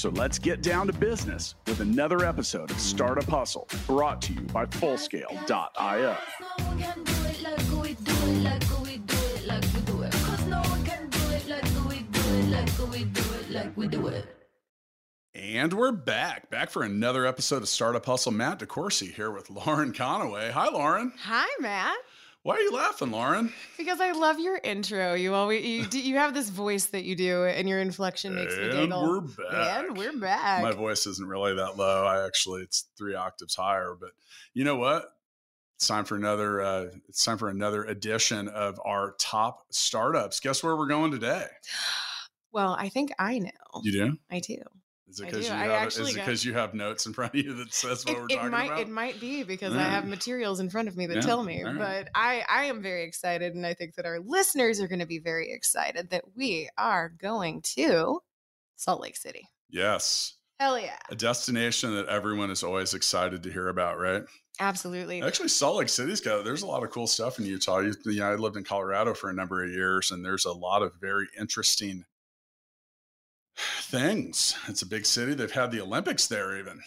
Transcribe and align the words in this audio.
So 0.00 0.08
let's 0.08 0.38
get 0.38 0.62
down 0.62 0.86
to 0.86 0.94
business 0.94 1.56
with 1.66 1.80
another 1.80 2.24
episode 2.24 2.70
of 2.70 2.80
Startup 2.80 3.22
Hustle 3.24 3.68
brought 3.86 4.22
to 4.22 4.32
you 4.32 4.40
by 4.40 4.64
Fullscale.io. 4.64 6.16
And 15.34 15.74
we're 15.74 15.92
back, 15.92 16.48
back 16.48 16.70
for 16.70 16.82
another 16.82 17.26
episode 17.26 17.60
of 17.60 17.68
Startup 17.68 18.06
Hustle. 18.06 18.32
Matt 18.32 18.60
DeCoursey 18.60 19.12
here 19.12 19.30
with 19.30 19.50
Lauren 19.50 19.92
Conaway. 19.92 20.50
Hi, 20.50 20.70
Lauren. 20.70 21.12
Hi, 21.24 21.46
Matt. 21.60 21.98
Why 22.42 22.56
are 22.56 22.60
you 22.60 22.72
laughing, 22.72 23.10
Lauren? 23.10 23.52
Because 23.76 24.00
I 24.00 24.12
love 24.12 24.40
your 24.40 24.58
intro. 24.64 25.12
You 25.12 25.34
always 25.34 25.64
you 25.64 25.86
do, 25.86 26.00
you 26.00 26.16
have 26.16 26.32
this 26.32 26.48
voice 26.48 26.86
that 26.86 27.04
you 27.04 27.14
do, 27.14 27.44
and 27.44 27.68
your 27.68 27.80
inflection 27.80 28.34
makes 28.34 28.54
and 28.54 28.68
me 28.68 28.72
giggle. 28.72 29.02
we're 29.02 29.20
back. 29.20 29.84
And 29.84 29.96
we're 29.96 30.16
back. 30.16 30.62
My 30.62 30.72
voice 30.72 31.06
isn't 31.06 31.28
really 31.28 31.54
that 31.56 31.76
low. 31.76 32.06
I 32.06 32.24
actually 32.24 32.62
it's 32.62 32.86
three 32.96 33.14
octaves 33.14 33.54
higher. 33.54 33.94
But 33.98 34.12
you 34.54 34.64
know 34.64 34.76
what? 34.76 35.04
It's 35.76 35.86
time 35.86 36.06
for 36.06 36.16
another. 36.16 36.62
Uh, 36.62 36.86
it's 37.08 37.24
time 37.24 37.36
for 37.36 37.50
another 37.50 37.84
edition 37.84 38.48
of 38.48 38.80
our 38.86 39.16
top 39.18 39.66
startups. 39.70 40.40
Guess 40.40 40.62
where 40.62 40.76
we're 40.76 40.88
going 40.88 41.10
today? 41.10 41.44
well, 42.52 42.74
I 42.78 42.88
think 42.88 43.12
I 43.18 43.38
know. 43.38 43.50
You 43.82 43.92
do? 43.92 44.18
I 44.30 44.40
do. 44.40 44.56
Is 45.10 45.18
it 45.20 45.26
because 45.26 45.46
you 45.46 45.52
have? 45.52 45.70
actually 45.70 46.10
Is 46.12 46.16
it 46.16 46.26
got- 46.26 46.44
you 46.44 46.52
have 46.54 46.72
notes 46.74 47.06
in 47.06 47.12
front 47.12 47.34
of 47.34 47.44
you 47.44 47.52
that 47.54 47.74
says 47.74 48.04
what 48.06 48.14
It, 48.16 48.18
we're 48.20 48.26
it 48.26 48.34
talking 48.36 48.50
might 48.50 48.66
about? 48.66 48.80
it 48.80 48.88
might 48.88 49.20
be 49.20 49.42
because 49.42 49.74
I 49.74 49.82
have 49.82 50.06
materials 50.06 50.60
in 50.60 50.70
front 50.70 50.88
of 50.88 50.96
me 50.96 51.06
that 51.06 51.16
Yeah, 51.16 51.20
tell 51.22 51.42
me. 51.42 51.62
right. 51.64 51.76
But 51.76 52.08
I 52.14 52.44
I 52.48 52.64
am 52.66 52.80
very 52.80 53.04
excited, 53.04 53.54
and 53.54 53.66
I 53.66 53.74
think 53.74 53.96
that 53.96 54.06
our 54.06 54.20
listeners 54.20 54.80
are 54.80 54.88
going 54.88 55.00
to 55.00 55.06
be 55.06 55.18
very 55.18 55.52
excited 55.52 56.10
that 56.10 56.24
we 56.36 56.68
are 56.78 57.08
going 57.08 57.62
to 57.76 58.20
Salt 58.76 59.00
Lake 59.02 59.16
City. 59.16 59.48
yes, 59.68 60.36
Hell 60.58 60.78
yeah! 60.78 60.96
a 61.10 61.14
destination 61.16 61.94
that 61.94 62.06
everyone 62.06 62.50
is 62.50 62.62
always 62.62 62.94
excited 62.94 63.42
to 63.42 63.50
hear 63.52 63.68
about, 63.68 63.98
right? 63.98 64.22
Absolutely. 64.60 65.22
Actually, 65.22 65.48
Salt 65.48 65.76
Lake 65.76 65.88
City's 65.88 66.20
got 66.20 66.44
there's 66.44 66.62
a 66.62 66.66
lot 66.66 66.82
of 66.84 66.90
cool 66.90 67.06
stuff 67.06 67.38
in 67.38 67.46
Utah. 67.46 67.78
You, 67.78 67.94
you 68.04 68.20
know, 68.20 68.30
I 68.30 68.34
lived 68.34 68.56
in 68.58 68.64
Colorado 68.64 69.14
for 69.14 69.30
a 69.30 69.34
number 69.34 69.64
of 69.64 69.70
years, 69.70 70.10
and 70.10 70.22
there's 70.24 70.44
a 70.44 70.52
lot 70.52 70.82
of 70.82 70.92
very 71.00 71.26
interesting 71.38 72.04
things. 73.90 74.56
It's 74.68 74.82
a 74.82 74.86
big 74.86 75.04
city. 75.04 75.34
They've 75.34 75.50
had 75.50 75.70
the 75.70 75.80
Olympics 75.80 76.26
there, 76.26 76.58
even. 76.58 76.80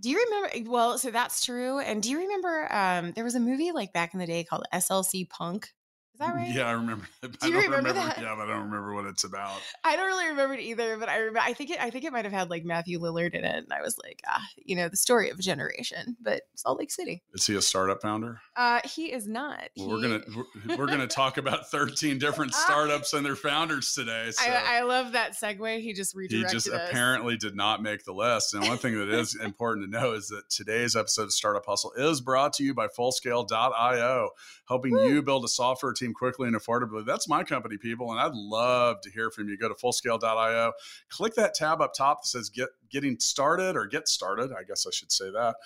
Do 0.00 0.10
you 0.10 0.24
remember? 0.24 0.70
Well, 0.70 0.98
so 0.98 1.10
that's 1.10 1.44
true. 1.44 1.78
And 1.78 2.02
do 2.02 2.10
you 2.10 2.18
remember? 2.18 2.72
Um, 2.72 3.12
there 3.12 3.24
was 3.24 3.34
a 3.34 3.40
movie 3.40 3.72
like 3.72 3.92
back 3.92 4.14
in 4.14 4.20
the 4.20 4.26
day 4.26 4.44
called 4.44 4.64
SLC 4.72 5.28
Punk. 5.28 5.72
Is 6.14 6.18
that 6.18 6.34
right? 6.34 6.54
Yeah, 6.54 6.68
I 6.68 6.72
remember. 6.72 7.06
I 7.22 7.46
you 7.46 7.52
don't 7.52 7.62
remember 7.64 7.92
that? 7.92 8.18
Yeah, 8.20 8.34
but 8.36 8.44
I 8.44 8.52
don't 8.52 8.64
remember 8.64 8.94
what 8.94 9.06
it's 9.06 9.24
about. 9.24 9.60
I 9.82 9.96
don't 9.96 10.06
really 10.06 10.28
remember 10.28 10.54
it 10.54 10.60
either, 10.60 10.98
but 10.98 11.08
I 11.08 11.16
remember. 11.16 11.40
I 11.40 11.54
think 11.54 11.70
it. 11.70 11.80
I 11.80 11.90
think 11.90 12.04
it 12.04 12.12
might 12.12 12.24
have 12.24 12.32
had 12.32 12.50
like 12.50 12.64
Matthew 12.64 13.00
Lillard 13.00 13.34
in 13.34 13.44
it, 13.44 13.64
and 13.64 13.72
I 13.72 13.80
was 13.80 13.96
like, 14.02 14.20
ah, 14.28 14.44
you 14.56 14.76
know, 14.76 14.88
the 14.88 14.96
story 14.96 15.30
of 15.30 15.38
a 15.38 15.42
generation. 15.42 16.16
But 16.20 16.42
Salt 16.54 16.78
Lake 16.78 16.90
City. 16.90 17.22
Is 17.32 17.46
he 17.46 17.56
a 17.56 17.62
startup 17.62 18.02
founder? 18.02 18.40
Uh, 18.56 18.80
he 18.84 19.12
is 19.12 19.26
not. 19.26 19.70
Well, 19.76 19.88
we're 19.88 20.02
gonna 20.02 20.20
we're, 20.36 20.76
we're 20.76 20.86
gonna 20.86 21.06
talk 21.06 21.38
about 21.38 21.70
13 21.70 22.18
different 22.18 22.54
startups 22.54 23.14
and 23.14 23.24
their 23.24 23.36
founders 23.36 23.94
today. 23.94 24.30
So. 24.32 24.50
I, 24.50 24.78
I 24.78 24.82
love 24.82 25.12
that 25.12 25.32
segue. 25.32 25.80
He 25.80 25.94
just 25.94 26.14
redirected. 26.14 26.50
he 26.50 26.54
just 26.54 26.68
us. 26.68 26.90
apparently 26.90 27.36
did 27.36 27.56
not 27.56 27.82
make 27.82 28.04
the 28.04 28.12
list. 28.12 28.54
And 28.54 28.68
one 28.68 28.78
thing 28.78 28.98
that 28.98 29.08
is 29.08 29.34
important 29.42 29.90
to 29.90 29.98
know 29.98 30.12
is 30.12 30.28
that 30.28 30.50
today's 30.50 30.94
episode 30.94 31.24
of 31.24 31.32
Startup 31.32 31.64
Hustle 31.64 31.92
is 31.96 32.20
brought 32.20 32.52
to 32.54 32.64
you 32.64 32.74
by 32.74 32.88
Fullscale.io, 32.88 34.30
helping 34.68 34.92
Woo. 34.92 35.08
you 35.08 35.22
build 35.22 35.44
a 35.44 35.48
software 35.48 35.92
team 36.02 36.14
quickly 36.14 36.48
and 36.48 36.56
affordably. 36.56 37.04
That's 37.04 37.28
my 37.28 37.44
company, 37.44 37.76
people, 37.78 38.10
and 38.10 38.20
I'd 38.20 38.34
love 38.34 39.00
to 39.02 39.10
hear 39.10 39.30
from 39.30 39.48
you. 39.48 39.56
Go 39.56 39.68
to 39.68 39.74
Fullscale.io, 39.74 40.72
click 41.08 41.34
that 41.34 41.54
tab 41.54 41.80
up 41.80 41.94
top 41.94 42.22
that 42.22 42.28
says 42.28 42.48
"Get 42.48 42.68
Getting 42.90 43.18
Started" 43.18 43.76
or 43.76 43.86
"Get 43.86 44.08
Started." 44.08 44.52
I 44.52 44.62
guess 44.64 44.86
I 44.86 44.90
should 44.90 45.12
say 45.12 45.30
that. 45.30 45.56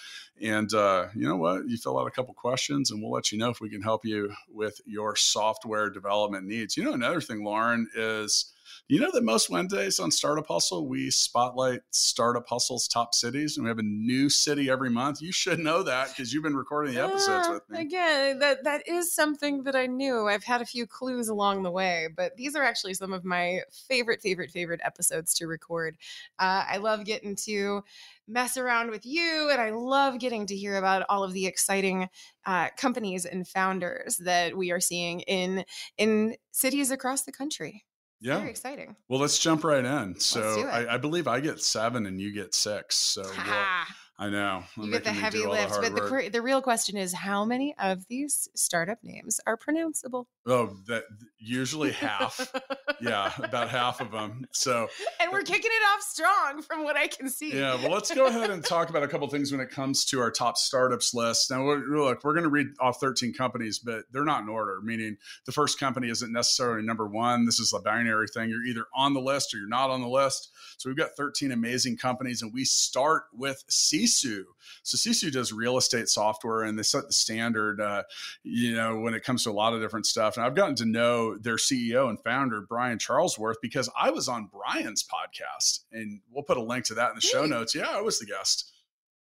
And 0.41 0.72
uh, 0.74 1.06
you 1.14 1.26
know 1.28 1.36
what? 1.36 1.69
You 1.69 1.76
fill 1.76 1.98
out 1.98 2.06
a 2.06 2.10
couple 2.10 2.34
questions, 2.34 2.91
and 2.91 3.02
we'll 3.02 3.12
let 3.12 3.32
you 3.32 3.38
know 3.38 3.50
if 3.50 3.60
we 3.60 3.70
can 3.70 3.82
help 3.82 4.04
you 4.04 4.32
with 4.48 4.80
your 4.86 5.16
software 5.16 5.91
development 5.91 6.47
needs. 6.47 6.76
You 6.76 6.84
know, 6.84 6.92
another 6.92 7.20
thing, 7.20 7.44
Lauren, 7.44 7.88
is 7.94 8.53
you 8.88 9.00
know 9.00 9.10
that 9.12 9.25
most 9.25 9.50
Wednesdays 9.50 9.99
on 9.99 10.10
Startup 10.10 10.47
Hustle, 10.47 10.88
we 10.88 11.10
spotlight 11.10 11.81
Startup 11.91 12.44
Hustle's 12.49 12.88
top 12.88 13.15
cities, 13.15 13.56
and 13.56 13.65
we 13.65 13.69
have 13.71 13.78
a 13.78 13.82
new 13.82 14.28
city 14.28 14.71
every 14.71 14.91
month. 14.91 15.21
You 15.21 15.32
should 15.32 15.59
know 15.59 15.82
that 15.82 16.09
because 16.09 16.32
you've 16.32 16.43
been 16.43 16.56
recording 16.56 16.94
the 16.94 17.03
episodes 17.03 17.49
with 17.49 17.62
me. 17.69 17.81
Again, 17.81 18.38
that 18.41 18.65
that 18.65 18.88
is 18.88 19.15
something 19.15 19.65
that 19.65 19.75
I 19.75 19.87
knew. 19.87 20.28
I've 20.28 20.44
had 20.44 20.62
a 20.62 20.66
few 20.66 20.87
clues 20.87 21.28
along 21.28 21.62
the 21.62 21.71
way, 21.71 22.09
but 22.15 22.37
these 22.37 22.54
are 22.54 22.62
actually 22.62 22.94
some 22.94 23.12
of 23.12 23.25
my 23.25 23.60
favorite, 23.88 24.21
favorite, 24.21 24.50
favorite 24.50 24.81
episodes 24.84 25.34
to 25.34 25.47
record. 25.47 25.97
Uh, 26.38 26.65
I 26.69 26.77
love 26.78 27.04
getting 27.04 27.37
to 27.44 27.83
mess 28.28 28.56
around 28.56 28.91
with 28.91 29.06
you, 29.06 29.48
and 29.50 29.60
I 29.60 29.71
love 29.71 30.19
getting 30.19 30.47
to 30.47 30.56
hear 30.56 30.77
about 30.77 31.06
all 31.09 31.22
of 31.22 31.33
the 31.33 31.47
exciting 31.47 32.09
uh, 32.44 32.69
companies 32.77 33.25
and 33.25 33.47
founders 33.47 34.16
that 34.19 34.56
we 34.56 34.71
are 34.71 34.81
seeing 34.81 35.21
in 35.21 35.65
in 35.97 36.37
cities 36.53 36.91
across 36.91 37.22
the 37.22 37.33
country. 37.33 37.85
Yeah. 38.21 38.38
Very 38.38 38.50
exciting. 38.50 38.97
Well, 39.09 39.21
let's 39.21 39.38
jump 39.38 39.65
right 39.65 39.84
in. 39.84 40.19
So. 40.21 40.66
I, 40.69 40.94
I 40.94 40.99
believe 40.99 41.28
I 41.28 41.41
get 41.41 41.60
seven 41.60 42.06
and 42.06 42.21
you 42.21 42.32
get 42.32 42.54
six. 42.54 42.97
So 42.97 43.22
we'll-! 43.22 43.87
I 44.19 44.31
know 44.31 44.65
you 44.77 44.91
get 44.91 45.04
the 45.04 45.12
heavy 45.12 45.44
lift, 45.44 45.72
hard 45.72 45.82
but 45.82 45.94
the, 45.94 46.10
work. 46.10 46.32
the 46.32 46.41
real 46.41 46.62
question 46.62 46.97
is 46.97 47.12
how 47.12 47.44
many 47.44 47.75
of 47.78 48.06
these 48.09 48.49
startup 48.54 48.99
names 49.03 49.41
are 49.47 49.59
pronounceable? 49.59 50.27
oh, 50.47 50.77
that 50.87 51.04
usually 51.38 51.93
half. 51.93 52.53
yeah, 53.00 53.32
about 53.38 53.69
half 53.69 54.00
of 54.00 54.10
them. 54.12 54.47
So 54.53 54.88
and 55.21 55.32
we're 55.32 55.43
kicking 55.43 55.71
it 55.71 55.84
off 55.94 56.03
strong 56.03 56.62
from 56.62 56.84
what 56.84 56.97
I 56.97 57.09
can 57.09 57.28
see. 57.28 57.53
Yeah, 57.53 57.75
well, 57.75 57.91
let's 57.91 58.15
go 58.15 58.27
ahead 58.27 58.50
and 58.50 58.65
talk 58.65 58.91
about 58.91 59.03
a 59.03 59.09
couple 59.09 59.28
things 59.28 59.53
when 59.53 59.60
it 59.60 59.71
comes 59.71 60.04
to 60.06 60.21
our 60.21 60.31
top 60.31 60.56
startups 60.56 61.15
list. 61.15 61.50
Now, 61.50 61.65
we're, 61.65 61.78
look, 61.78 62.25
we're 62.25 62.33
going 62.33 62.44
to 62.44 62.50
read 62.50 62.69
off 62.81 63.00
13 63.00 63.34
companies, 63.34 63.78
but 63.78 64.04
they're 64.12 64.25
not 64.25 64.43
in 64.43 64.48
order, 64.48 64.81
meaning 64.83 65.16
the 65.44 65.53
first 65.53 65.78
company 65.78 66.09
isn't 66.09 66.33
necessarily 66.33 66.87
number 66.87 67.06
one. 67.06 67.44
This 67.44 67.59
is 67.59 67.72
a 67.72 67.81
binary 67.81 68.28
thing. 68.28 68.48
You're 68.48 68.65
either 68.65 68.87
on 68.94 69.15
the 69.15 69.21
list 69.21 69.54
or 69.54 69.59
you're 69.59 69.69
not 69.69 69.91
on 69.91 70.00
the 70.00 70.09
list. 70.09 70.50
So 70.78 70.88
we've 70.88 70.97
got 70.97 71.10
13 71.16 71.53
amazing 71.53 71.97
companies, 71.97 72.43
and 72.43 72.53
we 72.53 72.65
start 72.65 73.25
with 73.33 73.62
Sisu. 74.06 74.43
So 74.83 74.97
Sisu 74.97 75.31
does 75.33 75.53
real 75.53 75.77
estate 75.77 76.09
software, 76.09 76.62
and 76.62 76.78
they 76.78 76.83
set 76.83 77.06
the 77.06 77.12
standard, 77.12 77.81
uh, 77.81 78.03
you 78.43 78.75
know, 78.75 79.00
when 79.00 79.15
it 79.15 79.25
comes 79.25 79.44
to 79.44 79.50
a 79.50 79.53
lot 79.53 79.72
of 79.75 79.81
different 79.81 80.06
stuff. 80.06 80.37
And 80.37 80.47
I've 80.47 80.55
gotten 80.55 80.75
to 80.77 80.84
know 80.84 81.37
their 81.39 81.56
CEO 81.56 82.09
and 82.09 82.19
founder, 82.22 82.61
Brian 82.62 82.99
Charlesworth, 82.99 83.56
because 83.62 83.89
I 83.99 84.11
was 84.11 84.28
on 84.28 84.49
Brian's 84.53 85.05
podcast, 85.05 85.81
and 85.93 86.21
we'll 86.31 86.45
put 86.45 86.56
a 86.56 86.62
link 86.62 86.84
to 86.87 86.95
that 86.95 87.11
in 87.11 87.16
the 87.16 87.21
show 87.21 87.39
Really? 87.43 87.50
notes. 87.50 87.75
Yeah, 87.75 87.89
I 87.91 88.00
was 88.00 88.19
the 88.19 88.27
guest. 88.27 88.72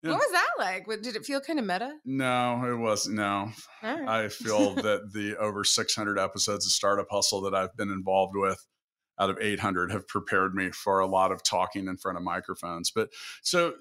Yeah. 0.02 0.10
What 0.10 0.18
was 0.18 0.32
that 0.32 0.48
like? 0.58 0.88
What, 0.88 1.00
did 1.02 1.14
it 1.14 1.24
feel 1.24 1.40
kind 1.40 1.60
of 1.60 1.64
meta? 1.64 1.92
No, 2.04 2.64
it 2.66 2.76
wasn't. 2.76 3.16
No, 3.16 3.50
right. 3.84 4.08
I 4.08 4.28
feel 4.28 4.74
that 4.74 5.12
the 5.12 5.36
over 5.38 5.62
600 5.62 6.18
episodes 6.18 6.66
of 6.66 6.72
Startup 6.72 7.06
Hustle 7.08 7.40
that 7.42 7.54
I've 7.54 7.76
been 7.76 7.90
involved 7.90 8.34
with 8.34 8.66
out 9.20 9.30
of 9.30 9.38
800 9.40 9.92
have 9.92 10.08
prepared 10.08 10.54
me 10.56 10.70
for 10.72 10.98
a 10.98 11.06
lot 11.06 11.30
of 11.30 11.44
talking 11.44 11.86
in 11.86 11.96
front 11.98 12.18
of 12.18 12.24
microphones. 12.24 12.90
But 12.90 13.10
so, 13.42 13.74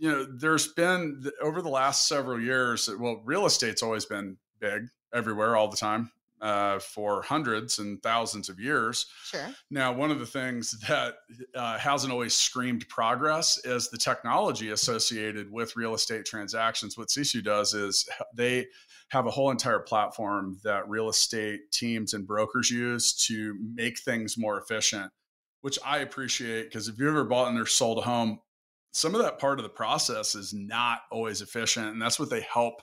you 0.00 0.10
know, 0.10 0.24
there's 0.24 0.68
been 0.68 1.30
over 1.42 1.60
the 1.60 1.68
last 1.68 2.08
several 2.08 2.40
years, 2.40 2.88
well, 2.98 3.20
real 3.22 3.44
estate's 3.44 3.82
always 3.82 4.06
been 4.06 4.38
big 4.58 4.88
everywhere 5.12 5.56
all 5.56 5.68
the 5.68 5.76
time 5.76 6.10
uh, 6.40 6.78
for 6.78 7.20
hundreds 7.20 7.78
and 7.78 8.02
thousands 8.02 8.48
of 8.48 8.58
years. 8.58 9.06
sure. 9.24 9.48
Now, 9.70 9.92
one 9.92 10.10
of 10.10 10.18
the 10.18 10.24
things 10.24 10.70
that 10.88 11.16
uh, 11.54 11.76
hasn't 11.76 12.12
always 12.12 12.32
screamed 12.32 12.88
progress 12.88 13.62
is 13.66 13.90
the 13.90 13.98
technology 13.98 14.70
associated 14.70 15.52
with 15.52 15.76
real 15.76 15.94
estate 15.94 16.24
transactions. 16.24 16.96
What 16.96 17.08
Sisu 17.08 17.44
does 17.44 17.74
is 17.74 18.08
they 18.34 18.68
have 19.10 19.26
a 19.26 19.30
whole 19.30 19.50
entire 19.50 19.80
platform 19.80 20.58
that 20.64 20.88
real 20.88 21.10
estate 21.10 21.72
teams 21.72 22.14
and 22.14 22.26
brokers 22.26 22.70
use 22.70 23.12
to 23.26 23.54
make 23.74 23.98
things 23.98 24.38
more 24.38 24.58
efficient, 24.58 25.12
which 25.60 25.78
I 25.84 25.98
appreciate 25.98 26.64
because 26.64 26.88
if 26.88 26.98
you 26.98 27.06
ever 27.06 27.24
bought 27.24 27.48
and 27.48 27.60
or 27.60 27.66
sold 27.66 27.98
a 27.98 28.02
home, 28.02 28.40
some 28.92 29.14
of 29.14 29.22
that 29.22 29.38
part 29.38 29.58
of 29.58 29.62
the 29.62 29.68
process 29.70 30.34
is 30.34 30.52
not 30.52 31.00
always 31.10 31.42
efficient. 31.42 31.88
And 31.88 32.02
that's 32.02 32.18
what 32.18 32.30
they 32.30 32.40
help 32.40 32.82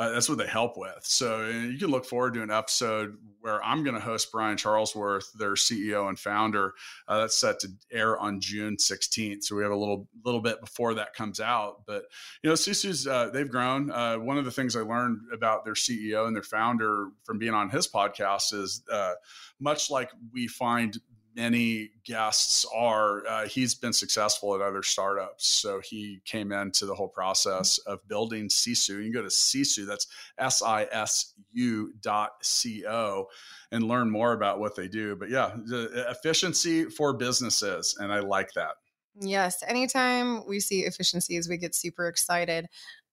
uh, 0.00 0.08
that's 0.08 0.30
what 0.30 0.38
they 0.38 0.46
help 0.46 0.78
with. 0.78 1.00
So 1.02 1.46
you 1.46 1.76
can 1.76 1.90
look 1.90 2.06
forward 2.06 2.32
to 2.32 2.42
an 2.42 2.50
episode 2.50 3.18
where 3.40 3.62
I'm 3.62 3.84
going 3.84 3.94
to 3.94 4.00
host 4.00 4.32
Brian 4.32 4.56
Charlesworth, 4.56 5.30
their 5.34 5.52
CEO 5.52 6.08
and 6.08 6.18
founder. 6.18 6.72
Uh, 7.06 7.20
that's 7.20 7.36
set 7.36 7.60
to 7.60 7.68
air 7.92 8.18
on 8.18 8.40
June 8.40 8.76
16th. 8.76 9.44
So 9.44 9.56
we 9.56 9.62
have 9.62 9.72
a 9.72 9.76
little 9.76 10.08
little 10.24 10.40
bit 10.40 10.58
before 10.62 10.94
that 10.94 11.12
comes 11.12 11.38
out. 11.38 11.82
But 11.86 12.04
you 12.42 12.48
know, 12.48 12.54
Sisu's 12.54 13.06
uh, 13.06 13.28
they've 13.28 13.50
grown. 13.50 13.90
Uh, 13.90 14.16
one 14.16 14.38
of 14.38 14.46
the 14.46 14.50
things 14.50 14.74
I 14.74 14.80
learned 14.80 15.20
about 15.34 15.66
their 15.66 15.74
CEO 15.74 16.26
and 16.26 16.34
their 16.34 16.42
founder 16.42 17.08
from 17.24 17.38
being 17.38 17.52
on 17.52 17.68
his 17.68 17.86
podcast 17.86 18.54
is 18.54 18.82
uh, 18.90 19.12
much 19.60 19.90
like 19.90 20.10
we 20.32 20.46
find 20.46 20.96
many 21.36 21.90
guests 22.04 22.66
are, 22.74 23.26
uh, 23.26 23.46
he's 23.46 23.74
been 23.74 23.92
successful 23.92 24.54
at 24.54 24.60
other 24.60 24.82
startups. 24.82 25.46
So 25.46 25.80
he 25.80 26.20
came 26.24 26.50
into 26.50 26.86
the 26.86 26.94
whole 26.94 27.08
process 27.08 27.78
of 27.78 28.06
building 28.08 28.48
Sisu. 28.48 28.96
You 28.96 29.04
can 29.04 29.12
go 29.12 29.22
to 29.22 29.28
Sisu, 29.28 29.86
that's 29.86 30.06
S 30.38 30.62
I 30.62 30.88
S 30.90 31.34
U 31.52 31.92
dot 32.00 32.30
C 32.42 32.84
O, 32.86 33.26
and 33.70 33.84
learn 33.84 34.10
more 34.10 34.32
about 34.32 34.58
what 34.58 34.74
they 34.74 34.88
do. 34.88 35.14
But 35.14 35.30
yeah, 35.30 35.54
the 35.64 36.06
efficiency 36.10 36.86
for 36.86 37.12
businesses. 37.12 37.96
And 37.98 38.12
I 38.12 38.20
like 38.20 38.52
that. 38.54 38.72
Yes. 39.20 39.62
Anytime 39.66 40.46
we 40.48 40.60
see 40.60 40.80
efficiencies, 40.80 41.48
we 41.48 41.58
get 41.58 41.74
super 41.74 42.08
excited. 42.08 42.66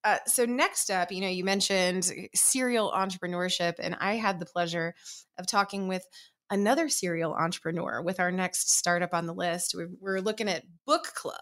Uh, 0.03 0.19
so 0.25 0.45
next 0.45 0.89
up, 0.89 1.11
you 1.11 1.21
know, 1.21 1.27
you 1.27 1.43
mentioned 1.43 2.11
serial 2.33 2.91
entrepreneurship, 2.95 3.73
and 3.79 3.97
I 3.99 4.13
had 4.13 4.39
the 4.39 4.45
pleasure 4.45 4.93
of 5.37 5.47
talking 5.47 5.87
with 5.87 6.07
another 6.49 6.89
serial 6.89 7.33
entrepreneur 7.33 8.01
with 8.01 8.19
our 8.19 8.31
next 8.31 8.71
startup 8.71 9.13
on 9.13 9.25
the 9.25 9.33
list. 9.33 9.75
We're, 9.75 10.17
looking 10.17 10.49
at 10.49 10.63
Book 10.85 11.13
Club. 11.13 11.35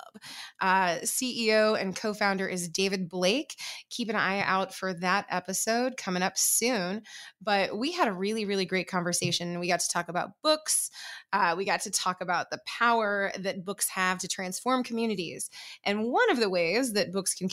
Uh, 0.60 0.98
CEO 1.04 1.80
and 1.80 1.96
co 1.96 2.14
founder 2.14 2.48
is 2.48 2.68
David 2.68 3.08
Blake. 3.08 3.56
Keep 3.90 4.10
an 4.10 4.16
eye 4.16 4.42
out 4.42 4.74
for 4.74 4.94
that 4.96 5.26
episode 5.30 5.96
coming 5.98 6.22
up 6.22 6.38
soon. 6.38 7.04
But 7.42 7.78
we 7.78 7.94
had 7.94 8.08
a 8.08 8.14
really, 8.14 8.46
really 8.46 8.66
great 8.66 8.88
conversation. 8.88 9.60
We 9.60 9.70
got 9.70 9.80
to 9.80 9.90
talk 9.90 10.10
about 10.10 10.32
books, 10.44 10.90
uh, 11.32 11.56
we 11.58 11.66
got 11.66 11.82
to 11.82 11.92
talk 11.92 12.22
about 12.22 12.50
the 12.50 12.60
power 12.66 13.32
that 13.40 13.64
books 13.64 13.90
have 13.90 14.20
to 14.20 14.28
transform 14.28 14.84
communities. 14.84 15.50
And 15.84 16.12
one 16.12 16.30
of 16.30 16.40
the 16.40 16.50
ways 16.50 16.94
that 16.94 17.12
books 17.12 17.34
can 17.34 17.50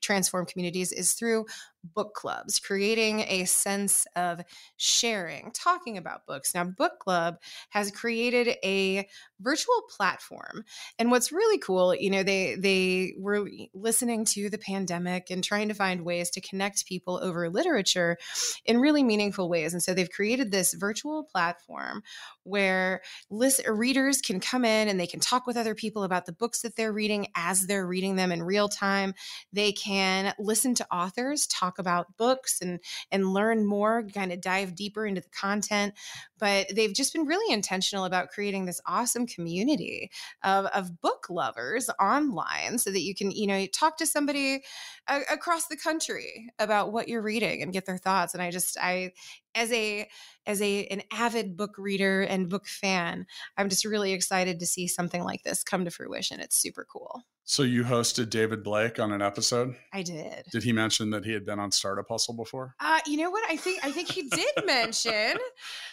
transform 0.00 0.46
communities 0.46 0.92
is 0.92 1.12
through 1.12 1.46
book 1.82 2.14
clubs, 2.14 2.58
creating 2.58 3.20
a 3.20 3.44
sense 3.44 4.06
of 4.16 4.42
sharing, 4.76 5.50
talking 5.52 5.96
about 5.96 6.26
books. 6.26 6.54
Now, 6.54 6.64
Book 6.64 6.98
Club 6.98 7.36
has 7.70 7.90
created 7.90 8.56
a 8.62 9.08
virtual 9.40 9.82
platform. 9.96 10.64
And 10.98 11.10
what's 11.10 11.32
really 11.32 11.58
cool, 11.58 11.94
you 11.94 12.10
know, 12.10 12.22
they 12.22 12.56
they 12.56 13.14
were 13.18 13.48
listening 13.74 14.24
to 14.26 14.50
the 14.50 14.58
pandemic 14.58 15.30
and 15.30 15.42
trying 15.42 15.68
to 15.68 15.74
find 15.74 16.04
ways 16.04 16.30
to 16.30 16.40
connect 16.40 16.86
people 16.86 17.18
over 17.22 17.48
literature 17.48 18.18
in 18.66 18.80
really 18.80 19.02
meaningful 19.02 19.48
ways. 19.48 19.72
And 19.72 19.82
so 19.82 19.94
they've 19.94 20.10
created 20.10 20.50
this 20.50 20.74
virtual 20.74 21.24
platform 21.24 22.02
where 22.42 23.00
list, 23.30 23.66
readers 23.66 24.20
can 24.20 24.40
come 24.40 24.64
in 24.64 24.88
and 24.88 25.00
they 25.00 25.06
can 25.06 25.20
talk 25.20 25.46
with 25.46 25.56
other 25.56 25.74
people 25.74 26.04
about 26.04 26.26
the 26.26 26.32
books 26.32 26.62
that 26.62 26.76
they're 26.76 26.92
reading 26.92 27.28
as 27.34 27.66
they're 27.66 27.86
reading 27.86 28.16
them 28.16 28.32
in 28.32 28.42
real 28.42 28.68
time. 28.68 29.14
They 29.52 29.72
can 29.72 29.89
listen 30.38 30.74
to 30.76 30.86
authors 30.94 31.46
talk 31.46 31.78
about 31.78 32.16
books 32.16 32.60
and 32.60 32.80
and 33.10 33.32
learn 33.32 33.66
more, 33.66 34.02
kind 34.14 34.32
of 34.32 34.40
dive 34.40 34.74
deeper 34.74 35.06
into 35.06 35.20
the 35.20 35.28
content. 35.30 35.94
But 36.38 36.74
they've 36.74 36.94
just 36.94 37.12
been 37.12 37.26
really 37.26 37.52
intentional 37.52 38.04
about 38.04 38.30
creating 38.30 38.64
this 38.64 38.80
awesome 38.86 39.26
community 39.26 40.10
of, 40.42 40.66
of 40.66 41.00
book 41.00 41.26
lovers 41.28 41.90
online 42.00 42.78
so 42.78 42.90
that 42.90 43.02
you 43.02 43.14
can, 43.14 43.30
you 43.30 43.46
know, 43.46 43.66
talk 43.66 43.98
to 43.98 44.06
somebody 44.06 44.62
a- 45.06 45.22
across 45.30 45.66
the 45.66 45.76
country 45.76 46.50
about 46.58 46.92
what 46.92 47.08
you're 47.08 47.22
reading 47.22 47.62
and 47.62 47.72
get 47.72 47.84
their 47.84 47.98
thoughts. 47.98 48.32
And 48.32 48.42
I 48.42 48.50
just, 48.50 48.78
I, 48.80 49.12
as 49.54 49.72
a 49.72 50.08
as 50.46 50.62
a 50.62 50.86
an 50.86 51.02
avid 51.12 51.56
book 51.56 51.76
reader 51.76 52.22
and 52.22 52.48
book 52.48 52.66
fan 52.66 53.26
i'm 53.56 53.68
just 53.68 53.84
really 53.84 54.12
excited 54.12 54.60
to 54.60 54.66
see 54.66 54.86
something 54.86 55.24
like 55.24 55.42
this 55.42 55.62
come 55.62 55.84
to 55.84 55.90
fruition 55.90 56.40
it's 56.40 56.56
super 56.56 56.86
cool 56.90 57.22
so 57.50 57.64
you 57.64 57.82
hosted 57.82 58.30
David 58.30 58.62
Blake 58.62 59.00
on 59.00 59.10
an 59.10 59.20
episode? 59.20 59.74
I 59.92 60.04
did. 60.04 60.44
Did 60.52 60.62
he 60.62 60.72
mention 60.72 61.10
that 61.10 61.24
he 61.24 61.32
had 61.32 61.44
been 61.44 61.58
on 61.58 61.72
Startup 61.72 62.06
Hustle 62.08 62.34
before? 62.34 62.76
Uh, 62.78 63.00
you 63.08 63.16
know 63.16 63.28
what? 63.28 63.42
I 63.50 63.56
think 63.56 63.84
I 63.84 63.90
think 63.90 64.08
he 64.08 64.22
did 64.22 64.64
mention. 64.64 65.34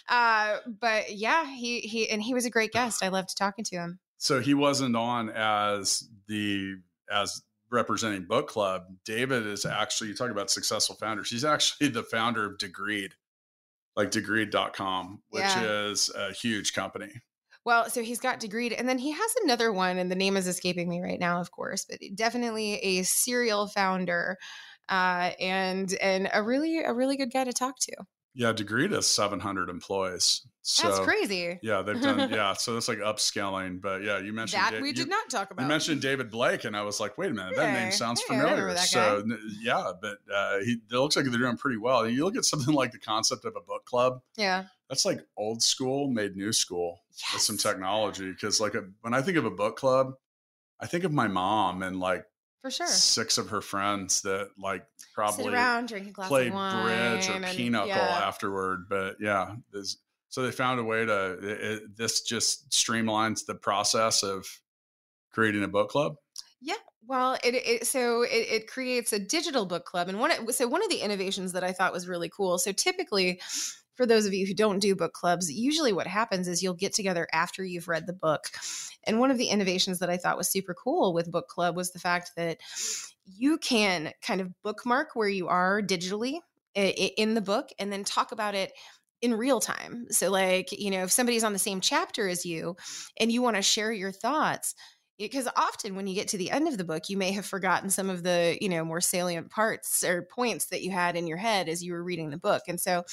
Uh, 0.07 0.57
but 0.80 1.15
yeah, 1.15 1.51
he 1.51 1.80
he 1.80 2.12
and 2.12 2.21
he 2.21 2.36
was 2.36 2.45
a 2.45 2.51
great 2.51 2.74
guest. 2.74 3.04
I 3.04 3.07
loved 3.07 3.36
talking 3.36 3.65
to 3.65 3.75
him. 3.75 3.98
So 4.19 4.39
he 4.39 4.54
wasn't 4.54 4.95
on 4.95 5.31
as 5.31 6.07
the 6.27 6.75
as 7.12 7.42
representing 7.71 8.25
book 8.25 8.48
club. 8.48 8.83
David 9.04 9.48
is 9.48 9.65
actually 9.65 10.12
you 10.12 10.15
talk 10.15 10.30
about 10.30 10.51
successful 10.51 10.95
founders. 10.95 11.31
He's 11.31 11.44
actually 11.44 11.88
the 11.88 12.04
founder 12.04 12.45
of 12.45 12.59
Degreed, 12.59 13.13
like 13.95 14.12
degreed.com, 14.12 15.24
which 15.31 15.42
yeah. 15.42 15.88
is 15.88 16.12
a 16.15 16.33
huge 16.33 16.74
company. 16.74 17.24
Well, 17.68 17.90
so 17.90 18.02
he's 18.02 18.22
got 18.22 18.40
Degreed, 18.40 18.74
and 18.78 18.88
then 18.88 18.98
he 18.98 19.12
has 19.12 19.36
another 19.44 19.74
one, 19.74 19.98
and 19.98 20.10
the 20.10 20.16
name 20.16 20.38
is 20.38 20.48
escaping 20.48 20.88
me 20.88 21.02
right 21.02 21.19
now, 21.19 21.42
of 21.42 21.52
course, 21.52 21.84
but 21.84 22.00
definitely 22.16 22.75
a 22.75 23.04
serial 23.04 23.68
founder, 23.68 24.38
uh, 24.88 25.31
and 25.38 25.94
and 25.96 26.30
a 26.34 26.42
really 26.42 26.80
a 26.80 26.94
really 26.94 27.18
good 27.18 27.30
guy 27.30 27.44
to 27.44 27.52
talk 27.52 27.75
to. 27.81 27.92
Yeah, 28.34 28.54
Degreed 28.54 28.94
has 28.94 29.06
700 29.08 29.68
employees. 29.68 30.48
So, 30.62 30.88
That's 30.88 31.00
crazy. 31.02 31.60
Yeah, 31.62 31.81
they've 31.81 32.02
done. 32.02 32.30
yeah, 32.31 32.54
so 32.54 32.74
that's 32.74 32.88
like 32.88 33.00
upscaling. 33.00 33.81
But 33.81 34.02
yeah, 34.02 34.19
you 34.19 34.31
mentioned 34.31 34.64
that 34.64 34.72
da- 34.72 34.80
we 34.80 34.94
did 34.94 35.06
you, 35.06 35.10
not 35.10 35.30
talk 35.30 35.52
about. 35.52 35.64
You 35.64 35.68
mentioned 35.68 36.02
David 36.02 36.31
Blake, 36.31 36.64
and 36.64 36.74
I 36.74 36.84
was 36.84 37.02
like, 37.02 37.18
wait 37.18 37.31
a 37.31 37.34
minute, 37.34 37.58
that 37.58 37.74
name 37.74 37.92
sounds 37.92 38.22
hey, 38.22 38.38
familiar. 38.38 38.78
So 38.78 39.25
yeah, 39.60 39.92
but 40.02 40.19
uh, 40.34 40.60
he 40.60 40.78
it 40.90 40.94
looks 40.94 41.18
like 41.18 41.25
they're 41.25 41.38
doing 41.38 41.58
pretty 41.58 41.80
well. 41.80 42.08
You 42.08 42.24
look 42.24 42.38
at 42.38 42.46
something 42.46 42.74
like 42.74 42.94
the 42.94 43.00
concept 43.00 43.44
of 43.44 43.58
a 43.58 43.62
book 43.62 43.84
club. 43.84 44.22
Yeah, 44.38 44.66
that's 44.89 45.06
like 45.06 45.19
old 45.38 45.62
school 45.62 46.10
made 46.10 46.36
new 46.36 46.54
school 46.54 47.00
yes. 47.12 47.34
with 47.34 47.42
some 47.42 47.57
technology. 47.57 48.31
Because 48.31 48.60
like 48.60 48.75
a, 48.75 48.84
when 49.01 49.13
I 49.13 49.22
think 49.22 49.38
of 49.38 49.45
a 49.45 49.51
book 49.51 49.78
club, 49.78 50.13
I 50.80 50.88
think 50.88 51.04
of 51.04 51.12
my 51.12 51.28
mom 51.28 51.84
and 51.84 52.00
like 52.00 52.25
for 52.62 52.72
sure 52.72 52.88
six 52.88 53.38
of 53.38 53.50
her 53.50 53.62
friends 53.62 54.22
that 54.22 54.50
like 54.57 54.86
probably 55.13 55.45
Sit 55.45 55.54
around 55.54 55.88
drinking 55.88 56.13
glass 56.13 56.28
played 56.28 56.51
bridge 56.51 57.30
or 57.30 57.39
pinochle 57.56 57.88
yeah. 57.88 58.22
afterward. 58.24 58.86
But 58.89 59.18
yeah, 59.19 59.56
there's 59.72 59.98
so 60.30 60.44
they 60.44 60.51
found 60.51 60.80
a 60.80 60.84
way 60.84 61.06
to 61.06 61.38
it, 61.42 61.98
this 61.98 62.22
just 62.22 62.69
streamlines 62.69 63.45
the 63.45 63.56
process 63.56 64.24
of 64.24 64.45
creating 65.31 65.63
a 65.63 65.68
book 65.68 65.90
club 65.90 66.16
yeah 66.62 66.75
well 67.07 67.38
it, 67.44 67.56
it 67.56 67.88
so 67.88 68.24
it, 68.24 68.48
it, 68.50 68.68
creates 68.68 69.13
a 69.13 69.19
digital 69.19 69.66
book 69.66 69.86
club 69.86 70.10
and 70.10 70.19
one 70.19 70.51
so 70.51 70.68
one 70.68 70.83
of 70.83 70.90
the 70.90 70.98
innovations 70.98 71.54
that 71.54 71.63
i 71.63 71.72
thought 71.72 71.94
was 71.94 72.07
really 72.07 72.30
cool 72.30 72.57
so 72.57 72.72
typically 72.72 73.40
for 73.98 74.06
those 74.06 74.26
of 74.26 74.34
you 74.34 74.46
who 74.48 74.54
don't 74.54 74.80
do 74.80 74.96
book 74.96 75.14
clubs 75.14 75.52
usually 75.52 75.92
what 75.92 76.08
happens 76.08 76.48
is 76.48 76.64
you'll 76.64 76.74
get 76.74 76.94
together 76.94 77.28
after 77.34 77.64
you've 77.66 77.88
read 77.88 78.08
the 78.08 78.14
book 78.14 78.46
and 79.04 79.20
one 79.20 79.32
of 79.32 79.38
the 79.38 79.48
innovations 79.48 80.00
that 80.00 80.10
i 80.10 80.18
thought 80.18 80.38
was 80.38 80.50
super 80.50 80.74
cool 80.74 81.14
with 81.14 81.32
book 81.32 81.48
club 81.48 81.76
was 81.76 81.92
the 81.92 82.00
fact 82.00 82.32
that 82.38 82.58
you 83.26 83.58
can 83.58 84.12
kind 84.22 84.40
of 84.40 84.54
bookmark 84.64 85.10
where 85.14 85.28
you 85.28 85.48
are 85.48 85.82
digitally 85.82 86.40
in 86.76 87.34
the 87.34 87.42
book 87.42 87.70
and 87.80 87.92
then 87.92 88.04
talk 88.04 88.32
about 88.32 88.56
it 88.56 88.72
in 89.21 89.33
real 89.33 89.60
time. 89.60 90.06
So, 90.12 90.30
like, 90.30 90.71
you 90.71 90.92
know, 90.92 91.04
if 91.04 91.12
somebody's 91.12 91.44
on 91.44 91.54
the 91.54 91.60
same 91.60 91.81
chapter 91.81 92.28
as 92.28 92.45
you 92.45 92.76
and 93.19 93.31
you 93.31 93.42
want 93.42 93.56
to 93.56 93.62
share 93.62 93.92
your 93.92 94.12
thoughts, 94.12 94.76
because 95.18 95.47
often 95.56 95.95
when 95.95 96.07
you 96.07 96.16
get 96.16 96.28
to 96.30 96.38
the 96.38 96.52
end 96.52 96.68
of 96.68 96.78
the 96.78 96.83
book, 96.83 97.09
you 97.09 97.18
may 97.18 97.31
have 97.31 97.45
forgotten 97.45 97.90
some 97.90 98.09
of 98.09 98.24
the, 98.24 98.57
you 98.62 98.69
know, 98.69 98.86
more 98.86 99.02
salient 99.02 99.50
parts 99.50 100.04
or 100.04 100.28
points 100.31 100.68
that 100.68 100.83
you 100.83 100.92
had 100.92 101.16
in 101.16 101.28
your 101.28 101.38
head 101.38 101.69
as 101.69 101.83
you 101.83 101.94
were 101.94 102.04
reading 102.04 102.30
the 102.30 102.38
book. 102.38 102.64
And 102.68 102.80
so 102.80 103.04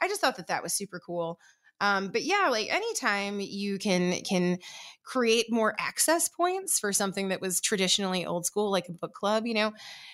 I 0.00 0.08
just 0.08 0.20
thought 0.20 0.36
that 0.36 0.48
that 0.48 0.62
was 0.62 0.74
super 0.74 1.00
cool. 1.04 1.38
Um, 1.80 2.08
but 2.08 2.22
yeah, 2.22 2.48
like 2.48 2.72
anytime 2.72 3.40
you 3.40 3.76
can 3.76 4.20
can 4.22 4.58
create 5.02 5.50
more 5.50 5.74
access 5.80 6.28
points 6.28 6.78
for 6.78 6.92
something 6.92 7.28
that 7.28 7.40
was 7.40 7.60
traditionally 7.60 8.24
old 8.24 8.46
school, 8.46 8.70
like 8.70 8.88
a 8.88 8.92
book 8.92 9.14
club, 9.14 9.46
you 9.46 9.54
know, 9.54 9.72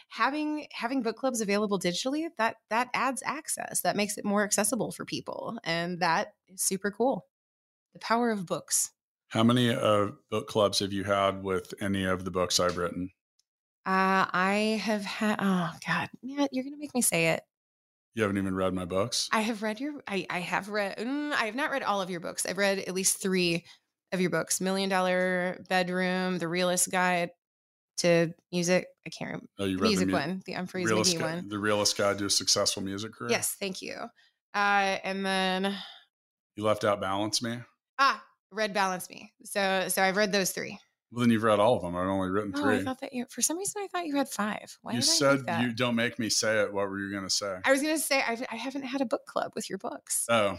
having 0.09 0.67
having 0.73 1.03
book 1.03 1.17
clubs 1.17 1.43
available 1.43 1.79
digitally 1.79 2.27
that 2.39 2.57
that 2.71 2.89
adds 2.95 3.23
access, 3.27 3.83
that 3.83 3.97
makes 3.97 4.17
it 4.17 4.25
more 4.25 4.45
accessible 4.45 4.93
for 4.93 5.05
people, 5.05 5.59
and 5.63 6.01
that 6.01 6.29
is 6.49 6.63
super 6.63 6.91
cool. 6.91 7.27
The 7.93 7.99
power 7.99 8.31
of 8.31 8.47
books. 8.47 8.91
How 9.29 9.45
many 9.45 9.71
uh, 9.71 10.09
book 10.31 10.49
clubs 10.49 10.79
have 10.79 10.93
you 10.93 11.05
had 11.05 11.43
with 11.43 11.75
any 11.81 12.05
of 12.05 12.25
the 12.25 12.31
books 12.31 12.59
I've 12.59 12.79
written? 12.79 13.11
Uh, 13.85 14.25
I 14.33 14.81
have 14.83 15.05
had. 15.05 15.37
Oh 15.39 15.71
God, 15.87 16.09
Matt, 16.23 16.51
you're 16.53 16.65
gonna 16.65 16.79
make 16.79 16.95
me 16.95 17.03
say 17.03 17.29
it. 17.29 17.43
You 18.15 18.23
haven't 18.23 18.39
even 18.39 18.55
read 18.55 18.75
my 18.75 18.85
books. 18.85 19.29
I 19.33 19.41
have 19.41 19.63
read 19.63 19.81
your. 19.81 19.95
I, 20.07 20.27
I 20.31 20.41
have 20.41 20.69
read. 20.69 20.97
Mm, 20.99 21.33
I 21.33 21.47
have 21.47 21.55
not 21.55 21.71
read 21.71 21.83
all 21.83 22.01
of 22.01 22.11
your 22.11 22.21
books. 22.21 22.47
I've 22.47 22.59
read 22.59 22.79
at 22.79 22.95
least 22.95 23.21
three 23.23 23.65
of 24.13 24.21
your 24.21 24.31
books: 24.31 24.61
Million 24.61 24.89
Dollar 24.89 25.63
Bedroom, 25.69 26.39
The 26.39 26.49
Realist 26.49 26.91
Guide 26.91 27.31
to 27.99 28.33
Music. 28.51 28.87
I 29.07 29.11
can't 29.11 29.29
remember. 29.29 29.47
Oh, 29.59 29.65
you 29.67 29.79
read 29.79 29.89
music 29.89 30.07
the 30.09 30.13
mu- 30.13 30.19
one, 30.19 30.43
the 30.47 30.53
Umphrey's 30.55 30.87
realist 30.87 31.17
McGee 31.17 31.23
one. 31.23 31.49
The 31.49 31.59
Realist 31.59 31.97
Guide 31.99 32.19
to 32.19 32.27
a 32.27 32.31
Successful 32.31 32.83
Music 32.83 33.13
Career. 33.13 33.31
Yes, 33.31 33.57
thank 33.61 33.83
you. 33.83 33.95
Uh, 34.55 34.97
and 35.05 35.25
then 35.25 35.77
you 36.57 36.65
left 36.65 36.85
out 36.85 37.01
Balance 37.01 37.43
Me. 37.43 37.59
Ah, 37.99 38.23
read 38.51 38.73
Balance 38.75 39.09
Me. 39.11 39.33
So, 39.45 39.87
so 39.89 40.03
I've 40.03 40.17
read 40.17 40.33
those 40.33 40.51
three. 40.51 40.79
Well, 41.11 41.21
then 41.23 41.31
you've 41.31 41.43
read 41.43 41.59
all 41.59 41.77
of 41.77 41.83
them. 41.83 41.97
I've 41.97 42.07
only 42.07 42.29
written 42.29 42.53
Oh, 42.55 42.61
three. 42.63 42.77
I 42.77 42.83
thought 42.85 43.01
that 43.01 43.13
you. 43.15 43.25
For 43.31 43.41
some 43.41 43.57
reason, 43.57 43.83
I 43.83 43.87
thought 43.87 44.07
you 44.07 44.17
had 44.17 44.29
five. 44.29 44.77
Why 44.83 44.93
you 44.93 45.01
said 45.03 45.41
you 45.61 45.73
don't 45.73 45.95
make 45.95 46.19
me 46.19 46.29
say 46.29 46.61
it. 46.63 46.73
What 46.73 46.89
were 46.91 46.99
you 46.99 47.11
going 47.11 47.25
to 47.25 47.31
say? 47.31 47.57
I 47.65 47.73
was 47.73 47.81
going 47.81 47.97
to 47.97 48.03
say 48.03 48.23
I've, 48.27 48.45
I 48.53 48.57
haven't 48.57 48.83
had 48.83 49.01
a 49.01 49.07
book 49.07 49.25
club 49.25 49.53
with 49.55 49.71
your 49.71 49.79
books. 49.79 50.27
Oh, 50.29 50.59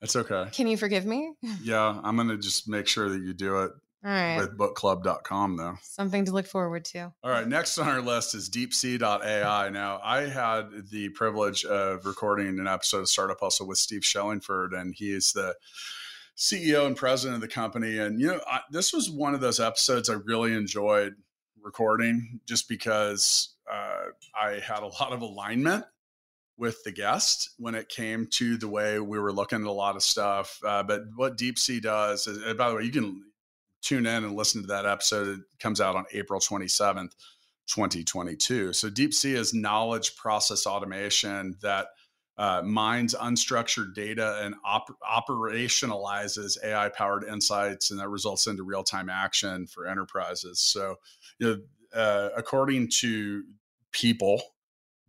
that's 0.00 0.14
okay. 0.14 0.46
Can 0.52 0.66
you 0.68 0.76
forgive 0.76 1.04
me? 1.04 1.32
Yeah, 1.62 2.00
I'm 2.04 2.14
going 2.16 2.28
to 2.28 2.36
just 2.36 2.68
make 2.68 2.86
sure 2.86 3.08
that 3.08 3.20
you 3.20 3.32
do 3.32 3.62
it 3.62 3.72
All 4.04 4.10
right. 4.12 4.36
with 4.36 4.56
bookclub.com 4.56 5.56
though. 5.56 5.74
Something 5.82 6.26
to 6.26 6.32
look 6.32 6.46
forward 6.46 6.84
to. 6.86 7.12
All 7.24 7.30
right, 7.30 7.48
next 7.48 7.76
on 7.78 7.88
our 7.88 8.00
list 8.00 8.36
is 8.36 8.48
deepsee.ai. 8.48 9.68
Now, 9.70 10.00
I 10.04 10.26
had 10.26 10.66
the 10.92 11.08
privilege 11.08 11.64
of 11.64 12.06
recording 12.06 12.60
an 12.60 12.68
episode 12.68 12.98
of 13.00 13.08
Startup 13.08 13.40
Hustle 13.40 13.66
with 13.66 13.78
Steve 13.78 14.02
Shillingford, 14.02 14.78
and 14.78 14.94
he 14.94 15.10
is 15.12 15.32
the 15.32 15.54
CEO 16.36 16.86
and 16.86 16.96
president 16.96 17.36
of 17.36 17.40
the 17.40 17.48
company. 17.48 17.98
And, 17.98 18.20
you 18.20 18.28
know, 18.28 18.40
I, 18.46 18.60
this 18.70 18.92
was 18.92 19.10
one 19.10 19.34
of 19.34 19.40
those 19.40 19.60
episodes 19.60 20.10
I 20.10 20.14
really 20.14 20.52
enjoyed 20.52 21.14
recording 21.62 22.40
just 22.46 22.68
because 22.68 23.54
uh, 23.70 24.10
I 24.38 24.60
had 24.60 24.82
a 24.82 24.86
lot 25.00 25.12
of 25.12 25.22
alignment 25.22 25.84
with 26.58 26.82
the 26.84 26.92
guest 26.92 27.50
when 27.58 27.74
it 27.74 27.88
came 27.88 28.26
to 28.32 28.56
the 28.56 28.68
way 28.68 28.98
we 28.98 29.18
were 29.18 29.32
looking 29.32 29.60
at 29.60 29.66
a 29.66 29.72
lot 29.72 29.96
of 29.96 30.02
stuff. 30.02 30.58
Uh, 30.64 30.82
but 30.82 31.02
what 31.14 31.36
DeepSee 31.36 31.82
does, 31.82 32.26
is, 32.26 32.54
by 32.54 32.70
the 32.70 32.76
way, 32.76 32.82
you 32.82 32.90
can 32.90 33.22
tune 33.82 34.06
in 34.06 34.24
and 34.24 34.34
listen 34.34 34.62
to 34.62 34.68
that 34.68 34.86
episode. 34.86 35.38
It 35.38 35.44
comes 35.60 35.80
out 35.80 35.96
on 35.96 36.06
April 36.12 36.40
27th, 36.40 37.12
2022. 37.66 38.72
So 38.72 38.88
DeepSee 38.88 39.34
is 39.34 39.52
knowledge 39.52 40.16
process 40.16 40.66
automation 40.66 41.56
that 41.60 41.88
uh, 42.38 42.62
mines 42.62 43.14
unstructured 43.14 43.94
data 43.94 44.40
and 44.42 44.54
op- 44.64 44.98
operationalizes 45.02 46.62
AI 46.62 46.88
powered 46.90 47.24
insights, 47.24 47.90
and 47.90 48.00
that 48.00 48.08
results 48.08 48.46
into 48.46 48.62
real 48.62 48.84
time 48.84 49.08
action 49.08 49.66
for 49.66 49.86
enterprises. 49.86 50.60
So, 50.60 50.96
you 51.38 51.46
know, 51.46 51.98
uh, 51.98 52.30
according 52.36 52.90
to 53.00 53.44
people, 53.92 54.42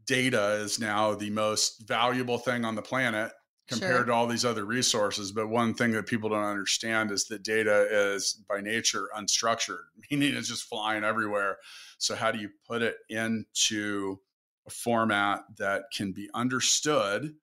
data 0.05 0.53
is 0.53 0.79
now 0.79 1.15
the 1.15 1.29
most 1.29 1.85
valuable 1.87 2.37
thing 2.37 2.63
on 2.63 2.75
the 2.75 2.81
planet 2.81 3.31
compared 3.67 3.95
Sure. 3.97 4.03
to 4.05 4.13
all 4.13 4.27
these 4.27 4.45
other 4.45 4.63
resources. 4.63 5.33
But 5.33 5.49
one 5.49 5.73
thing 5.73 5.91
that 5.91 6.05
people 6.05 6.29
don't 6.29 6.43
understand 6.43 7.11
is 7.11 7.25
that 7.25 7.43
data 7.43 7.87
is 7.91 8.33
by 8.47 8.61
nature 8.61 9.09
unstructured, 9.17 9.83
meaning 10.11 10.33
it's 10.33 10.47
just 10.47 10.63
flying 10.63 11.03
everywhere. 11.03 11.57
So, 11.97 12.15
how 12.15 12.31
do 12.31 12.39
you 12.39 12.49
put 12.65 12.81
it 12.81 12.95
into 13.09 14.19
a 14.67 14.71
format 14.71 15.41
that 15.57 15.85
can 15.95 16.11
be 16.11 16.29
understood 16.33 17.33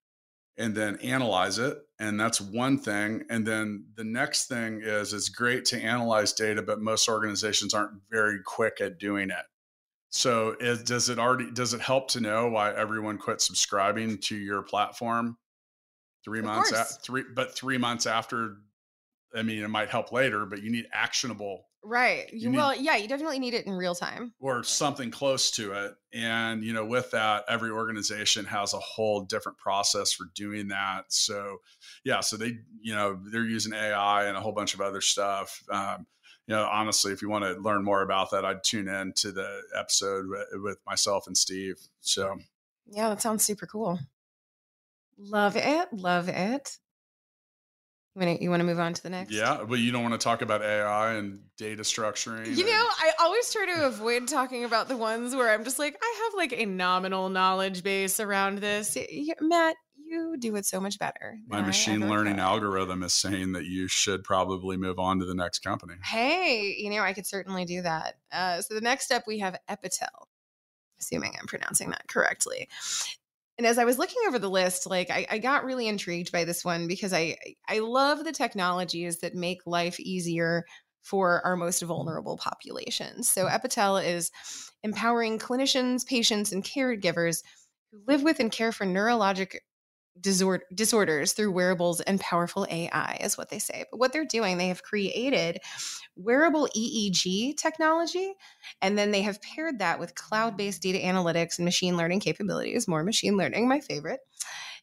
and 0.56 0.74
then 0.74 0.96
analyze 0.96 1.58
it? 1.58 1.78
And 1.98 2.18
that's 2.18 2.40
one 2.40 2.78
thing. 2.78 3.24
And 3.30 3.46
then 3.46 3.86
the 3.96 4.04
next 4.04 4.46
thing 4.46 4.80
is 4.82 5.12
it's 5.12 5.28
great 5.28 5.64
to 5.66 5.80
analyze 5.80 6.32
data, 6.32 6.62
but 6.62 6.80
most 6.80 7.08
organizations 7.08 7.74
aren't 7.74 8.00
very 8.10 8.40
quick 8.44 8.80
at 8.80 8.98
doing 8.98 9.30
it. 9.30 9.44
So 10.10 10.54
is, 10.60 10.84
does 10.84 11.08
it 11.08 11.18
already 11.18 11.50
does 11.50 11.74
it 11.74 11.80
help 11.80 12.08
to 12.10 12.20
know 12.20 12.48
why 12.48 12.72
everyone 12.72 13.18
quit 13.18 13.40
subscribing 13.40 14.18
to 14.18 14.36
your 14.36 14.62
platform 14.62 15.36
three 16.24 16.38
Of 16.38 16.44
months 16.44 16.72
at 16.72 17.02
three 17.02 17.24
but 17.34 17.52
three 17.52 17.78
months 17.78 18.06
after 18.06 18.58
I 19.34 19.42
mean 19.42 19.64
it 19.64 19.68
might 19.68 19.90
help 19.90 20.12
later, 20.12 20.46
but 20.46 20.62
you 20.62 20.70
need 20.70 20.86
actionable 20.92 21.66
Right. 21.84 22.32
You 22.32 22.38
You, 22.38 22.50
need- 22.50 22.56
well, 22.56 22.74
yeah, 22.74 22.96
you 22.96 23.06
definitely 23.08 23.38
need 23.38 23.52
it 23.54 23.66
in 23.66 23.74
real 23.74 23.94
time. 23.94 24.32
or 24.40 24.62
something 24.64 25.10
close 25.10 25.50
to 25.52 25.72
it. 25.72 25.94
And 26.14 26.64
you 26.64 26.72
know, 26.72 26.84
with 26.84 27.10
that, 27.10 27.44
every 27.48 27.70
organization 27.70 28.44
has 28.46 28.72
a 28.72 28.78
whole 28.78 29.20
different 29.20 29.58
process 29.58 30.12
for 30.12 30.24
doing 30.34 30.68
that. 30.68 31.04
So 31.08 31.58
yeah, 32.04 32.20
so 32.20 32.36
they 32.36 32.56
you 32.80 32.94
know 32.94 33.20
they're 33.30 33.44
using 33.44 33.74
AI 33.74 34.24
and 34.24 34.36
a 34.36 34.40
whole 34.40 34.52
bunch 34.52 34.74
of 34.74 34.80
other 34.80 35.00
stuff. 35.00 35.62
Um, 35.70 36.06
you 36.46 36.54
know, 36.54 36.64
honestly, 36.70 37.12
if 37.12 37.22
you 37.22 37.28
want 37.30 37.44
to 37.44 37.60
learn 37.60 37.84
more 37.84 38.02
about 38.02 38.30
that, 38.32 38.44
I'd 38.44 38.62
tune 38.64 38.86
in 38.88 39.12
to 39.16 39.32
the 39.32 39.62
episode 39.78 40.26
with, 40.28 40.46
with 40.62 40.78
myself 40.86 41.26
and 41.26 41.36
Steve. 41.36 41.76
So 42.00 42.38
Yeah, 42.86 43.08
that 43.10 43.22
sounds 43.22 43.44
super 43.44 43.66
cool. 43.66 43.98
Love 45.18 45.56
it. 45.56 45.88
Love 45.92 46.28
it. 46.28 46.78
You 48.14 48.24
want 48.24 48.38
to 48.38 48.44
you 48.44 48.50
want 48.50 48.60
to 48.60 48.64
move 48.64 48.78
on 48.78 48.94
to 48.94 49.02
the 49.02 49.10
next? 49.10 49.32
yeah, 49.32 49.64
but 49.68 49.80
you 49.80 49.90
don't 49.90 50.02
want 50.02 50.14
to 50.14 50.22
talk 50.22 50.40
about 50.40 50.62
AI 50.62 51.14
and 51.14 51.40
data 51.56 51.82
structuring. 51.82 52.46
You 52.46 52.52
and- 52.52 52.66
know, 52.66 52.86
I 52.98 53.12
always 53.20 53.52
try 53.52 53.66
to 53.74 53.86
avoid 53.86 54.28
talking 54.28 54.64
about 54.64 54.86
the 54.88 54.96
ones 54.96 55.34
where 55.34 55.50
I'm 55.50 55.64
just 55.64 55.80
like, 55.80 55.96
I 56.00 56.22
have 56.24 56.36
like 56.36 56.52
a 56.52 56.64
nominal 56.64 57.28
knowledge 57.28 57.82
base 57.82 58.20
around 58.20 58.58
this. 58.58 58.96
Matt, 59.40 59.74
you 59.96 60.36
do 60.38 60.54
it 60.54 60.64
so 60.64 60.80
much 60.80 60.98
better. 60.98 61.38
my 61.48 61.60
machine 61.60 62.08
learning 62.08 62.38
algorithm 62.38 63.02
is 63.02 63.12
saying 63.12 63.52
that 63.52 63.64
you 63.64 63.88
should 63.88 64.22
probably 64.22 64.76
move 64.76 65.00
on 65.00 65.18
to 65.18 65.24
the 65.24 65.34
next 65.34 65.60
company. 65.60 65.94
Hey, 66.04 66.76
you 66.78 66.90
know, 66.90 67.02
I 67.02 67.14
could 67.14 67.26
certainly 67.26 67.64
do 67.64 67.82
that. 67.82 68.14
Uh, 68.30 68.60
so 68.60 68.74
the 68.74 68.80
next 68.80 69.06
step 69.06 69.24
we 69.26 69.40
have 69.40 69.58
Epitel, 69.68 70.26
assuming 71.00 71.34
I'm 71.40 71.46
pronouncing 71.48 71.90
that 71.90 72.06
correctly. 72.06 72.68
And 73.56 73.66
as 73.66 73.78
I 73.78 73.84
was 73.84 73.98
looking 73.98 74.22
over 74.26 74.38
the 74.38 74.50
list, 74.50 74.86
like 74.86 75.10
I, 75.10 75.26
I 75.30 75.38
got 75.38 75.64
really 75.64 75.86
intrigued 75.86 76.32
by 76.32 76.44
this 76.44 76.64
one 76.64 76.88
because 76.88 77.12
I 77.12 77.36
I 77.68 77.78
love 77.78 78.24
the 78.24 78.32
technologies 78.32 79.20
that 79.20 79.34
make 79.34 79.60
life 79.66 80.00
easier 80.00 80.64
for 81.02 81.44
our 81.44 81.54
most 81.54 81.82
vulnerable 81.82 82.36
populations. 82.36 83.28
So 83.28 83.46
Epitel 83.46 84.04
is 84.04 84.30
empowering 84.82 85.38
clinicians, 85.38 86.06
patients, 86.06 86.50
and 86.52 86.64
caregivers 86.64 87.42
who 87.92 88.00
live 88.06 88.22
with 88.22 88.40
and 88.40 88.50
care 88.50 88.72
for 88.72 88.86
neurologic 88.86 89.58
disord- 90.20 90.64
disorders 90.74 91.32
through 91.32 91.52
wearables 91.52 92.00
and 92.00 92.20
powerful 92.20 92.66
AI, 92.70 93.18
is 93.20 93.36
what 93.36 93.50
they 93.50 93.58
say. 93.58 93.84
But 93.90 93.98
what 93.98 94.12
they're 94.12 94.24
doing, 94.24 94.58
they 94.58 94.68
have 94.68 94.82
created 94.82 95.60
wearable 96.16 96.68
EEG 96.76 97.56
technology, 97.56 98.34
and 98.80 98.96
then 98.96 99.10
they 99.10 99.22
have 99.22 99.42
paired 99.42 99.78
that 99.80 99.98
with 99.98 100.14
cloud 100.14 100.56
based 100.56 100.82
data 100.82 100.98
analytics 100.98 101.58
and 101.58 101.64
machine 101.64 101.96
learning 101.96 102.20
capabilities. 102.20 102.88
More 102.88 103.04
machine 103.04 103.36
learning, 103.36 103.68
my 103.68 103.80
favorite. 103.80 104.20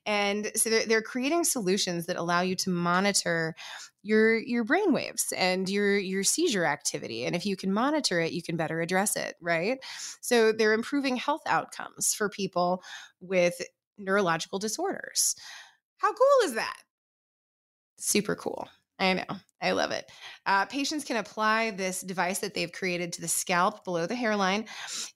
And 0.06 0.52
so 0.56 0.70
they're, 0.70 0.86
they're 0.86 1.02
creating 1.02 1.44
solutions 1.44 2.08
that 2.08 2.16
allow 2.16 2.42
you 2.42 2.56
to 2.56 2.70
monitor 2.70 3.56
your 4.04 4.40
your 4.40 4.64
brain 4.64 4.94
waves 4.94 5.32
and 5.38 5.70
your 5.70 5.98
your 5.98 6.24
seizure 6.24 6.66
activity 6.66 7.24
and 7.24 7.36
if 7.36 7.46
you 7.46 7.56
can 7.56 7.72
monitor 7.72 8.20
it 8.20 8.32
you 8.32 8.42
can 8.42 8.58
better 8.58 8.82
address 8.82 9.16
it 9.16 9.36
right 9.40 9.78
so 10.22 10.52
they're 10.52 10.74
improving 10.74 11.16
health 11.16 11.44
outcomes 11.46 12.12
for 12.16 12.28
people 12.28 12.82
with 13.20 13.62
neurological 14.02 14.60
disorders. 14.60 15.36
How 15.98 16.14
cool 16.14 16.46
is 16.46 16.56
that? 16.56 16.78
Super 17.98 18.36
cool. 18.36 18.68
I 19.00 19.14
know. 19.14 19.36
I 19.62 19.72
love 19.72 19.92
it. 19.92 20.12
Uh, 20.46 20.66
patients 20.66 21.04
can 21.04 21.18
apply 21.18 21.72
this 21.72 22.02
device 22.02 22.40
that 22.40 22.54
they've 22.54 22.72
created 22.72 23.14
to 23.14 23.22
the 23.22 23.28
scalp 23.28 23.84
below 23.84 24.06
the 24.06 24.16
hairline. 24.16 24.66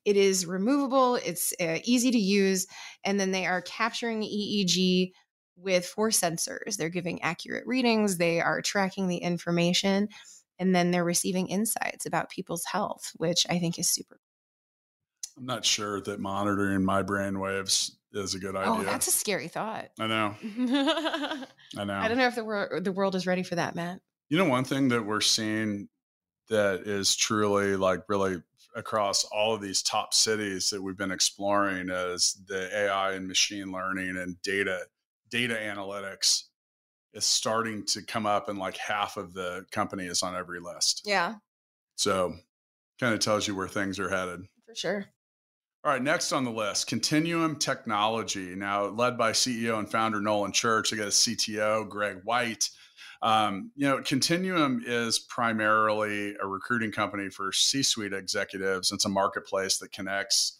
It 0.05 0.17
is 0.17 0.45
removable 0.45 1.15
it's 1.15 1.53
uh, 1.59 1.79
easy 1.83 2.11
to 2.11 2.17
use 2.17 2.67
and 3.03 3.19
then 3.19 3.31
they 3.31 3.45
are 3.45 3.61
capturing 3.61 4.21
eeg 4.21 5.11
with 5.55 5.85
four 5.85 6.09
sensors. 6.09 6.77
They're 6.77 6.89
giving 6.89 7.21
accurate 7.21 7.65
readings, 7.65 8.17
they 8.17 8.41
are 8.41 8.61
tracking 8.61 9.07
the 9.07 9.17
information, 9.17 10.09
and 10.59 10.75
then 10.75 10.91
they're 10.91 11.03
receiving 11.03 11.47
insights 11.47 12.05
about 12.05 12.29
people's 12.29 12.65
health, 12.65 13.11
which 13.17 13.45
I 13.49 13.59
think 13.59 13.79
is 13.79 13.89
super. 13.89 14.19
I'm 15.37 15.45
not 15.45 15.65
sure 15.65 16.01
that 16.01 16.19
monitoring 16.19 16.83
my 16.83 17.01
brain 17.01 17.39
waves 17.39 17.97
is 18.15 18.35
a 18.35 18.39
good 18.39 18.55
oh, 18.55 18.59
idea. 18.59 18.73
Oh, 18.73 18.83
that's 18.83 19.07
a 19.07 19.11
scary 19.11 19.47
thought. 19.47 19.89
I 19.99 20.07
know. 20.07 20.35
I 21.77 21.83
know. 21.83 21.93
I 21.93 22.07
don't 22.07 22.17
know 22.17 22.27
if 22.27 22.35
the 22.35 22.43
world 22.45 22.83
the 22.83 22.91
world 22.91 23.15
is 23.15 23.27
ready 23.27 23.43
for 23.43 23.55
that, 23.55 23.75
Matt. 23.75 24.01
You 24.29 24.37
know, 24.37 24.45
one 24.45 24.63
thing 24.63 24.89
that 24.89 25.05
we're 25.05 25.21
seeing 25.21 25.87
that 26.49 26.81
is 26.81 27.15
truly 27.15 27.75
like 27.75 28.01
really 28.07 28.41
across 28.75 29.23
all 29.25 29.53
of 29.53 29.61
these 29.61 29.81
top 29.81 30.13
cities 30.13 30.69
that 30.69 30.81
we've 30.81 30.97
been 30.97 31.11
exploring 31.11 31.89
is 31.89 32.37
the 32.47 32.69
AI 32.77 33.13
and 33.13 33.27
machine 33.27 33.71
learning 33.71 34.17
and 34.17 34.41
data 34.41 34.79
data 35.29 35.55
analytics 35.55 36.43
is 37.13 37.25
starting 37.25 37.85
to 37.85 38.01
come 38.01 38.25
up 38.25 38.49
and 38.49 38.59
like 38.59 38.77
half 38.77 39.17
of 39.17 39.33
the 39.33 39.65
company 39.71 40.05
is 40.05 40.21
on 40.21 40.35
every 40.35 40.59
list. 40.59 41.01
Yeah, 41.05 41.35
So 41.95 42.35
kind 42.99 43.13
of 43.13 43.21
tells 43.21 43.47
you 43.47 43.55
where 43.55 43.67
things 43.67 43.99
are 43.99 44.09
headed. 44.09 44.41
for 44.65 44.75
sure. 44.75 45.05
All 45.85 45.91
right, 45.91 46.01
next 46.01 46.31
on 46.31 46.43
the 46.43 46.51
list, 46.51 46.87
Continuum 46.87 47.57
Technology. 47.57 48.55
Now, 48.55 48.85
led 48.85 49.19
by 49.19 49.33
CEO 49.33 49.77
and 49.77 49.87
founder 49.87 50.19
Nolan 50.19 50.51
Church, 50.51 50.89
they 50.89 50.97
got 50.97 51.05
a 51.05 51.11
CTO, 51.11 51.87
Greg 51.87 52.21
White. 52.23 52.71
Um, 53.21 53.69
you 53.75 53.87
know, 53.87 54.01
Continuum 54.01 54.81
is 54.83 55.19
primarily 55.19 56.33
a 56.41 56.47
recruiting 56.47 56.91
company 56.91 57.29
for 57.29 57.51
C 57.51 57.83
suite 57.83 58.13
executives. 58.13 58.91
It's 58.91 59.05
a 59.05 59.09
marketplace 59.09 59.77
that 59.77 59.91
connects 59.91 60.59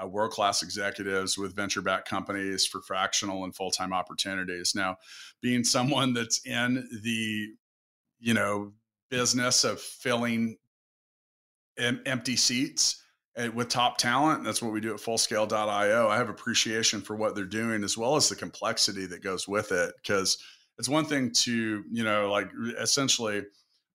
uh, 0.00 0.06
world 0.06 0.30
class 0.30 0.62
executives 0.62 1.36
with 1.36 1.56
venture 1.56 1.82
backed 1.82 2.08
companies 2.08 2.64
for 2.64 2.80
fractional 2.80 3.42
and 3.42 3.52
full 3.52 3.72
time 3.72 3.92
opportunities. 3.92 4.76
Now, 4.76 4.98
being 5.42 5.64
someone 5.64 6.14
that's 6.14 6.46
in 6.46 6.88
the, 7.02 7.48
you 8.20 8.34
know, 8.34 8.70
business 9.10 9.64
of 9.64 9.80
filling 9.80 10.58
em- 11.76 12.02
empty 12.06 12.36
seats, 12.36 13.02
Eh, 13.40 13.48
with 13.48 13.68
top 13.68 13.96
talent. 13.96 14.44
That's 14.44 14.60
what 14.60 14.72
we 14.72 14.80
do 14.80 14.92
at 14.92 15.00
fullscale.io. 15.00 16.08
I 16.08 16.16
have 16.16 16.28
appreciation 16.28 17.00
for 17.00 17.16
what 17.16 17.34
they're 17.34 17.44
doing 17.44 17.82
as 17.82 17.96
well 17.96 18.16
as 18.16 18.28
the 18.28 18.36
complexity 18.36 19.06
that 19.06 19.22
goes 19.22 19.48
with 19.48 19.72
it. 19.72 19.94
Because 19.96 20.38
it's 20.78 20.88
one 20.88 21.06
thing 21.06 21.30
to, 21.30 21.82
you 21.90 22.04
know, 22.04 22.30
like 22.30 22.50
essentially 22.78 23.42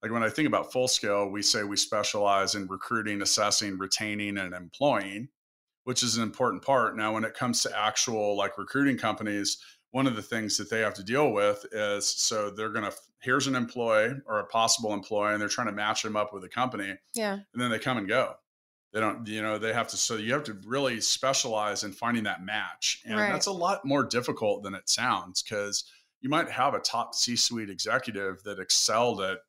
like 0.01 0.11
when 0.11 0.23
I 0.23 0.29
think 0.29 0.47
about 0.47 0.71
full 0.71 0.87
scale, 0.87 1.29
we 1.29 1.41
say 1.41 1.63
we 1.63 1.77
specialize 1.77 2.55
in 2.55 2.67
recruiting, 2.67 3.21
assessing, 3.21 3.77
retaining, 3.77 4.37
and 4.37 4.53
employing, 4.53 5.29
which 5.83 6.03
is 6.03 6.17
an 6.17 6.23
important 6.23 6.63
part. 6.63 6.95
Now, 6.97 7.13
when 7.13 7.23
it 7.23 7.33
comes 7.33 7.61
to 7.63 7.77
actual 7.77 8.35
like 8.35 8.57
recruiting 8.57 8.97
companies, 8.97 9.57
one 9.91 10.07
of 10.07 10.15
the 10.15 10.21
things 10.21 10.57
that 10.57 10.69
they 10.69 10.81
have 10.81 10.93
to 10.95 11.03
deal 11.03 11.31
with 11.31 11.65
is 11.71 12.07
so 12.07 12.49
they're 12.49 12.69
going 12.69 12.83
to 12.83 12.95
here's 13.21 13.47
an 13.47 13.55
employee 13.55 14.13
or 14.27 14.39
a 14.39 14.45
possible 14.47 14.93
employee 14.93 15.31
and 15.31 15.41
they're 15.41 15.47
trying 15.47 15.67
to 15.67 15.73
match 15.73 16.03
them 16.03 16.17
up 16.17 16.33
with 16.33 16.43
a 16.43 16.49
company 16.49 16.93
yeah 17.13 17.39
and 17.53 17.61
then 17.61 17.71
they 17.71 17.79
come 17.79 17.97
and 17.97 18.07
go 18.09 18.33
they 18.95 19.01
don't 19.01 19.27
you 19.27 19.41
know 19.41 19.57
they 19.59 19.73
have 19.73 19.89
to 19.89 19.97
so 19.97 20.15
you 20.15 20.31
have 20.31 20.45
to 20.45 20.57
really 20.65 21.01
specialize 21.01 21.83
in 21.83 21.91
finding 21.91 22.23
that 22.23 22.43
match 22.43 23.01
and 23.05 23.19
Right. 23.19 23.31
that's 23.31 23.45
a 23.45 23.51
lot 23.51 23.85
more 23.85 24.05
difficult 24.05 24.63
than 24.63 24.73
it 24.73 24.89
sounds 24.89 25.43
because 25.43 25.83
you 26.21 26.29
might 26.29 26.49
have 26.49 26.73
a 26.73 26.79
top 26.79 27.13
c-suite 27.13 27.69
executive 27.69 28.41
that 28.43 28.57
excelled 28.57 29.21
at 29.21 29.39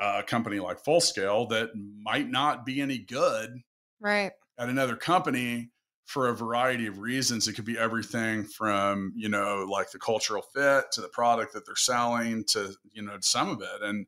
uh, 0.00 0.20
a 0.20 0.22
company 0.22 0.60
like 0.60 0.78
full 0.78 1.00
scale 1.00 1.46
that 1.48 1.70
might 1.74 2.30
not 2.30 2.64
be 2.64 2.80
any 2.80 2.98
good 2.98 3.58
right 4.00 4.32
at 4.58 4.68
another 4.68 4.94
company 4.96 5.70
for 6.06 6.28
a 6.28 6.34
variety 6.34 6.86
of 6.86 6.98
reasons. 6.98 7.48
It 7.48 7.54
could 7.54 7.64
be 7.64 7.78
everything 7.78 8.44
from, 8.44 9.14
you 9.16 9.30
know, 9.30 9.66
like 9.68 9.90
the 9.90 9.98
cultural 9.98 10.42
fit 10.54 10.92
to 10.92 11.00
the 11.00 11.08
product 11.08 11.54
that 11.54 11.64
they're 11.64 11.76
selling 11.76 12.44
to, 12.48 12.74
you 12.92 13.00
know, 13.00 13.16
some 13.22 13.48
of 13.48 13.62
it. 13.62 13.82
And, 13.82 14.06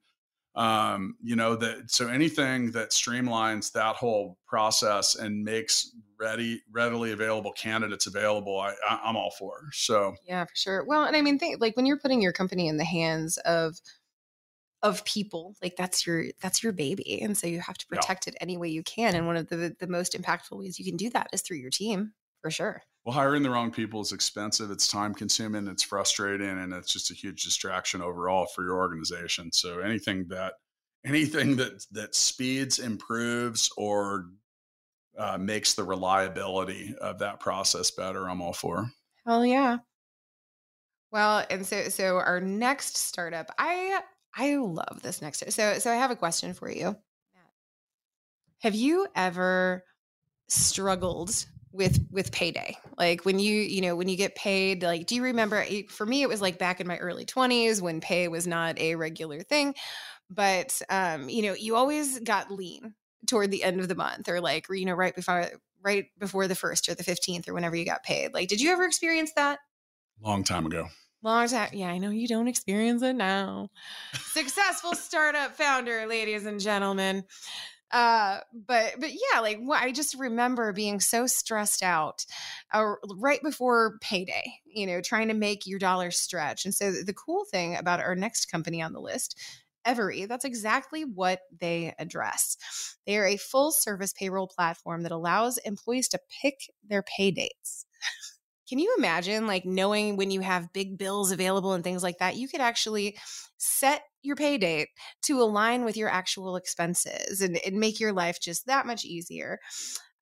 um, 0.57 1.17
you 1.23 1.37
know, 1.37 1.57
that 1.57 1.91
so 1.91 2.09
anything 2.09 2.73
that 2.73 2.91
streamlines 2.91 3.73
that 3.73 3.97
whole 3.97 4.39
process 4.47 5.15
and 5.15 5.45
makes 5.45 5.95
ready, 6.19 6.63
readily 6.71 7.13
available 7.13 7.53
candidates 7.53 8.07
available, 8.07 8.59
I, 8.59 8.75
I, 8.89 9.01
I'm 9.05 9.17
all 9.17 9.33
for. 9.39 9.69
So, 9.73 10.17
Yeah, 10.23 10.45
for 10.45 10.55
sure. 10.57 10.85
Well, 10.85 11.05
and 11.05 11.17
I 11.17 11.23
mean, 11.23 11.39
think 11.39 11.61
like 11.61 11.77
when 11.77 11.87
you're 11.87 11.99
putting 11.99 12.21
your 12.23 12.33
company 12.33 12.69
in 12.69 12.77
the 12.79 12.85
hands 12.85 13.39
of 13.39 13.81
of 14.83 15.05
people, 15.05 15.57
like 15.63 15.77
that's 15.77 16.07
your 16.07 16.27
that's 16.41 16.63
your 16.63 16.73
baby, 16.73 17.21
and 17.23 17.37
so 17.37 17.47
you 17.47 17.61
have 17.61 17.79
to 17.79 17.87
Yeah. 17.91 18.07
protect 18.07 18.29
it 18.29 18.37
any 18.41 18.57
way 18.57 18.69
you 18.69 18.83
can. 18.83 19.15
And 19.15 19.27
one 19.27 19.37
of 19.37 19.49
the 19.49 19.75
the 19.79 19.87
most 19.87 20.13
impactful 20.13 20.59
ways 20.59 20.79
you 20.79 20.85
can 20.85 20.97
do 20.97 21.11
that 21.11 21.29
is 21.33 21.43
through 21.43 21.59
your 21.59 21.71
team, 21.71 22.15
for 22.43 22.51
sure. 22.51 22.83
Well, 23.07 23.15
hiring 23.15 23.45
the 23.45 23.51
wrong 23.51 23.71
people 23.71 24.01
is 24.01 24.11
expensive. 24.11 24.73
It's 24.73 24.89
time 24.89 25.15
consuming. 25.15 25.69
It's 25.69 25.85
frustrating, 25.85 26.59
and 26.59 26.73
it's 26.73 26.93
just 26.93 27.13
a 27.13 27.15
huge 27.15 27.45
distraction 27.45 28.03
overall 28.03 28.47
for 28.47 28.65
your 28.65 28.79
organization. 28.79 29.53
So 29.53 29.79
anything 29.79 30.27
that 30.31 30.55
anything 31.05 31.55
that 31.57 31.87
that 31.93 32.17
speeds, 32.17 32.81
improves, 32.81 33.71
or 33.77 34.27
uh, 35.17 35.39
makes 35.39 35.75
the 35.75 35.85
reliability 35.85 36.97
of 37.01 37.21
that 37.21 37.39
process 37.39 37.93
better, 37.93 38.29
I'm 38.29 38.43
all 38.43 38.53
for. 38.53 38.91
Hell 39.25 39.47
yeah. 39.47 39.79
Well, 41.13 41.47
and 41.49 41.65
so 41.65 41.89
so 41.91 42.17
our 42.17 42.41
next 42.41 42.97
startup, 42.97 43.53
I 43.57 44.01
I 44.35 44.57
love 44.57 45.01
this 45.03 45.23
next. 45.23 45.49
So 45.53 45.79
so 45.79 45.93
I 45.93 45.95
have 45.95 46.11
a 46.11 46.17
question 46.17 46.55
for 46.55 46.69
you. 46.69 46.97
Have 48.63 48.75
you 48.75 49.07
ever 49.15 49.85
struggled 50.49 51.47
with 51.77 52.01
with 52.11 52.33
payday? 52.33 52.77
Like 52.99 53.25
when 53.25 53.39
you 53.39 53.61
you 53.61 53.81
know 53.81 53.95
when 53.95 54.09
you 54.09 54.17
get 54.17 54.35
paid, 54.35 54.83
like 54.83 55.07
do 55.07 55.15
you 55.15 55.23
remember? 55.23 55.65
For 55.89 56.07
me, 56.07 56.23
it 56.23 56.29
was 56.29 56.41
like 56.41 56.59
back 56.59 56.81
in 56.81 56.87
my 56.87 56.97
early 56.99 57.25
twenties 57.25 57.81
when 57.81 58.01
pay 58.01 58.29
was 58.29 58.47
not 58.47 58.79
a 58.79 58.95
regular 58.97 59.43
thing, 59.43 59.75
but 60.31 60.81
um, 60.89 61.29
you 61.29 61.43
know 61.43 61.55
you 61.55 61.77
always 61.77 62.19
got 62.21 62.51
lean 62.51 62.95
toward 63.27 63.51
the 63.51 63.63
end 63.63 63.81
of 63.81 63.89
the 63.89 63.95
month 63.95 64.29
or 64.29 64.41
like 64.41 64.67
you 64.71 64.87
know 64.87 64.95
right 64.95 65.15
before 65.15 65.47
right 65.83 66.07
before 66.19 66.49
the 66.49 66.55
first 66.55 66.89
or 66.89 66.95
the 66.95 67.05
fifteenth 67.05 67.49
or 67.49 67.55
whenever 67.55 67.77
you 67.77 67.85
got 67.85 68.03
paid. 68.03 68.35
Like, 68.35 68.49
did 68.49 68.61
you 68.61 68.73
ever 68.73 68.85
experience 68.85 69.33
that? 69.37 69.59
Long 70.21 70.45
time 70.45 70.67
ago. 70.67 70.89
Long 71.23 71.49
time. 71.49 71.71
Yeah, 71.73 71.89
I 71.89 71.99
know 71.99 72.11
you 72.11 72.29
don't 72.29 72.49
experience 72.49 73.03
it 73.03 73.15
now. 73.15 73.69
Successful 74.15 74.95
startup 74.95 75.57
founder, 75.57 76.07
ladies 76.07 76.47
and 76.47 76.61
gentlemen. 76.61 77.25
Uh, 77.93 78.39
but 78.53 78.95
but 78.99 79.11
yeah, 79.13 79.41
like 79.41 79.61
I 79.71 79.93
just 79.93 80.19
remember 80.19 80.73
being 80.73 81.01
so 81.01 81.27
stressed 81.27 81.83
out 81.83 82.27
uh, 82.73 82.95
right 83.17 83.43
before 83.43 83.99
payday. 84.01 84.55
You 84.65 84.87
know, 84.87 85.01
trying 85.01 85.29
to 85.29 85.35
make 85.35 85.67
your 85.67 85.79
dollar 85.79 86.11
stretch. 86.11 86.65
And 86.65 86.75
so 86.75 86.91
the 86.91 87.15
cool 87.15 87.45
thing 87.51 87.77
about 87.77 88.01
our 88.01 88.15
next 88.15 88.47
company 88.47 88.83
on 88.83 88.93
the 88.93 89.01
list. 89.01 89.39
Every, 89.85 90.27
that's 90.27 90.45
exactly 90.45 91.05
what 91.05 91.43
they 91.61 91.95
address. 92.01 92.57
They 93.07 93.19
are 93.19 93.27
a 93.27 93.37
full 93.37 93.71
service 93.71 94.13
payroll 94.13 94.49
platform 94.49 95.05
that 95.05 95.13
allows 95.13 95.59
employees 95.59 96.09
to 96.09 96.19
pick 96.43 96.73
their 96.85 97.05
pay 97.05 97.31
dates. 97.31 97.87
Can 98.69 98.79
you 98.79 98.95
imagine 98.99 99.47
like 99.47 99.65
knowing 99.65 100.17
when 100.17 100.31
you 100.31 100.41
have 100.41 100.73
big 100.73 100.99
bills 100.99 101.31
available 101.31 101.73
and 101.73 101.85
things 101.85 102.03
like 102.03 102.19
that? 102.19 102.37
You 102.37 102.49
could 102.49 102.61
actually 102.61 103.17
set 103.59 104.03
your 104.23 104.37
pay 104.37 104.59
date 104.59 104.89
to 105.23 105.41
align 105.41 105.85
with 105.85 105.97
your 105.97 106.09
actual 106.09 106.57
expenses 106.57 107.41
and, 107.41 107.59
and 107.65 107.77
make 107.77 108.01
your 108.01 108.13
life 108.13 108.39
just 108.41 108.67
that 108.67 108.87
much 108.87 109.05
easier. 109.05 109.59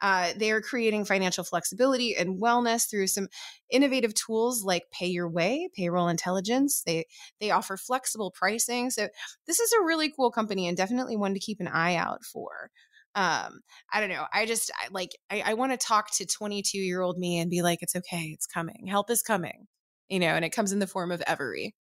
Uh, 0.00 0.32
they 0.36 0.50
are 0.50 0.60
creating 0.60 1.04
financial 1.04 1.44
flexibility 1.44 2.14
and 2.14 2.40
wellness 2.40 2.90
through 2.90 3.06
some 3.06 3.28
innovative 3.70 4.12
tools 4.12 4.62
like 4.62 4.82
Pay 4.92 5.06
Your 5.06 5.30
Way, 5.30 5.70
Payroll 5.74 6.08
Intelligence. 6.08 6.82
They 6.84 7.06
they 7.40 7.50
offer 7.50 7.78
flexible 7.78 8.30
pricing. 8.30 8.90
So 8.90 9.08
this 9.46 9.60
is 9.60 9.72
a 9.72 9.84
really 9.84 10.12
cool 10.14 10.30
company 10.30 10.68
and 10.68 10.76
definitely 10.76 11.16
one 11.16 11.32
to 11.32 11.40
keep 11.40 11.60
an 11.60 11.68
eye 11.68 11.94
out 11.94 12.22
for 12.24 12.70
um 13.14 13.60
i 13.92 14.00
don't 14.00 14.08
know 14.08 14.24
i 14.32 14.44
just 14.44 14.70
I, 14.76 14.88
like 14.90 15.10
i, 15.30 15.42
I 15.46 15.54
want 15.54 15.72
to 15.72 15.78
talk 15.78 16.12
to 16.16 16.26
22 16.26 16.78
year 16.78 17.00
old 17.00 17.18
me 17.18 17.38
and 17.38 17.50
be 17.50 17.62
like 17.62 17.80
it's 17.82 17.96
okay 17.96 18.30
it's 18.32 18.46
coming 18.46 18.86
help 18.88 19.10
is 19.10 19.22
coming 19.22 19.66
you 20.08 20.18
know 20.18 20.28
and 20.28 20.44
it 20.44 20.50
comes 20.50 20.72
in 20.72 20.78
the 20.78 20.86
form 20.86 21.12
of 21.12 21.22
every 21.26 21.74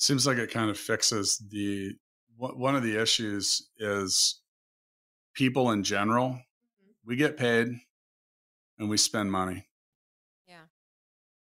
Seems 0.00 0.28
like 0.28 0.38
it 0.38 0.52
kind 0.52 0.70
of 0.70 0.78
fixes 0.78 1.42
the 1.50 1.92
one 2.36 2.56
one 2.56 2.76
of 2.76 2.84
the 2.84 3.02
issues 3.02 3.68
is 3.78 4.40
people 5.34 5.72
in 5.72 5.82
general. 5.82 6.40
We 7.04 7.16
get 7.16 7.36
paid 7.36 7.66
and 8.78 8.88
we 8.88 8.96
spend 8.96 9.32
money. 9.32 9.66
Yeah. 10.46 10.66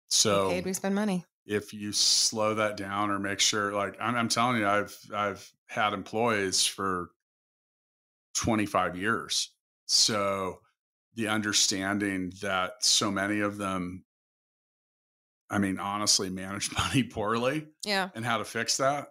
So 0.09 0.48
paid 0.48 0.64
we 0.64 0.72
spend 0.72 0.94
money 0.94 1.26
if 1.44 1.74
you 1.74 1.92
slow 1.92 2.54
that 2.54 2.78
down 2.78 3.11
or 3.11 3.18
make 3.18 3.40
sure 3.40 3.74
like 3.74 3.96
I'm, 4.00 4.14
I'm 4.14 4.28
telling 4.28 4.59
you 4.59 4.68
i've 4.68 4.96
i've 5.14 5.50
had 5.66 5.94
employees 5.94 6.66
for 6.66 7.11
25 8.34 8.96
years. 8.96 9.50
So 9.86 10.60
the 11.14 11.28
understanding 11.28 12.32
that 12.42 12.72
so 12.80 13.10
many 13.10 13.40
of 13.40 13.58
them 13.58 14.04
i 15.50 15.58
mean 15.58 15.78
honestly 15.78 16.30
manage 16.30 16.72
money 16.78 17.02
poorly 17.02 17.66
yeah. 17.84 18.08
and 18.14 18.24
how 18.24 18.38
to 18.38 18.44
fix 18.44 18.76
that 18.76 19.08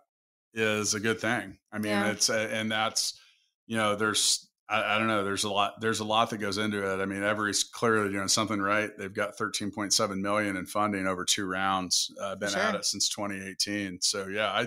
is 0.53 0.93
a 0.95 0.99
good 0.99 1.19
thing. 1.19 1.57
I 1.71 1.77
mean 1.77 1.91
Yeah. 1.91 2.11
it's 2.11 2.29
a, 2.29 2.53
and 2.55 2.71
that's 2.71 3.19
you 3.67 3.77
know 3.77 3.95
there's 3.95 4.49
I, 4.67 4.95
I 4.95 4.97
don't 4.97 5.07
know 5.07 5.23
there's 5.23 5.43
a 5.43 5.51
lot 5.51 5.79
there's 5.81 5.99
a 5.99 6.05
lot 6.05 6.29
that 6.31 6.37
goes 6.37 6.57
into 6.57 6.89
it. 6.89 7.01
I 7.01 7.05
mean 7.05 7.21
every's 7.21 7.63
clearly 7.63 8.11
doing 8.11 8.27
something 8.29 8.59
right 8.59 8.89
they've 8.97 9.13
got 9.13 9.37
13.7 9.37 10.17
million 10.21 10.55
in 10.57 10.65
funding 10.65 11.05
over 11.05 11.25
two 11.25 11.45
rounds 11.45 12.11
uh, 12.19 12.35
been 12.35 12.55
at 12.55 12.73
it 12.75 12.85
since 12.85 13.09
2018 13.09 13.99
so 14.01 14.27
yeah 14.27 14.49
i 14.51 14.61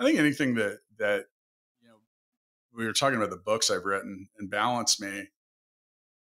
i 0.00 0.04
think 0.04 0.18
anything 0.18 0.54
that 0.56 0.78
that 0.98 1.26
we 2.74 2.84
were 2.86 2.92
talking 2.92 3.16
about 3.18 3.30
the 3.30 3.36
books 3.36 3.70
i've 3.70 3.84
written 3.84 4.28
and 4.38 4.50
balance 4.50 5.00
me 5.00 5.28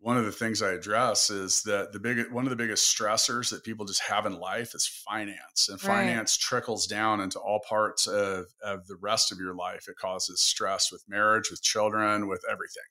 one 0.01 0.17
of 0.17 0.25
the 0.25 0.31
things 0.33 0.63
I 0.63 0.71
address 0.75 1.29
is 1.29 1.63
that 1.65 1.93
the 1.93 1.99
big 1.99 2.31
one 2.31 2.45
of 2.45 2.51
the 2.51 2.57
biggest 2.57 2.97
stressors 2.97 3.51
that 3.51 3.65
people 3.65 3.85
just 3.85 4.01
have 4.03 4.27
in 4.27 4.39
life 4.39 4.73
is 4.75 4.87
finance, 4.87 5.69
and 5.69 5.83
Right. 5.83 5.97
finance 5.97 6.37
trickles 6.37 6.87
down 6.87 7.21
into 7.21 7.41
all 7.41 7.61
parts 7.69 8.07
of 8.07 8.47
of 8.63 8.87
the 8.87 8.95
rest 9.01 9.33
of 9.33 9.39
your 9.39 9.57
life. 9.57 9.89
It 9.89 9.97
causes 9.97 10.41
stress 10.41 10.93
with 10.93 11.03
marriage, 11.09 11.51
with 11.51 11.63
children, 11.63 12.29
with 12.29 12.45
everything. 12.49 12.85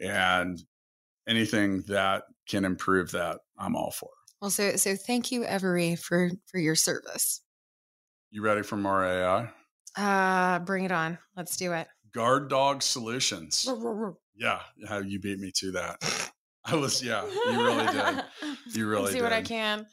Yeah, 0.00 0.40
and 0.40 0.58
anything 1.28 1.82
that 1.82 2.24
can 2.48 2.64
improve 2.64 3.12
that, 3.12 3.40
I'm 3.58 3.76
all 3.76 3.92
for. 3.92 4.10
well 4.40 4.50
so 4.50 4.74
so 4.76 4.96
thank 4.96 5.30
you 5.30 5.44
every 5.44 5.94
for 5.96 6.30
for 6.50 6.58
your 6.58 6.74
service 6.74 7.42
You 8.30 8.42
ready 8.42 8.62
for 8.62 8.76
more 8.76 9.04
AI? 9.04 9.52
uh 9.96 10.58
bring 10.60 10.84
it 10.84 10.92
on 10.92 11.18
let's 11.36 11.56
do 11.56 11.72
it 11.72 11.88
Guard 12.12 12.48
Dog 12.48 12.82
Solutions. 12.82 13.64
Yeah, 14.36 14.60
how 14.88 14.98
you 14.98 15.20
beat 15.20 15.38
me 15.38 15.52
to 15.56 15.72
that. 15.72 16.32
I 16.64 16.76
was, 16.76 17.02
yeah, 17.02 17.24
you 17.24 17.62
really 17.62 17.86
did. 17.86 18.24
You 18.74 18.88
really 18.88 19.12
see 19.12 19.18
did. 19.18 19.22
what 19.22 19.32
i 19.32 19.40
can 19.42 19.86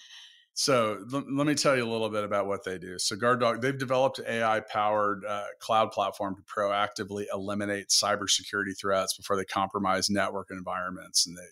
So 0.53 0.99
l- 1.13 1.23
let 1.29 1.47
me 1.47 1.55
tell 1.55 1.75
you 1.77 1.83
a 1.83 1.89
little 1.89 2.09
bit 2.09 2.23
about 2.23 2.45
what 2.45 2.63
they 2.63 2.77
do. 2.77 2.99
So 2.99 3.15
Guard 3.15 3.39
Dog, 3.39 3.61
they've 3.61 3.77
developed 3.77 4.19
AI-powered 4.27 5.23
uh, 5.25 5.43
cloud 5.59 5.91
platform 5.91 6.35
to 6.35 6.41
proactively 6.43 7.25
eliminate 7.33 7.87
cybersecurity 7.87 8.77
threats 8.79 9.15
before 9.15 9.37
they 9.37 9.45
compromise 9.45 10.09
network 10.09 10.47
environments, 10.51 11.25
and 11.25 11.37
they 11.37 11.47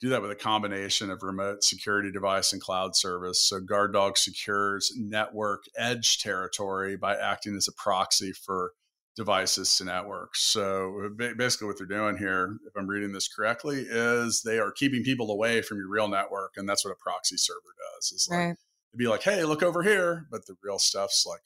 do 0.00 0.10
that 0.10 0.22
with 0.22 0.30
a 0.30 0.36
combination 0.36 1.10
of 1.10 1.22
remote 1.22 1.64
security 1.64 2.12
device 2.12 2.52
and 2.52 2.60
cloud 2.60 2.94
service. 2.94 3.42
So 3.46 3.60
Guard 3.60 3.92
Dog 3.92 4.18
secures 4.18 4.92
network 4.96 5.64
edge 5.76 6.18
territory 6.18 6.96
by 6.96 7.16
acting 7.16 7.56
as 7.56 7.68
a 7.68 7.72
proxy 7.72 8.32
for 8.32 8.72
devices 9.16 9.74
to 9.76 9.84
networks. 9.84 10.42
So 10.42 11.10
basically, 11.16 11.66
what 11.66 11.78
they're 11.78 11.86
doing 11.86 12.16
here, 12.16 12.58
if 12.66 12.76
I'm 12.76 12.86
reading 12.86 13.12
this 13.12 13.28
correctly, 13.28 13.86
is 13.88 14.42
they 14.42 14.58
are 14.58 14.70
keeping 14.70 15.02
people 15.02 15.30
away 15.30 15.62
from 15.62 15.78
your 15.78 15.88
real 15.88 16.08
network, 16.08 16.54
and 16.56 16.68
that's 16.68 16.84
what 16.84 16.92
a 16.92 17.02
proxy 17.02 17.36
server 17.36 17.74
does. 17.94 18.12
Is 18.12 18.28
like 18.30 18.38
right 18.38 18.56
to 18.96 19.04
be 19.04 19.08
like, 19.08 19.22
hey, 19.22 19.44
look 19.44 19.62
over 19.62 19.82
here, 19.82 20.26
but 20.30 20.46
the 20.46 20.56
real 20.62 20.78
stuff's 20.78 21.26
like 21.26 21.40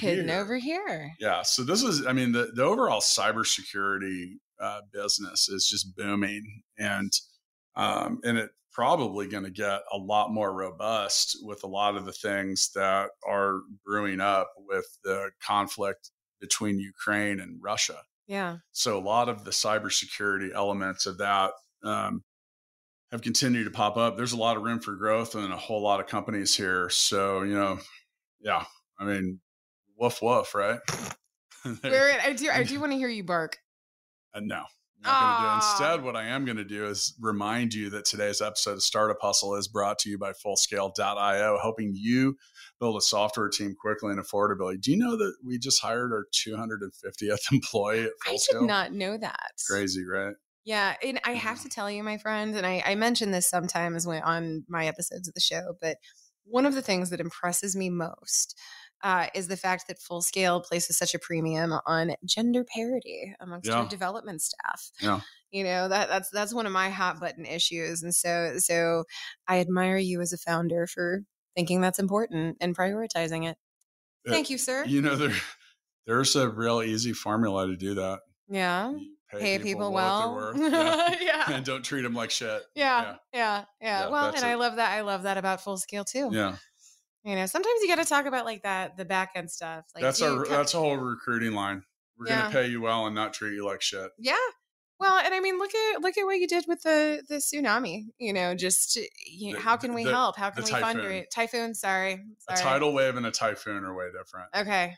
hidden 0.00 0.28
here. 0.28 0.40
over 0.40 0.56
here. 0.56 1.12
Yeah. 1.18 1.42
So 1.42 1.64
this 1.64 1.82
is, 1.82 2.06
I 2.06 2.12
mean, 2.12 2.32
the, 2.32 2.52
the 2.54 2.62
overall 2.62 3.00
cybersecurity 3.00 4.36
uh, 4.60 4.80
business 4.92 5.48
is 5.48 5.66
just 5.66 5.96
booming 5.96 6.62
and, 6.78 7.12
um, 7.74 8.20
and 8.24 8.38
it 8.38 8.50
probably 8.72 9.26
going 9.26 9.44
to 9.44 9.50
get 9.50 9.80
a 9.92 9.98
lot 9.98 10.32
more 10.32 10.52
robust 10.52 11.38
with 11.42 11.62
a 11.64 11.66
lot 11.66 11.96
of 11.96 12.06
the 12.06 12.12
things 12.12 12.70
that 12.74 13.10
are 13.26 13.60
brewing 13.84 14.20
up 14.20 14.50
with 14.56 14.86
the 15.04 15.30
conflict 15.44 16.10
between 16.42 16.78
Ukraine 16.78 17.40
and 17.40 17.62
Russia. 17.62 18.02
Yeah. 18.26 18.58
So 18.72 18.98
a 18.98 19.00
lot 19.00 19.30
of 19.30 19.44
the 19.44 19.52
cybersecurity 19.52 20.52
elements 20.52 21.06
of 21.06 21.18
that 21.18 21.52
um, 21.84 22.22
have 23.10 23.22
continued 23.22 23.64
to 23.64 23.70
pop 23.70 23.96
up. 23.96 24.16
There's 24.16 24.32
a 24.32 24.38
lot 24.38 24.56
of 24.56 24.64
room 24.64 24.80
for 24.80 24.94
growth 24.96 25.34
and 25.34 25.52
a 25.52 25.56
whole 25.56 25.80
lot 25.80 26.00
of 26.00 26.08
companies 26.08 26.54
here. 26.54 26.90
So 26.90 27.42
you 27.42 27.54
know, 27.54 27.78
yeah, 28.40 28.64
I 28.98 29.04
mean, 29.04 29.40
woof 29.96 30.20
woof, 30.20 30.54
right? 30.54 30.80
Where 31.80 32.20
I 32.20 32.32
do 32.32 32.50
I 32.50 32.64
do 32.64 32.80
want 32.80 32.92
to 32.92 32.98
hear 32.98 33.08
you 33.08 33.24
bark. 33.24 33.58
Uh, 34.34 34.40
no, 34.40 34.64
not 35.02 35.20
going 35.20 35.34
to 35.34 35.42
do. 35.42 35.48
Ah. 35.48 35.56
Instead, 35.56 36.04
what 36.04 36.16
I 36.16 36.24
am 36.28 36.44
going 36.44 36.56
to 36.56 36.64
do 36.64 36.86
is 36.86 37.14
remind 37.20 37.74
you 37.74 37.90
that 37.90 38.04
today's 38.04 38.40
episode 38.40 38.74
of 38.74 38.82
Startup 38.82 39.18
Hustle 39.20 39.54
is 39.56 39.68
brought 39.68 39.98
to 40.00 40.10
you 40.10 40.18
by 40.18 40.32
Fullscale.io, 40.32 41.58
helping 41.60 41.92
you 41.94 42.36
build 42.80 42.96
a 42.96 43.00
software 43.00 43.48
team 43.48 43.74
quickly 43.78 44.10
and 44.10 44.20
affordably. 44.20 44.80
Do 44.80 44.90
you 44.90 44.96
know 44.96 45.16
that 45.16 45.34
we 45.44 45.58
just 45.58 45.80
hired 45.80 46.12
our 46.12 46.26
250th 46.32 47.52
employee 47.52 48.04
at 48.04 48.10
I 48.26 48.38
did 48.50 48.62
not 48.62 48.92
know 48.92 49.16
that. 49.16 49.52
Crazy, 49.68 50.04
right? 50.04 50.34
Yeah, 50.64 50.94
and 51.02 51.20
I 51.24 51.32
have 51.32 51.58
mm-hmm. 51.58 51.68
to 51.68 51.74
tell 51.74 51.90
you, 51.90 52.02
my 52.02 52.18
friend, 52.18 52.54
and 52.56 52.66
I, 52.66 52.82
I 52.86 52.94
mention 52.94 53.30
this 53.30 53.48
sometimes 53.48 54.06
when 54.06 54.22
on 54.22 54.64
my 54.68 54.86
episodes 54.86 55.28
of 55.28 55.34
the 55.34 55.40
show, 55.40 55.74
but 55.80 55.96
one 56.44 56.66
of 56.66 56.74
the 56.74 56.82
things 56.82 57.10
that 57.10 57.20
impresses 57.20 57.76
me 57.76 57.90
most 57.90 58.58
uh, 59.02 59.26
is 59.34 59.48
the 59.48 59.56
fact 59.56 59.88
that 59.88 60.00
Full 60.00 60.22
Scale 60.22 60.60
places 60.60 60.96
such 60.96 61.14
a 61.14 61.18
premium 61.18 61.72
on 61.86 62.14
gender 62.24 62.64
parity 62.64 63.34
amongst 63.40 63.68
Yeah. 63.68 63.86
development 63.88 64.42
staff. 64.42 64.90
Yeah. 65.00 65.20
You 65.50 65.64
know 65.64 65.88
that 65.88 66.08
that's 66.08 66.30
that's 66.30 66.54
one 66.54 66.64
of 66.66 66.72
my 66.72 66.88
hot 66.88 67.20
button 67.20 67.44
issues, 67.44 68.02
and 68.02 68.14
so 68.14 68.54
so 68.58 69.04
I 69.46 69.60
admire 69.60 69.98
you 69.98 70.20
as 70.22 70.32
a 70.32 70.38
founder 70.38 70.86
for 70.86 71.20
thinking 71.54 71.82
that's 71.82 71.98
important 71.98 72.56
and 72.60 72.74
prioritizing 72.76 73.50
it. 73.50 73.58
Uh, 74.26 74.30
Thank 74.30 74.48
you, 74.48 74.56
sir. 74.56 74.84
You 74.86 75.02
know, 75.02 75.14
there 75.14 75.34
there's 76.06 76.34
a 76.36 76.48
real 76.48 76.82
easy 76.82 77.12
formula 77.12 77.66
to 77.66 77.76
do 77.76 77.94
that. 77.96 78.20
yeah, 78.48 78.90
You 78.92 79.14
pay 79.38 79.58
people, 79.58 79.90
they're 79.90 79.96
well. 79.96 80.52
Yeah. 80.56 81.16
yeah. 81.20 81.44
and 81.52 81.64
don't 81.66 81.82
treat 81.84 82.02
them 82.02 82.14
like 82.14 82.30
shit. 82.30 82.62
Yeah, 82.74 83.02
yeah, 83.02 83.14
yeah. 83.34 83.64
Yeah, 83.80 84.08
well, 84.08 84.32
and 84.34 84.44
I 84.44 84.54
love 84.54 84.76
that. 84.76 84.90
I 84.92 85.02
love 85.02 85.24
that 85.24 85.36
about 85.36 85.60
full 85.62 85.76
scale 85.76 86.04
too. 86.04 86.30
Yeah, 86.32 86.56
You 87.24 87.36
know, 87.36 87.46
sometimes 87.46 87.80
you 87.82 87.88
got 87.88 88.02
to 88.02 88.08
talk 88.08 88.26
about 88.26 88.44
like 88.44 88.62
that, 88.64 88.96
the 88.96 89.04
back 89.04 89.32
end 89.36 89.50
stuff. 89.50 89.84
Like 89.94 90.02
that's 90.02 90.20
our 90.22 90.44
that's 90.46 90.74
a 90.74 90.78
whole 90.78 90.96
recruiting 90.96 91.52
line. 91.52 91.84
We're 92.18 92.26
Yeah. 92.28 92.42
gonna 92.42 92.52
pay 92.52 92.66
you 92.68 92.80
well 92.80 93.06
and 93.06 93.14
not 93.14 93.32
treat 93.32 93.54
you 93.54 93.64
like 93.64 93.80
shit. 93.82 94.10
yeah. 94.18 94.36
Well, 95.00 95.18
and 95.18 95.34
I 95.34 95.40
mean, 95.40 95.58
look 95.58 95.74
at 95.74 96.00
look 96.00 96.16
at 96.16 96.24
what 96.24 96.38
you 96.38 96.46
did 96.46 96.64
with 96.68 96.82
the 96.82 97.22
the 97.28 97.36
tsunami. 97.36 98.06
You 98.18 98.32
know, 98.32 98.54
just 98.54 98.96
you 99.26 99.52
know, 99.52 99.56
The- 99.58 99.64
how 99.64 99.76
can 99.76 99.94
we 99.94 100.04
the- 100.04 100.12
help? 100.12 100.36
How 100.36 100.50
can 100.50 100.62
we 100.64 100.70
typhoon. 100.70 101.02
fundraise? 101.02 101.24
Typhoon. 101.34 101.74
Sorry, 101.74 102.12
A 102.12 102.56
sorry. 102.56 102.58
tidal 102.60 102.92
wave 102.92 103.16
and 103.16 103.26
a 103.26 103.30
typhoon 103.32 103.84
are 103.84 103.94
way 103.94 104.06
different. 104.16 104.48
Okay. 104.54 104.96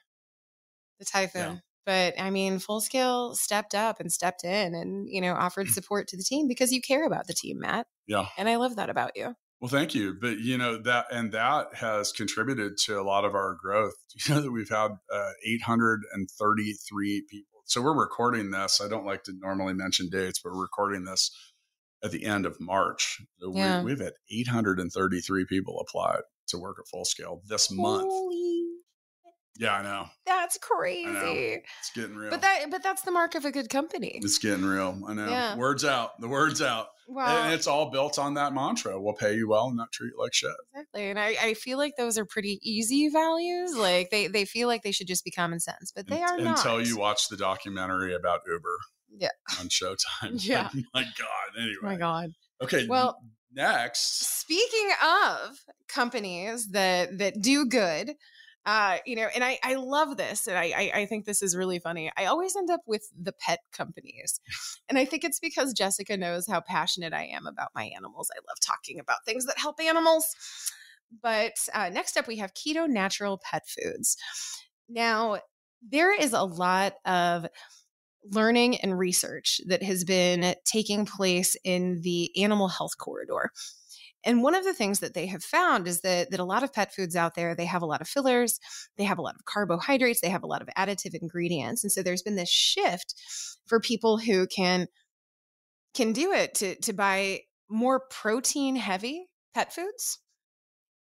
The 0.99 1.05
typhoon. 1.07 1.63
But 1.87 2.19
I 2.21 2.31
mean, 2.31 2.59
full 2.59 2.81
scale 2.81 3.35
stepped 3.35 3.75
up 3.75 4.01
and 4.01 4.11
stepped 4.13 4.45
in 4.45 4.75
and, 4.75 5.07
you 5.09 5.21
know, 5.21 5.35
offered 5.35 5.67
support 5.69 6.09
to 6.09 6.17
the 6.17 6.23
team 6.23 6.49
because 6.49 6.73
you 6.73 6.81
care 6.81 7.07
about 7.07 7.27
the 7.27 7.35
team, 7.35 7.59
Matt. 7.61 7.87
Yeah. 8.07 8.27
And 8.39 8.49
I 8.49 8.57
love 8.57 8.77
that 8.77 8.89
about 8.91 9.13
you. 9.17 9.35
Well, 9.65 9.71
thank 9.71 9.95
you. 9.95 10.15
But 10.21 10.41
you 10.41 10.59
know 10.59 10.77
that, 10.77 11.07
and 11.11 11.33
that 11.33 11.77
has 11.77 12.13
contributed 12.13 12.77
to 12.85 13.01
a 13.01 13.03
lot 13.03 13.25
of 13.25 13.35
our 13.35 13.57
growth. 13.59 13.95
You 14.29 14.35
know 14.35 14.41
that 14.43 14.53
we've 14.53 14.69
had 14.69 14.91
uh, 15.11 15.31
833 15.43 17.23
people. 17.31 17.63
So 17.65 17.81
we're 17.81 17.99
recording 17.99 18.51
this. 18.51 18.83
I 18.85 18.89
don't 18.89 19.07
like 19.07 19.25
to 19.25 19.33
normally 19.33 19.73
mention 19.73 20.11
dates, 20.11 20.39
but 20.39 20.53
we're 20.53 20.61
recording 20.61 21.05
this 21.05 21.35
at 22.03 22.11
the 22.11 22.27
end 22.27 22.45
of 22.45 22.61
March. 22.61 23.23
So 23.41 23.53
Yeah. 23.57 23.81
we, 23.81 23.87
we've 23.87 24.01
had 24.01 24.13
833 24.31 25.47
people 25.47 25.81
apply 25.81 26.19
to 26.49 26.59
work 26.59 26.77
at 26.79 26.87
Full 26.87 27.07
Scale 27.07 27.41
this 27.49 27.71
month. 27.71 28.13
Yeah, 29.57 29.75
I 29.75 29.83
know. 29.83 30.07
that's 30.27 30.59
know. 30.61 30.77
crazy. 30.77 31.63
It's 31.79 31.91
getting 31.95 32.17
real. 32.17 32.31
But 32.31 32.43
that 32.43 32.67
but 32.71 32.83
that's 32.83 33.03
the 33.03 33.13
mark 33.13 33.35
of 33.35 33.45
a 33.45 33.53
good 33.53 33.71
company. 33.71 34.21
it's 34.23 34.39
getting 34.39 34.65
real. 34.65 35.01
I 35.07 35.15
know. 35.15 35.29
Yeah. 35.29 35.57
Words 35.57 35.85
out. 35.85 36.21
The 36.21 36.29
words 36.29 36.61
out. 36.61 36.89
Well, 37.07 37.45
and 37.45 37.53
it's 37.53 37.67
all 37.67 37.91
built 37.91 38.19
on 38.19 38.35
that 38.35 38.55
mantra. 38.55 39.01
We'll 39.01 39.13
pay 39.15 39.35
you 39.35 39.49
well 39.49 39.67
and 39.67 39.77
not 39.77 39.93
treat 39.93 40.13
you 40.17 40.21
like 40.21 40.33
shit. 40.33 40.51
exactly. 40.73 41.11
And 41.11 41.19
I, 41.19 41.37
I 41.41 41.55
feel 41.55 41.77
like 41.77 41.97
those 41.99 42.17
are 42.17 42.25
pretty 42.25 42.59
easy 42.63 43.09
values. 43.11 43.77
Like 43.77 44.11
they, 44.11 44.27
they 44.27 44.45
feel 44.47 44.69
like 44.69 44.83
they 44.83 44.93
should 44.93 45.07
just 45.07 45.25
be 45.25 45.31
common 45.31 45.61
sense, 45.61 45.93
but 45.95 46.07
they 46.07 46.23
are 46.23 46.35
Un- 46.35 46.45
not. 46.45 46.57
Until 46.59 46.81
you 46.81 46.97
watch 46.97 47.29
the 47.29 47.37
documentary 47.37 48.15
about 48.15 48.41
Uber. 48.51 48.79
Yeah. 49.19 49.29
On 49.61 49.69
Showtime. 49.69 49.99
Yeah. 50.45 50.71
my 50.95 51.03
God. 51.03 51.59
Anyway. 51.59 51.77
Oh 51.83 51.87
my 51.87 51.97
God. 51.97 52.31
Oh 52.61 52.65
okay. 52.65 52.87
Well- 52.89 53.19
next. 53.53 54.41
Speaking 54.41 54.91
of 55.03 55.59
companies 55.89 56.69
that 56.71 57.19
that 57.19 57.41
do 57.41 57.67
good, 57.67 58.13
uh, 58.67 58.99
you 59.05 59.17
know, 59.17 59.29
and 59.35 59.45
I 59.45 59.59
I 59.63 59.75
love 59.75 60.17
this, 60.17 60.47
and 60.47 60.57
I, 60.57 60.73
I 60.77 61.01
I 61.01 61.07
think 61.07 61.25
this 61.25 61.43
is 61.43 61.57
really 61.57 61.79
funny. 61.79 62.11
I 62.17 62.27
always 62.27 62.57
end 62.57 62.71
up 62.71 62.81
with 62.87 63.09
the 63.21 63.33
pet 63.33 63.61
companies, 63.73 64.41
and 64.89 64.99
I 64.99 65.05
think 65.05 65.25
it's 65.25 65.41
because 65.41 65.73
Jessica 65.73 66.17
knows 66.17 66.47
how 66.47 66.61
passionate 66.61 67.13
I 67.13 67.25
am 67.25 67.47
about 67.47 67.73
my 67.75 67.85
animals. 67.95 68.31
I 68.35 68.41
love 68.49 68.59
talking 68.65 68.99
about 68.99 69.25
things 69.27 69.47
that 69.47 69.59
help 69.59 69.81
animals. 69.81 70.35
But 71.23 71.53
uh, 71.73 71.91
next 71.91 72.17
up, 72.17 72.27
we 72.27 72.39
have 72.39 72.55
Keto 72.55 72.89
Natural 72.89 73.39
Pet 73.39 73.63
Foods. 73.69 74.17
Now, 74.89 75.39
there 75.89 76.13
is 76.13 76.33
a 76.33 76.43
lot 76.43 76.95
of 77.05 77.47
learning 78.33 78.79
and 78.79 78.99
research 78.99 79.61
that 79.67 79.83
has 79.83 80.05
been 80.05 80.55
taking 80.65 81.05
place 81.05 81.57
in 81.65 82.01
the 82.03 82.31
animal 82.43 82.69
health 82.69 82.97
corridor. 82.99 83.51
And 84.25 84.43
one 84.43 84.55
of 84.55 84.65
the 84.65 84.73
things 84.73 85.01
that 85.01 85.15
they 85.15 85.27
have 85.27 85.45
found 85.45 85.87
is 85.87 86.01
that, 86.01 86.31
that 86.31 86.41
a 86.41 86.45
lot 86.45 86.63
of 86.63 86.73
pet 86.73 86.95
foods 86.95 87.15
out 87.15 87.35
there, 87.35 87.55
they 87.55 87.67
have 87.67 87.83
a 87.83 87.87
lot 87.87 88.01
of 88.01 88.09
fillers, 88.09 88.59
they 88.97 89.05
have 89.05 89.19
a 89.19 89.23
lot 89.23 89.35
of 89.35 89.45
carbohydrates, 89.45 90.21
they 90.21 90.31
have 90.31 90.43
a 90.43 90.49
lot 90.49 90.63
of 90.63 90.69
additive 90.77 91.15
ingredients. 91.21 91.85
And 91.85 91.93
so 91.93 92.03
there's 92.03 92.23
been 92.23 92.37
this 92.37 92.51
shift 92.51 93.15
for 93.67 93.81
people 93.81 94.19
who 94.19 94.47
can 94.47 94.87
can 95.95 96.13
do 96.13 96.33
it 96.33 96.55
to 96.55 96.75
to 96.77 96.93
buy 96.93 97.41
more 97.69 98.01
protein 98.11 98.77
heavy 98.77 99.27
pet 99.55 99.73
foods. 99.73 100.19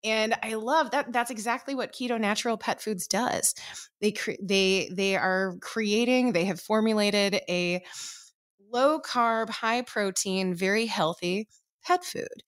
And 0.04 0.34
I 0.42 0.54
love 0.54 0.90
that 0.90 1.12
that's 1.12 1.30
exactly 1.30 1.74
what 1.74 1.94
Keto 1.94 2.20
Natural 2.20 2.58
Pet 2.58 2.82
Foods 2.82 3.06
does. 3.06 3.54
They 4.00 4.12
cre- 4.12 4.32
they 4.42 4.90
they 4.92 5.16
are 5.16 5.56
creating, 5.62 6.32
they 6.32 6.44
have 6.44 6.60
formulated 6.60 7.40
a 7.48 7.82
low 8.70 9.00
carb, 9.00 9.48
high 9.48 9.82
protein, 9.82 10.54
very 10.54 10.86
healthy 10.86 11.48
pet 11.82 12.04
food 12.04 12.42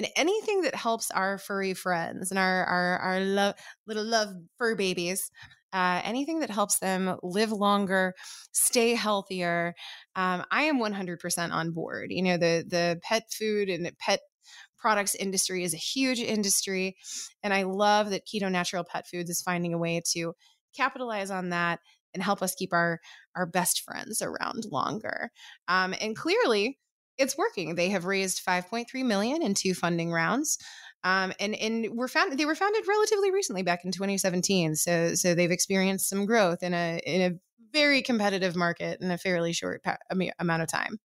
and 0.00 0.12
anything 0.16 0.62
that 0.62 0.74
helps 0.74 1.10
our 1.10 1.36
furry 1.36 1.74
friends 1.74 2.30
and 2.30 2.38
our 2.38 2.64
our, 2.64 2.98
our 2.98 3.20
little 3.20 4.04
love 4.04 4.30
fur 4.56 4.74
babies 4.74 5.30
uh, 5.72 6.00
anything 6.02 6.40
that 6.40 6.50
helps 6.50 6.78
them 6.78 7.16
live 7.22 7.52
longer 7.52 8.14
stay 8.52 8.94
healthier 8.94 9.74
um, 10.16 10.42
i 10.50 10.62
am 10.62 10.80
100% 10.80 11.52
on 11.52 11.72
board. 11.72 12.08
You 12.10 12.22
know 12.22 12.36
the 12.38 12.64
the 12.66 12.98
pet 13.02 13.24
food 13.30 13.68
and 13.68 13.90
pet 13.98 14.20
products 14.78 15.14
industry 15.14 15.62
is 15.62 15.74
a 15.74 15.76
huge 15.76 16.20
industry 16.20 16.96
and 17.42 17.52
i 17.52 17.64
love 17.64 18.10
that 18.10 18.26
keto 18.26 18.50
natural 18.50 18.82
pet 18.82 19.06
foods 19.06 19.28
is 19.28 19.42
finding 19.42 19.74
a 19.74 19.78
way 19.78 20.00
to 20.12 20.32
capitalize 20.74 21.30
on 21.30 21.50
that 21.50 21.80
and 22.14 22.22
help 22.22 22.42
us 22.42 22.54
keep 22.54 22.72
our 22.72 23.00
our 23.36 23.46
best 23.46 23.82
friends 23.82 24.22
around 24.22 24.64
longer. 24.70 25.30
Um, 25.68 25.94
and 26.00 26.16
clearly 26.16 26.78
it's 27.18 27.36
working. 27.36 27.74
They 27.74 27.90
have 27.90 28.04
raised 28.04 28.44
5.3 28.44 29.04
million 29.04 29.42
in 29.42 29.54
two 29.54 29.74
funding 29.74 30.12
rounds. 30.12 30.58
Um, 31.02 31.32
and 31.40 31.54
and 31.54 31.96
were 31.96 32.08
found 32.08 32.38
they 32.38 32.44
were 32.44 32.54
founded 32.54 32.86
relatively 32.86 33.30
recently 33.30 33.62
back 33.62 33.84
in 33.84 33.92
2017. 33.92 34.76
So 34.76 35.14
so 35.14 35.34
they've 35.34 35.50
experienced 35.50 36.08
some 36.08 36.26
growth 36.26 36.62
in 36.62 36.74
a 36.74 37.00
in 37.06 37.32
a 37.32 37.36
very 37.72 38.02
competitive 38.02 38.56
market 38.56 39.00
in 39.00 39.10
a 39.10 39.18
fairly 39.18 39.52
short 39.52 39.82
pa- 39.82 39.96
amount 40.38 40.62
of 40.62 40.68
time. 40.68 40.98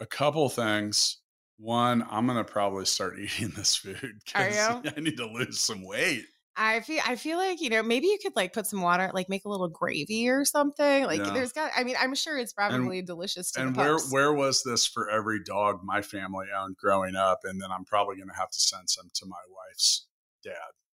A 0.00 0.06
couple 0.06 0.48
things. 0.48 1.18
One, 1.58 2.06
I'm 2.08 2.26
gonna 2.26 2.44
probably 2.44 2.84
start 2.84 3.18
eating 3.18 3.48
this 3.50 3.74
food 3.74 4.20
because? 4.24 4.56
I 4.96 5.00
need 5.00 5.16
to 5.16 5.26
lose 5.26 5.58
some 5.58 5.82
weight. 5.84 6.26
I 6.60 6.80
feel 6.80 7.00
I 7.06 7.14
feel 7.14 7.38
like 7.38 7.60
you 7.60 7.70
know 7.70 7.82
maybe 7.82 8.08
you 8.08 8.18
could 8.20 8.34
like 8.34 8.52
put 8.52 8.66
some 8.66 8.82
water 8.82 9.10
like 9.14 9.28
make 9.28 9.44
a 9.44 9.48
little 9.48 9.68
gravy 9.68 10.28
or 10.28 10.44
something 10.44 11.04
like 11.04 11.20
Yeah. 11.20 11.30
there's 11.30 11.52
got 11.52 11.70
I 11.76 11.84
mean 11.84 11.94
I'm 11.98 12.14
sure 12.16 12.36
it's 12.36 12.52
probably 12.52 13.00
delicious 13.00 13.52
to 13.52 13.62
and 13.62 13.76
where 13.76 13.94
pups. 13.94 14.12
where 14.12 14.32
was 14.32 14.62
this 14.64 14.84
for 14.84 15.08
every 15.08 15.42
dog 15.42 15.80
my 15.84 16.02
family 16.02 16.46
owned 16.56 16.76
growing 16.76 17.14
up? 17.14 17.40
And 17.44 17.62
then 17.62 17.70
I'm 17.70 17.84
probably 17.84 18.16
gonna 18.18 18.36
have 18.36 18.50
to 18.50 18.60
send 18.60 18.90
some 18.90 19.08
to 19.14 19.26
my 19.26 19.36
wife's 19.48 20.06
dad. 20.42 20.52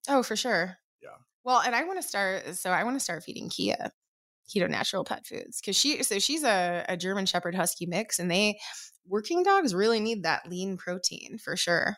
Oh, 0.08 0.22
for 0.22 0.36
sure. 0.36 0.76
Yeah. 1.02 1.16
Well, 1.44 1.60
and 1.60 1.74
I 1.74 1.84
want 1.84 2.00
to 2.00 2.06
start. 2.06 2.54
So 2.56 2.70
I 2.70 2.84
want 2.84 2.96
to 2.96 3.04
start 3.04 3.22
feeding 3.22 3.48
Kia 3.48 3.90
keto 4.48 4.68
natural 4.68 5.04
pet 5.04 5.26
foods 5.26 5.60
because 5.60 5.76
she. 5.76 6.02
So 6.02 6.18
she's 6.18 6.44
a, 6.44 6.84
a 6.88 6.96
German 6.96 7.26
Shepherd 7.26 7.54
Husky 7.54 7.86
mix, 7.86 8.18
and 8.18 8.30
they 8.30 8.58
working 9.06 9.42
dogs 9.42 9.74
really 9.74 10.00
need 10.00 10.22
that 10.24 10.48
lean 10.48 10.76
protein 10.76 11.38
for 11.38 11.56
sure. 11.56 11.96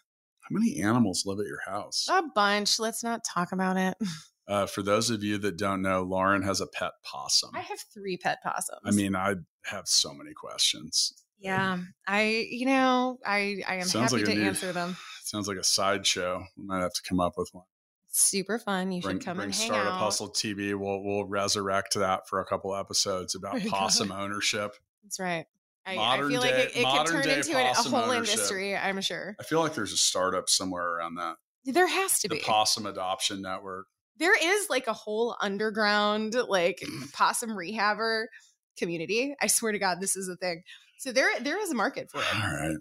How 0.49 0.55
many 0.55 0.81
animals 0.81 1.25
live 1.27 1.41
at 1.41 1.47
your 1.47 1.61
house? 1.67 2.07
A 2.11 2.23
bunch. 2.35 2.79
Let's 2.79 3.03
not 3.03 3.25
talk 3.25 3.53
about 3.53 3.77
it. 3.77 3.95
Uh, 4.49 4.65
for 4.65 4.81
those 4.81 5.11
of 5.11 5.25
you 5.25 5.39
that 5.39 5.57
don't 5.57 5.83
know, 5.83 6.05
Lauren 6.05 6.41
has 6.43 6.61
a 6.61 6.69
pet 6.69 6.93
possum. 7.03 7.51
I 7.53 7.59
have 7.63 7.81
three 7.93 8.17
pet 8.17 8.39
possums. 8.45 8.79
I 8.85 8.93
mean, 8.93 9.17
I 9.17 9.35
have 9.65 9.89
so 9.89 10.15
many 10.15 10.35
questions. 10.35 11.15
yeah, 11.41 11.79
I, 12.07 12.47
you 12.49 12.65
know, 12.65 13.19
I, 13.27 13.65
I 13.67 13.75
am 13.79 13.83
Sounds 13.87 14.13
happy 14.13 14.23
like 14.25 14.33
to 14.33 14.39
new- 14.41 14.47
answer 14.47 14.73
them. 14.73 14.97
Sounds 15.25 15.49
like 15.49 15.57
a 15.57 15.65
sideshow. 15.65 16.45
We 16.57 16.65
might 16.65 16.79
have 16.79 16.93
to 16.93 17.03
come 17.09 17.19
up 17.19 17.33
with 17.37 17.49
one. 17.51 17.65
Super 18.13 18.61
fun. 18.61 18.93
You 18.93 19.03
Bring, 19.03 19.17
should 19.19 19.25
come 19.25 19.39
bring 19.39 19.47
and 19.47 19.55
hang 19.57 19.67
Startup 19.67 19.95
out. 19.95 19.99
Hustle 19.99 20.31
TV. 20.31 20.79
We'll 20.79 21.03
we'll 21.03 21.25
resurrect 21.25 21.95
that 21.95 22.29
for 22.29 22.39
a 22.41 22.45
couple 22.47 22.73
episodes 22.77 23.35
about 23.35 23.53
There 23.55 23.63
you 23.63 23.71
go. 23.71 23.77
possum 23.77 24.13
ownership. 24.13 24.77
That's 25.03 25.19
right. 25.19 25.47
I, 25.87 25.93
I 25.93 25.97
Modern 25.97 26.31
feel 26.31 26.41
like 26.41 26.51
it, 26.55 26.73
it 26.77 26.85
could 26.85 27.07
turn 27.07 27.29
into 27.29 27.57
a 27.59 27.65
whole 27.75 27.95
ownership. 28.11 28.35
industry. 28.35 28.77
I'm 28.77 29.01
sure 29.01 29.37
I 29.41 29.45
feel 29.45 29.61
like 29.61 29.75
there's 29.75 29.93
a 29.93 29.97
startup 29.97 30.49
somewhere 30.49 30.85
around 30.97 31.15
that. 31.17 31.37
there 31.65 31.87
has 31.87 32.19
to 32.21 32.29
The 32.29 32.35
be. 32.35 32.41
The 32.41 32.45
Possum 32.47 32.87
Adoption 32.87 33.41
Network. 33.43 33.87
there 34.19 34.37
is 34.37 34.69
like 34.69 34.87
a 34.89 34.93
whole 34.93 35.37
underground 35.41 36.35
like 36.49 36.83
possum 37.13 37.51
rehabber 37.51 38.25
community. 38.79 39.35
I 39.41 39.47
swear 39.47 39.73
to 39.73 39.79
God, 39.79 39.99
this 40.01 40.17
is 40.17 40.29
a 40.29 40.37
thing. 40.37 40.63
So 40.99 41.13
there, 41.13 41.29
there 41.41 41.59
is 41.63 41.71
a 41.71 41.75
market 41.75 42.11
for 42.11 42.19
it. 42.21 42.35
All 42.35 42.51
right. 42.51 42.77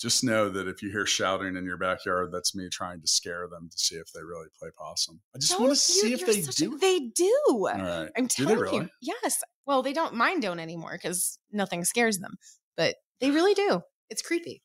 Just 0.00 0.22
know 0.22 0.48
that 0.48 0.68
if 0.68 0.80
you 0.80 0.90
hear 0.92 1.04
shouting 1.06 1.56
in 1.56 1.64
your 1.64 1.76
backyard, 1.76 2.30
that's 2.32 2.54
me 2.54 2.68
trying 2.70 3.00
to 3.00 3.08
scare 3.08 3.48
them 3.50 3.68
to 3.68 3.76
see 3.76 3.96
if 3.96 4.12
they 4.14 4.22
really 4.22 4.46
play 4.56 4.68
possum. 4.78 5.20
I 5.34 5.38
just 5.38 5.52
want 5.52 5.64
Don't 5.64 5.70
to 5.70 5.76
see 5.76 6.12
if 6.12 6.24
they 6.24 6.40
such 6.42 6.60
a- 6.60 6.64
do. 6.70 6.78
they 6.78 7.00
do. 7.16 7.34
All 7.48 7.64
right. 7.64 8.08
I'm 8.16 8.28
Do 8.28 8.44
they 8.46 8.54
telling 8.54 8.58
really? 8.60 8.76
you. 9.02 9.12
Yes. 9.22 9.42
Well, 9.68 9.82
they 9.82 9.92
don't. 9.92 10.14
mind 10.14 10.40
don't 10.40 10.60
anymore 10.60 10.92
because 10.92 11.38
nothing 11.52 11.84
scares 11.84 12.20
them, 12.20 12.38
but 12.74 12.96
they 13.20 13.30
really 13.30 13.52
do. 13.52 13.82
It's 14.08 14.22
creepy. 14.22 14.62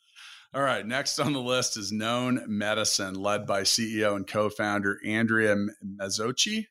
All 0.53 0.61
right. 0.61 0.87
Next 0.87 1.19
on 1.19 1.33
the 1.33 1.41
list 1.41 1.75
is 1.75 1.91
Known 1.91 2.45
Medicine, 2.47 3.15
led 3.15 3.45
by 3.45 3.63
CEO 3.63 4.15
and 4.15 4.25
co 4.25 4.49
founder 4.49 4.99
Andrea 5.05 5.57
Mazzocchi. 5.85 6.67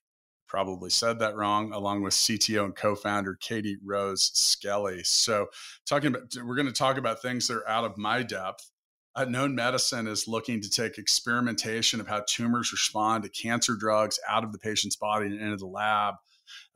Probably 0.48 0.88
said 0.88 1.18
that 1.18 1.36
wrong, 1.36 1.74
along 1.74 2.02
with 2.02 2.14
CTO 2.14 2.64
and 2.64 2.74
co 2.74 2.94
founder 2.94 3.36
Katie 3.38 3.76
Rose 3.84 4.30
Skelly. 4.32 5.02
So, 5.04 5.48
talking 5.86 6.08
about, 6.08 6.22
we're 6.42 6.56
going 6.56 6.66
to 6.66 6.72
talk 6.72 6.96
about 6.96 7.20
things 7.20 7.46
that 7.48 7.56
are 7.58 7.68
out 7.68 7.84
of 7.84 7.98
my 7.98 8.22
depth. 8.22 8.70
Uh, 9.14 9.26
Known 9.26 9.54
Medicine 9.54 10.06
is 10.06 10.26
looking 10.26 10.62
to 10.62 10.70
take 10.70 10.96
experimentation 10.96 12.00
of 12.00 12.08
how 12.08 12.24
tumors 12.26 12.72
respond 12.72 13.24
to 13.24 13.28
cancer 13.28 13.76
drugs 13.76 14.18
out 14.26 14.42
of 14.42 14.52
the 14.52 14.58
patient's 14.58 14.96
body 14.96 15.26
and 15.26 15.38
into 15.38 15.58
the 15.58 15.66
lab. 15.66 16.14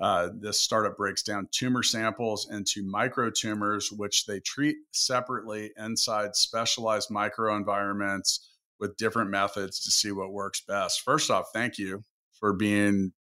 Uh, 0.01 0.29
this 0.41 0.61
startup 0.61 0.97
breaks 0.97 1.23
down 1.23 1.49
tumor 1.53 1.83
samples 1.83 2.49
into 2.51 2.83
microtumors, 2.85 3.87
which 3.97 4.27
they 4.27 4.41
treat 4.41 4.77
separately 4.93 5.71
inside 5.77 6.35
specialized 6.37 7.11
microenvironments 7.11 8.39
with 8.79 8.97
different 8.97 9.31
methods 9.31 9.81
to 9.85 9.91
see 9.91 10.13
what 10.13 10.33
works 10.33 10.63
best. 10.67 11.01
First 11.03 11.31
off, 11.31 11.47
thank 11.55 11.79
you 11.79 12.05
for 12.39 12.53
being 12.53 13.13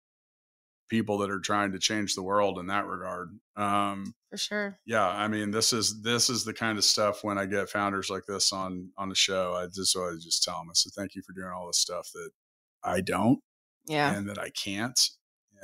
people 0.89 1.17
that 1.17 1.31
are 1.31 1.39
trying 1.39 1.71
to 1.71 1.79
change 1.79 2.13
the 2.13 2.21
world 2.21 2.59
in 2.59 2.67
that 2.67 2.85
regard. 2.85 3.29
Um, 3.55 4.13
For 4.29 4.37
sure. 4.37 4.79
yeah, 4.85 5.07
I 5.07 5.27
mean, 5.27 5.49
this 5.49 5.73
is 5.73 6.01
this 6.03 6.29
is 6.29 6.43
the 6.43 6.53
kind 6.53 6.77
of 6.77 6.83
stuff 6.83 7.23
when 7.23 7.37
I 7.39 7.45
get 7.47 7.69
founders 7.69 8.09
like 8.09 8.23
this 8.27 8.51
on 8.53 8.89
on 8.97 9.09
the 9.09 9.15
show, 9.15 9.53
I 9.55 9.65
just 9.67 9.95
always 9.95 10.23
just 10.23 10.43
tell 10.43 10.57
them, 10.59 10.67
I 10.69 10.73
say, 10.75 10.91
thank 10.95 11.15
you 11.15 11.23
for 11.23 11.33
doing 11.33 11.51
all 11.55 11.67
this 11.67 11.79
stuff 11.79 12.07
that 12.13 12.29
I 12.83 13.01
don't 13.01 13.39
Yeah. 13.87 14.13
and 14.13 14.29
that 14.29 14.37
I 14.37 14.49
can't. 14.51 14.99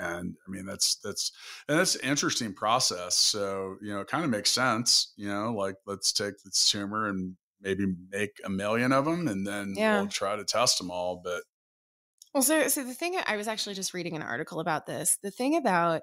And 0.02 0.36
I 0.48 0.52
mean, 0.52 0.66
that's 0.66 0.96
that's 0.98 1.32
and 1.68 1.78
that's 1.78 1.96
an 1.96 2.10
interesting 2.10 2.54
process. 2.54 3.16
So 3.16 3.78
you 3.82 3.94
know, 3.94 4.02
it 4.02 4.08
kind 4.08 4.24
of 4.26 4.32
makes 4.32 4.52
sense. 4.52 5.14
You 5.18 5.28
know, 5.28 5.54
like 5.54 5.76
let's 5.86 6.12
take 6.14 6.36
the 6.44 6.52
tumor 6.52 7.08
and 7.08 7.38
maybe 7.60 7.86
make 8.10 8.40
a 8.44 8.50
million 8.50 8.92
of 8.92 9.06
them, 9.06 9.28
and 9.28 9.46
then 9.46 9.76
Yeah. 9.76 9.86
we'll 9.88 10.08
try 10.08 10.36
to 10.36 10.46
test 10.46 10.78
them 10.80 10.92
all. 10.92 11.22
But 11.24 11.44
Well, 12.34 12.44
so 12.44 12.68
so 12.68 12.84
the 12.84 12.94
thing 12.94 13.20
I 13.26 13.36
was 13.38 13.48
actually 13.48 13.76
just 13.76 13.94
reading 13.94 14.16
an 14.16 14.22
article 14.22 14.60
about 14.60 14.86
this. 14.86 15.18
The 15.22 15.32
thing 15.32 15.56
about 15.58 16.02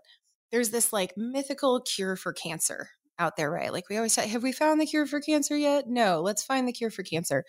there's 0.50 0.70
this 0.70 0.92
like 0.92 1.16
mythical 1.16 1.80
cure 1.80 2.16
for 2.16 2.32
cancer 2.32 2.90
out 3.18 3.36
there, 3.36 3.50
right? 3.50 3.72
Like 3.72 3.88
we 3.88 3.96
always 3.96 4.12
say, 4.14 4.28
have 4.28 4.42
we 4.42 4.52
found 4.52 4.80
the 4.80 4.86
cure 4.86 5.06
for 5.06 5.20
cancer 5.20 5.56
yet? 5.56 5.88
No, 5.88 6.20
let's 6.20 6.42
find 6.44 6.68
the 6.68 6.72
cure 6.72 6.90
for 6.90 7.02
cancer. 7.02 7.44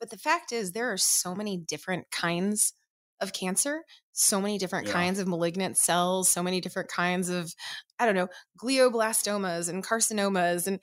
But 0.00 0.10
the 0.10 0.18
fact 0.18 0.52
is, 0.52 0.72
there 0.72 0.92
are 0.92 0.98
so 0.98 1.34
many 1.34 1.58
different 1.58 2.10
kinds 2.10 2.74
of 3.20 3.32
cancer, 3.32 3.82
so 4.12 4.40
many 4.40 4.58
different 4.58 4.86
Yeah. 4.86 4.92
kinds 4.92 5.18
of 5.18 5.28
malignant 5.28 5.76
cells, 5.76 6.28
so 6.28 6.42
many 6.42 6.60
different 6.60 6.88
kinds 6.88 7.28
of, 7.28 7.54
I 7.98 8.06
don't 8.06 8.14
know, 8.14 8.28
glioblastomas 8.62 9.68
and 9.68 9.84
carcinomas, 9.84 10.66
and 10.66 10.80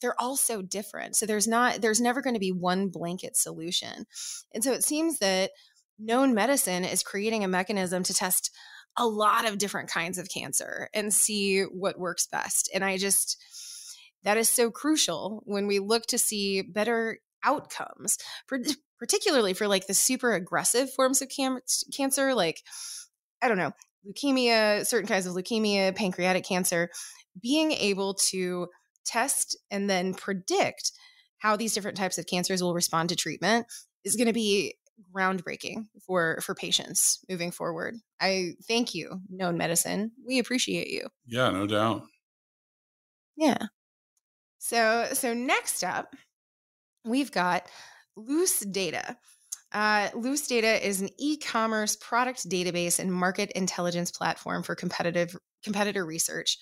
they're 0.00 0.20
all 0.20 0.36
so 0.36 0.62
different. 0.62 1.16
So 1.16 1.26
there's 1.26 1.48
not, 1.48 1.80
there's 1.80 2.00
never 2.00 2.22
going 2.22 2.34
to 2.34 2.40
be 2.40 2.52
one 2.52 2.88
blanket 2.88 3.36
solution. 3.36 4.06
And 4.52 4.62
so 4.62 4.72
it 4.72 4.84
seems 4.84 5.18
that 5.18 5.50
known 5.98 6.34
medicine 6.34 6.84
is 6.84 7.02
creating 7.02 7.44
a 7.44 7.48
mechanism 7.48 8.02
to 8.04 8.14
test 8.14 8.54
a 8.96 9.06
lot 9.06 9.48
of 9.48 9.58
different 9.58 9.90
kinds 9.90 10.18
of 10.18 10.28
cancer 10.28 10.88
and 10.94 11.12
see 11.12 11.62
what 11.62 11.98
works 11.98 12.26
best. 12.26 12.70
And 12.74 12.84
I 12.84 12.96
just, 12.96 13.42
that 14.24 14.36
is 14.36 14.48
so 14.48 14.70
crucial 14.70 15.42
when 15.46 15.66
we 15.66 15.78
look 15.78 16.06
to 16.06 16.18
see 16.18 16.62
better 16.62 17.18
outcomes, 17.44 18.18
particularly 18.98 19.54
for 19.54 19.68
like 19.68 19.86
the 19.86 19.94
super 19.94 20.32
aggressive 20.32 20.92
forms 20.92 21.22
of 21.22 21.28
cam- 21.28 21.60
cancer, 21.96 22.34
like, 22.34 22.62
I 23.42 23.48
don't 23.48 23.58
know, 23.58 23.72
leukemia, 24.06 24.86
certain 24.86 25.08
kinds 25.08 25.26
of 25.26 25.34
leukemia, 25.34 25.94
pancreatic 25.94 26.44
cancer, 26.44 26.90
being 27.40 27.72
able 27.72 28.14
to 28.14 28.68
test 29.04 29.56
and 29.70 29.88
then 29.88 30.14
predict 30.14 30.92
how 31.38 31.56
these 31.56 31.72
different 31.72 31.96
types 31.96 32.18
of 32.18 32.26
cancers 32.26 32.62
will 32.62 32.74
respond 32.74 33.08
to 33.08 33.16
treatment 33.16 33.66
is 34.04 34.16
going 34.16 34.26
to 34.26 34.32
be 34.32 34.74
groundbreaking 35.14 35.84
for 36.04 36.40
for 36.42 36.54
patients 36.54 37.20
moving 37.28 37.52
forward. 37.52 37.94
I 38.20 38.54
thank 38.66 38.94
you, 38.94 39.20
Known 39.30 39.56
Medicine. 39.56 40.10
We 40.26 40.40
appreciate 40.40 40.88
you. 40.88 41.06
yeah, 41.26 41.50
no 41.50 41.66
doubt. 41.66 42.02
Yeah. 43.36 43.58
So 44.58 45.06
so 45.12 45.34
next 45.34 45.84
up, 45.84 46.14
we've 47.04 47.30
got 47.30 47.66
Loose 48.18 48.60
Data. 48.60 49.16
Uh, 49.72 50.08
Loose 50.14 50.46
Data 50.46 50.86
is 50.86 51.00
an 51.00 51.10
e-commerce 51.18 51.96
product 51.96 52.48
database 52.48 52.98
and 52.98 53.12
market 53.12 53.50
intelligence 53.52 54.10
platform 54.10 54.62
for 54.62 54.74
competitive 54.74 55.36
competitor 55.62 56.04
research. 56.04 56.58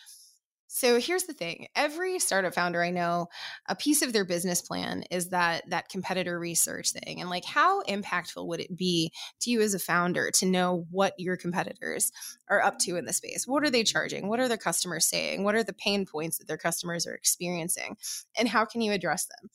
So 0.69 0.99
here's 0.99 1.23
the 1.25 1.33
thing: 1.33 1.69
every 1.77 2.19
startup 2.19 2.53
founder 2.53 2.83
I 2.83 2.91
know, 2.91 3.29
a 3.69 3.77
piece 3.77 4.03
of 4.03 4.13
their 4.13 4.25
business 4.25 4.61
plan 4.61 5.05
is 5.13 5.29
that 5.29 5.63
that 5.71 5.89
competitor 5.89 6.39
research 6.39 6.91
thing, 6.91 7.21
and 7.21 7.31
like 7.31 7.45
how 7.45 7.83
impactful 7.85 8.45
would 8.45 8.61
it 8.61 8.77
be 8.77 9.13
to 9.43 9.51
you 9.51 9.61
as 9.61 9.75
a 9.75 9.79
founder 9.79 10.31
to 10.33 10.47
know 10.47 10.85
what 10.91 11.15
your 11.19 11.37
competitors 11.37 12.11
are 12.51 12.61
up 12.61 12.81
to 12.81 12.97
in 12.97 13.05
the 13.05 13.13
space? 13.13 13.47
What 13.47 13.63
are 13.63 13.71
they 13.71 13.85
charging? 13.85 14.29
What 14.29 14.41
are 14.41 14.49
their 14.49 14.57
customers 14.57 15.07
saying? 15.07 15.45
What 15.45 15.55
are 15.55 15.65
the 15.65 15.73
pain 15.73 16.05
points 16.05 16.39
that 16.39 16.49
their 16.49 16.59
customers 16.59 17.07
are 17.07 17.15
experiencing, 17.15 17.97
and 18.37 18.49
how 18.49 18.65
can 18.65 18.81
you 18.81 18.91
address 18.91 19.27
them? 19.27 19.49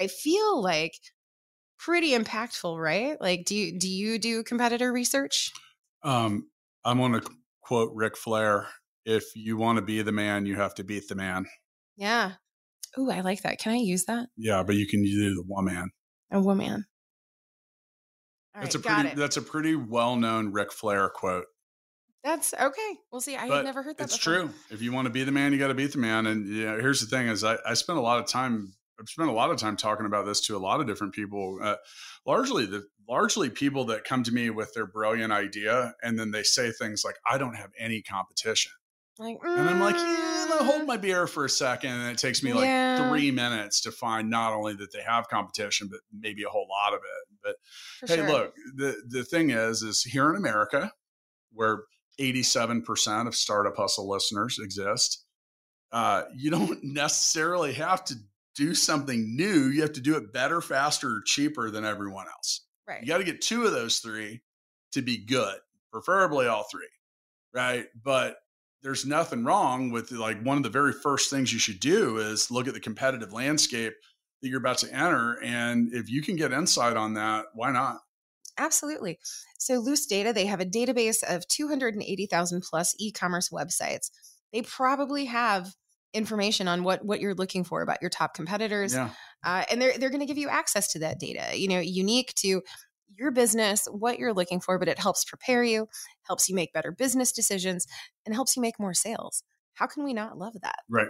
I 0.00 0.08
feel 0.08 0.60
like 0.60 0.98
pretty 1.78 2.10
impactful, 2.10 2.80
right? 2.80 3.20
Like, 3.20 3.44
do 3.44 3.54
you 3.54 3.78
do 3.78 3.88
you 3.88 4.18
do 4.18 4.42
competitor 4.42 4.92
research? 4.92 5.52
Um, 6.02 6.48
I'm 6.84 6.98
going 6.98 7.12
to 7.12 7.22
quote 7.62 7.92
Ric 7.94 8.16
Flair: 8.16 8.66
"If 9.04 9.24
you 9.34 9.56
want 9.56 9.76
to 9.76 9.82
be 9.82 10.02
the 10.02 10.12
man, 10.12 10.46
you 10.46 10.56
have 10.56 10.74
to 10.76 10.84
beat 10.84 11.08
the 11.08 11.14
man." 11.14 11.46
Yeah. 11.96 12.32
Ooh, 12.98 13.10
I 13.10 13.20
like 13.20 13.42
that. 13.42 13.58
Can 13.58 13.72
I 13.72 13.76
use 13.76 14.04
that? 14.04 14.28
Yeah, 14.36 14.62
but 14.62 14.76
you 14.76 14.86
can 14.86 15.02
do 15.02 15.34
the 15.34 15.42
one 15.46 15.66
man. 15.66 15.90
A 16.30 16.40
woman. 16.40 16.86
All 18.54 18.62
That's 18.62 18.74
right, 18.74 18.84
a 18.84 19.02
pretty 19.02 19.20
that's 19.20 19.36
a 19.36 19.42
pretty 19.42 19.76
well 19.76 20.16
known 20.16 20.52
Ric 20.52 20.72
Flair 20.72 21.08
quote. 21.08 21.44
That's 22.24 22.52
okay. 22.54 22.96
We'll 23.12 23.20
see. 23.20 23.36
I 23.36 23.46
but 23.46 23.56
had 23.58 23.64
never 23.64 23.82
heard 23.82 23.98
that. 23.98 24.04
it's 24.04 24.18
before. 24.18 24.34
true. 24.34 24.50
If 24.70 24.82
you 24.82 24.92
want 24.92 25.06
to 25.06 25.10
be 25.10 25.22
the 25.22 25.32
man, 25.32 25.52
you 25.52 25.58
got 25.58 25.68
to 25.68 25.74
beat 25.74 25.92
the 25.92 25.98
man. 25.98 26.26
And 26.26 26.48
you 26.48 26.66
know, 26.66 26.78
here's 26.78 27.00
the 27.00 27.06
thing: 27.06 27.28
is 27.28 27.44
I, 27.44 27.56
I 27.64 27.74
spent 27.74 27.98
a 27.98 28.02
lot 28.02 28.18
of 28.18 28.26
time. 28.26 28.74
I've 29.00 29.08
spent 29.08 29.28
a 29.28 29.32
lot 29.32 29.50
of 29.50 29.56
time 29.58 29.76
talking 29.76 30.06
about 30.06 30.26
this 30.26 30.40
to 30.42 30.56
a 30.56 30.58
lot 30.58 30.80
of 30.80 30.86
different 30.86 31.14
people. 31.14 31.58
Uh, 31.62 31.76
largely, 32.26 32.66
the 32.66 32.86
largely 33.08 33.50
people 33.50 33.84
that 33.86 34.04
come 34.04 34.22
to 34.24 34.32
me 34.32 34.50
with 34.50 34.72
their 34.74 34.86
brilliant 34.86 35.32
idea, 35.32 35.94
and 36.02 36.18
then 36.18 36.30
they 36.30 36.42
say 36.42 36.72
things 36.72 37.02
like, 37.04 37.16
"I 37.26 37.38
don't 37.38 37.54
have 37.54 37.70
any 37.78 38.02
competition," 38.02 38.72
Like, 39.18 39.38
and 39.56 39.68
I'm 39.68 39.80
like, 39.80 39.96
"Yeah, 39.96 40.46
mm, 40.60 40.64
hold 40.64 40.86
my 40.86 40.96
beer 40.96 41.26
for 41.26 41.44
a 41.44 41.48
second. 41.50 41.90
And 41.92 42.10
it 42.12 42.18
takes 42.18 42.42
me 42.42 42.52
like 42.52 42.70
Yeah. 42.70 42.96
three 42.96 43.30
minutes 43.30 43.80
to 43.82 43.92
find 43.92 44.30
not 44.30 44.52
only 44.52 44.74
that 44.74 44.92
they 44.92 45.02
have 45.02 45.28
competition, 45.28 45.88
but 45.90 46.00
maybe 46.12 46.42
a 46.44 46.48
whole 46.48 46.68
lot 46.68 46.94
of 46.94 47.00
it. 47.00 47.36
But 47.42 47.56
for 47.98 48.06
hey, 48.06 48.16
sure. 48.16 48.26
look, 48.26 48.54
the 48.76 49.02
the 49.08 49.24
thing 49.24 49.50
is, 49.50 49.82
is 49.82 50.02
here 50.04 50.30
in 50.30 50.36
America, 50.36 50.92
where 51.52 51.84
87% 52.20 53.28
of 53.28 53.34
Startup 53.36 53.76
Hustle 53.76 54.08
listeners 54.08 54.58
exist, 54.60 55.24
uh, 55.92 56.24
you 56.34 56.50
don't 56.50 56.80
necessarily 56.84 57.72
have 57.74 58.04
to 58.06 58.14
do 58.58 58.74
something 58.74 59.36
new. 59.36 59.68
You 59.68 59.82
have 59.82 59.92
to 59.92 60.00
do 60.00 60.16
it 60.16 60.32
better, 60.32 60.60
faster, 60.60 61.08
or 61.08 61.22
cheaper 61.24 61.70
than 61.70 61.84
everyone 61.84 62.26
else. 62.26 62.66
right. 62.88 63.00
You 63.00 63.06
got 63.06 63.18
to 63.18 63.24
get 63.24 63.40
two 63.40 63.64
of 63.64 63.72
those 63.72 64.00
three 64.00 64.42
to 64.92 65.00
be 65.00 65.24
good, 65.24 65.58
preferably 65.92 66.48
all 66.48 66.64
three, 66.64 66.88
right? 67.54 67.86
But 68.02 68.36
there's 68.82 69.06
nothing 69.06 69.44
wrong 69.44 69.90
with 69.90 70.10
like 70.10 70.42
one 70.42 70.56
of 70.56 70.64
the 70.64 70.70
very 70.70 70.92
first 70.92 71.30
things 71.30 71.52
you 71.52 71.60
should 71.60 71.78
do 71.78 72.18
is 72.18 72.50
look 72.50 72.66
at 72.66 72.74
the 72.74 72.80
competitive 72.80 73.32
landscape 73.32 73.94
that 74.42 74.48
you're 74.48 74.58
about 74.58 74.78
to 74.78 74.92
enter. 74.92 75.38
And 75.42 75.92
if 75.92 76.10
you 76.10 76.20
can 76.20 76.34
get 76.34 76.52
insight 76.52 76.96
on 76.96 77.14
that, 77.14 77.46
why 77.54 77.70
not? 77.70 77.98
Absolutely. 78.58 79.20
So 79.58 79.74
Loose 79.74 80.06
Data, 80.06 80.32
they 80.32 80.46
have 80.46 80.60
a 80.60 80.66
database 80.66 81.22
of 81.22 81.46
280,000 81.46 82.62
plus 82.68 82.96
e-commerce 82.98 83.50
websites. 83.50 84.10
They 84.52 84.62
probably 84.62 85.26
have 85.26 85.74
information 86.18 86.68
on 86.68 86.84
what 86.84 87.04
what 87.04 87.20
you're 87.20 87.34
looking 87.34 87.64
for 87.64 87.80
about 87.80 88.02
your 88.02 88.10
top 88.10 88.34
competitors. 88.34 88.92
Yeah. 88.92 89.10
Uh, 89.42 89.64
and 89.70 89.80
they're 89.80 89.96
they're 89.96 90.10
going 90.10 90.20
to 90.20 90.26
give 90.26 90.36
you 90.36 90.48
access 90.48 90.92
to 90.92 90.98
that 90.98 91.18
data, 91.18 91.58
you 91.58 91.68
know, 91.68 91.80
unique 91.80 92.34
to 92.36 92.60
your 93.16 93.30
business, 93.30 93.86
what 93.90 94.18
you're 94.18 94.34
looking 94.34 94.60
for, 94.60 94.78
but 94.78 94.88
it 94.88 94.98
helps 94.98 95.24
prepare 95.24 95.64
you, 95.64 95.88
helps 96.24 96.48
you 96.48 96.54
make 96.54 96.72
better 96.72 96.92
business 96.92 97.32
decisions, 97.32 97.86
and 98.26 98.34
helps 98.34 98.56
you 98.56 98.62
make 98.62 98.78
more 98.78 98.94
sales. 98.94 99.42
How 99.74 99.86
can 99.86 100.04
we 100.04 100.12
not 100.12 100.36
love 100.36 100.54
that? 100.62 100.80
Right. 100.90 101.08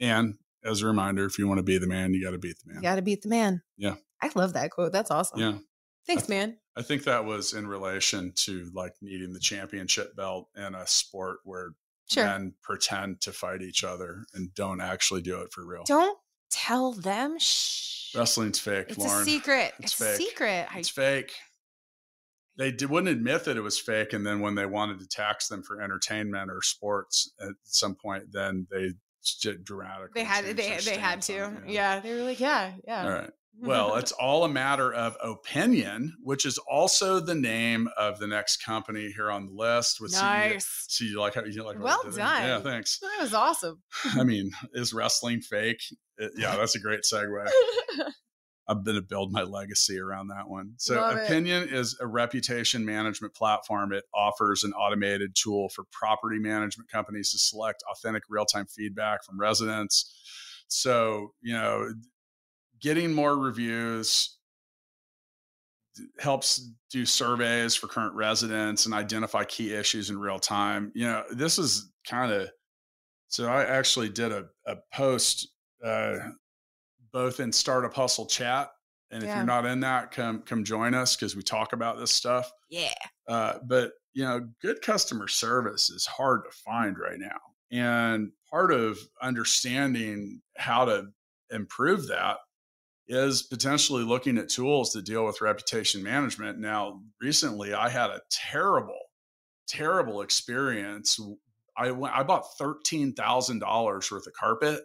And 0.00 0.34
as 0.64 0.82
a 0.82 0.86
reminder, 0.86 1.24
if 1.26 1.38
you 1.38 1.46
want 1.46 1.58
to 1.58 1.62
be 1.62 1.78
the 1.78 1.86
man, 1.86 2.14
you 2.14 2.22
got 2.22 2.32
to 2.32 2.38
beat 2.38 2.56
the 2.64 2.72
man. 2.72 2.82
You 2.82 2.88
got 2.88 2.96
to 2.96 3.02
beat 3.02 3.22
the 3.22 3.28
man. 3.28 3.62
Yeah. 3.76 3.94
I 4.20 4.30
love 4.34 4.54
that 4.54 4.70
quote. 4.70 4.92
That's 4.92 5.10
awesome. 5.10 5.40
Yeah. 5.40 5.58
Thanks, 6.06 6.28
man. 6.28 6.58
I 6.76 6.82
think 6.82 7.04
that 7.04 7.24
was 7.24 7.52
in 7.54 7.66
relation 7.66 8.32
to 8.36 8.70
like 8.74 8.94
needing 9.00 9.32
the 9.32 9.40
championship 9.40 10.16
belt 10.16 10.48
in 10.56 10.74
a 10.74 10.86
sport 10.86 11.38
where 11.44 11.74
Sure. 12.10 12.24
men 12.26 12.54
pretend 12.62 13.20
to 13.22 13.32
fight 13.32 13.62
each 13.62 13.82
other 13.84 14.24
and 14.34 14.54
don't 14.54 14.80
actually 14.80 15.22
do 15.22 15.40
it 15.40 15.52
for 15.52 15.64
real. 15.64 15.84
Don't 15.86 16.18
tell 16.50 16.92
them. 16.92 17.38
Shh. 17.38 18.14
Wrestling's 18.14 18.58
fake, 18.60 18.86
It's 18.90 18.98
Lauren. 18.98 19.22
a 19.22 19.24
secret. 19.24 19.72
It's 19.80 19.92
It's, 19.92 20.00
a 20.00 20.04
fake. 20.04 20.16
secret. 20.16 20.66
I, 20.70 20.78
It's 20.78 20.88
fake. 20.88 21.32
They 22.56 22.70
d- 22.70 22.86
wouldn't 22.86 23.10
admit 23.10 23.44
that 23.46 23.56
it 23.56 23.62
was 23.62 23.80
fake, 23.80 24.12
and 24.12 24.24
then 24.24 24.38
when 24.40 24.54
they 24.54 24.66
wanted 24.66 25.00
to 25.00 25.08
tax 25.08 25.48
them 25.48 25.62
for 25.64 25.80
entertainment 25.80 26.50
or 26.50 26.62
sports 26.62 27.32
at 27.40 27.54
some 27.64 27.96
point, 27.96 28.30
then 28.30 28.68
they 28.70 28.92
dramatically 29.64 30.10
they 30.14 30.24
had 30.24 30.44
they 30.44 30.76
they 30.84 30.96
had 30.98 31.22
to. 31.22 31.56
Yeah. 31.66 31.98
They 32.00 32.14
were 32.14 32.22
like, 32.22 32.38
yeah, 32.38 32.74
yeah. 32.86 33.02
All 33.04 33.10
right. 33.10 33.30
Well, 33.60 33.94
it's 33.96 34.12
all 34.12 34.44
a 34.44 34.48
matter 34.48 34.92
of 34.92 35.16
opinion, 35.22 36.14
which 36.22 36.46
is 36.46 36.58
also 36.58 37.20
the 37.20 37.34
name 37.34 37.88
of 37.96 38.18
the 38.18 38.26
next 38.26 38.64
company 38.64 39.10
here 39.10 39.30
on 39.30 39.46
the 39.46 39.52
list. 39.52 40.00
With 40.00 40.12
nice. 40.12 40.86
See, 40.88 41.06
you 41.06 41.20
like 41.20 41.34
how 41.34 41.44
you 41.44 41.62
like. 41.62 41.78
Well 41.78 42.00
it? 42.06 42.16
Yeah, 42.16 42.46
done. 42.46 42.62
thanks. 42.62 42.98
That 42.98 43.18
was 43.20 43.34
awesome. 43.34 43.82
I 44.16 44.24
mean, 44.24 44.50
is 44.72 44.92
wrestling 44.92 45.40
fake? 45.40 45.82
It- 46.18 46.32
yeah, 46.36 46.56
that's 46.58 46.74
a 46.74 46.80
great 46.80 47.00
segue. 47.10 47.48
I'm 48.66 48.82
going 48.82 48.96
to 48.96 49.02
build 49.02 49.30
my 49.30 49.42
legacy 49.42 49.98
around 49.98 50.28
that 50.28 50.48
one. 50.48 50.72
So, 50.78 50.94
Love. 50.94 51.18
Opiniion 51.18 51.70
is 51.70 51.98
a 52.00 52.06
reputation 52.06 52.86
management 52.86 53.34
platform. 53.34 53.92
It 53.92 54.04
offers 54.14 54.64
an 54.64 54.72
automated 54.72 55.32
tool 55.34 55.68
for 55.68 55.84
property 55.92 56.38
management 56.38 56.90
companies 56.90 57.32
to 57.32 57.38
select 57.38 57.82
authentic 57.92 58.22
real 58.30 58.46
time 58.46 58.64
feedback 58.66 59.22
from 59.22 59.38
residents. 59.38 60.10
So, 60.68 61.32
you 61.42 61.52
know, 61.52 61.92
getting 62.84 63.14
more 63.14 63.38
reviews 63.38 64.36
helps 66.18 66.70
do 66.90 67.06
surveys 67.06 67.74
for 67.74 67.86
current 67.86 68.14
residents 68.14 68.84
and 68.84 68.94
identify 68.94 69.42
key 69.44 69.72
issues 69.72 70.10
in 70.10 70.18
real 70.18 70.38
time. 70.38 70.92
You 70.94 71.06
know, 71.06 71.24
this 71.30 71.58
is 71.58 71.90
kind 72.06 72.30
of 72.30 72.50
so 73.28 73.48
I 73.48 73.64
actually 73.64 74.10
did 74.10 74.32
a, 74.32 74.44
a 74.66 74.76
post 74.92 75.48
uh, 75.82 76.16
both 77.12 77.40
in 77.40 77.52
Startup 77.52 77.92
Hustle 77.92 78.26
chat. 78.26 78.68
And 79.10 79.22
if 79.22 79.34
you're 79.34 79.44
not 79.44 79.64
in 79.64 79.80
that, 79.80 80.10
come 80.10 80.42
come 80.42 80.62
join 80.62 80.92
us 80.92 81.16
because 81.16 81.34
we 81.34 81.42
talk 81.42 81.72
about 81.72 81.98
this 81.98 82.10
stuff. 82.10 82.50
yeah. 82.68 82.92
Uh, 83.28 83.54
but 83.64 83.92
you 84.12 84.24
know, 84.24 84.46
good 84.60 84.82
customer 84.82 85.28
service 85.28 85.88
is 85.88 86.04
hard 86.06 86.42
to 86.44 86.56
find 86.64 86.98
right 86.98 87.18
now, 87.18 87.38
and 87.70 88.30
part 88.50 88.72
of 88.72 88.98
understanding 89.22 90.40
how 90.56 90.84
to 90.84 91.06
improve 91.50 92.08
that 92.08 92.38
is 93.06 93.42
potentially 93.42 94.02
looking 94.02 94.38
at 94.38 94.48
tools 94.48 94.92
to 94.92 95.02
deal 95.02 95.24
with 95.24 95.40
reputation 95.40 96.02
management. 96.02 96.58
Now, 96.58 97.02
recently, 97.20 97.74
I 97.74 97.88
had 97.88 98.10
a 98.10 98.20
terrible, 98.30 98.98
terrible 99.68 100.22
experience. 100.22 101.20
I 101.76 101.90
went, 101.90 102.16
I 102.16 102.22
bought 102.22 102.56
thirteen 102.58 103.12
thousand 103.12 103.58
dollars 103.58 104.10
worth 104.10 104.26
of 104.26 104.32
carpet, 104.32 104.82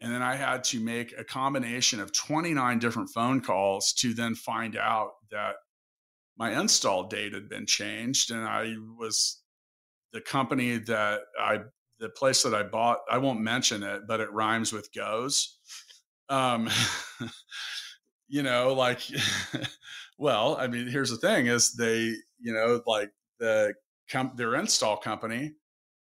and 0.00 0.12
then 0.12 0.22
I 0.22 0.36
had 0.36 0.64
to 0.64 0.80
make 0.80 1.14
a 1.18 1.24
combination 1.24 2.00
of 2.00 2.12
twenty 2.12 2.54
nine 2.54 2.78
different 2.78 3.10
phone 3.10 3.40
calls 3.40 3.92
to 3.94 4.14
then 4.14 4.34
find 4.34 4.76
out 4.76 5.12
that 5.30 5.56
my 6.40 6.58
install 6.58 7.04
date 7.04 7.34
had 7.34 7.50
been 7.50 7.66
changed 7.66 8.30
and 8.30 8.48
I 8.48 8.74
was 8.98 9.42
the 10.14 10.22
company 10.22 10.78
that 10.78 11.20
I 11.38 11.58
the 11.98 12.08
place 12.08 12.42
that 12.42 12.54
I 12.54 12.62
bought 12.62 13.00
I 13.10 13.18
won't 13.18 13.42
mention 13.42 13.82
it 13.82 14.02
but 14.08 14.20
it 14.20 14.32
rhymes 14.32 14.72
with 14.72 14.92
goes 14.94 15.58
um 16.30 16.68
you 18.28 18.42
know 18.42 18.72
like 18.72 19.00
well 20.18 20.56
I 20.58 20.66
mean 20.68 20.86
here's 20.88 21.10
the 21.10 21.16
thing 21.18 21.46
is 21.46 21.72
they 21.74 22.14
you 22.40 22.52
know 22.54 22.80
like 22.86 23.10
the 23.38 23.74
com- 24.10 24.32
their 24.36 24.54
install 24.54 24.96
company 24.96 25.52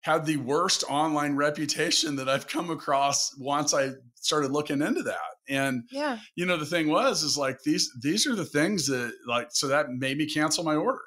had 0.02 0.24
the 0.24 0.37
worst 0.38 0.85
online 0.88 1.37
reputation 1.37 2.16
that 2.16 2.28
I've 2.28 2.46
come 2.48 2.70
across 2.70 3.35
once 3.38 3.74
I 3.74 3.90
started 4.14 4.50
looking 4.50 4.80
into 4.83 5.02
that 5.02 5.18
and 5.48 5.83
Yeah. 5.90 6.18
you 6.37 6.46
know 6.46 6.56
the 6.56 6.66
thing 6.66 6.88
was 6.88 7.22
is 7.22 7.37
like 7.38 7.59
these 7.64 7.90
these 8.02 8.26
are 8.26 8.35
the 8.37 8.44
things 8.44 8.87
that 8.87 9.12
like 9.26 9.48
so 9.50 9.68
that 9.68 9.90
made 9.90 10.18
me 10.18 10.26
cancel 10.33 10.62
my 10.64 10.76
order 10.76 11.00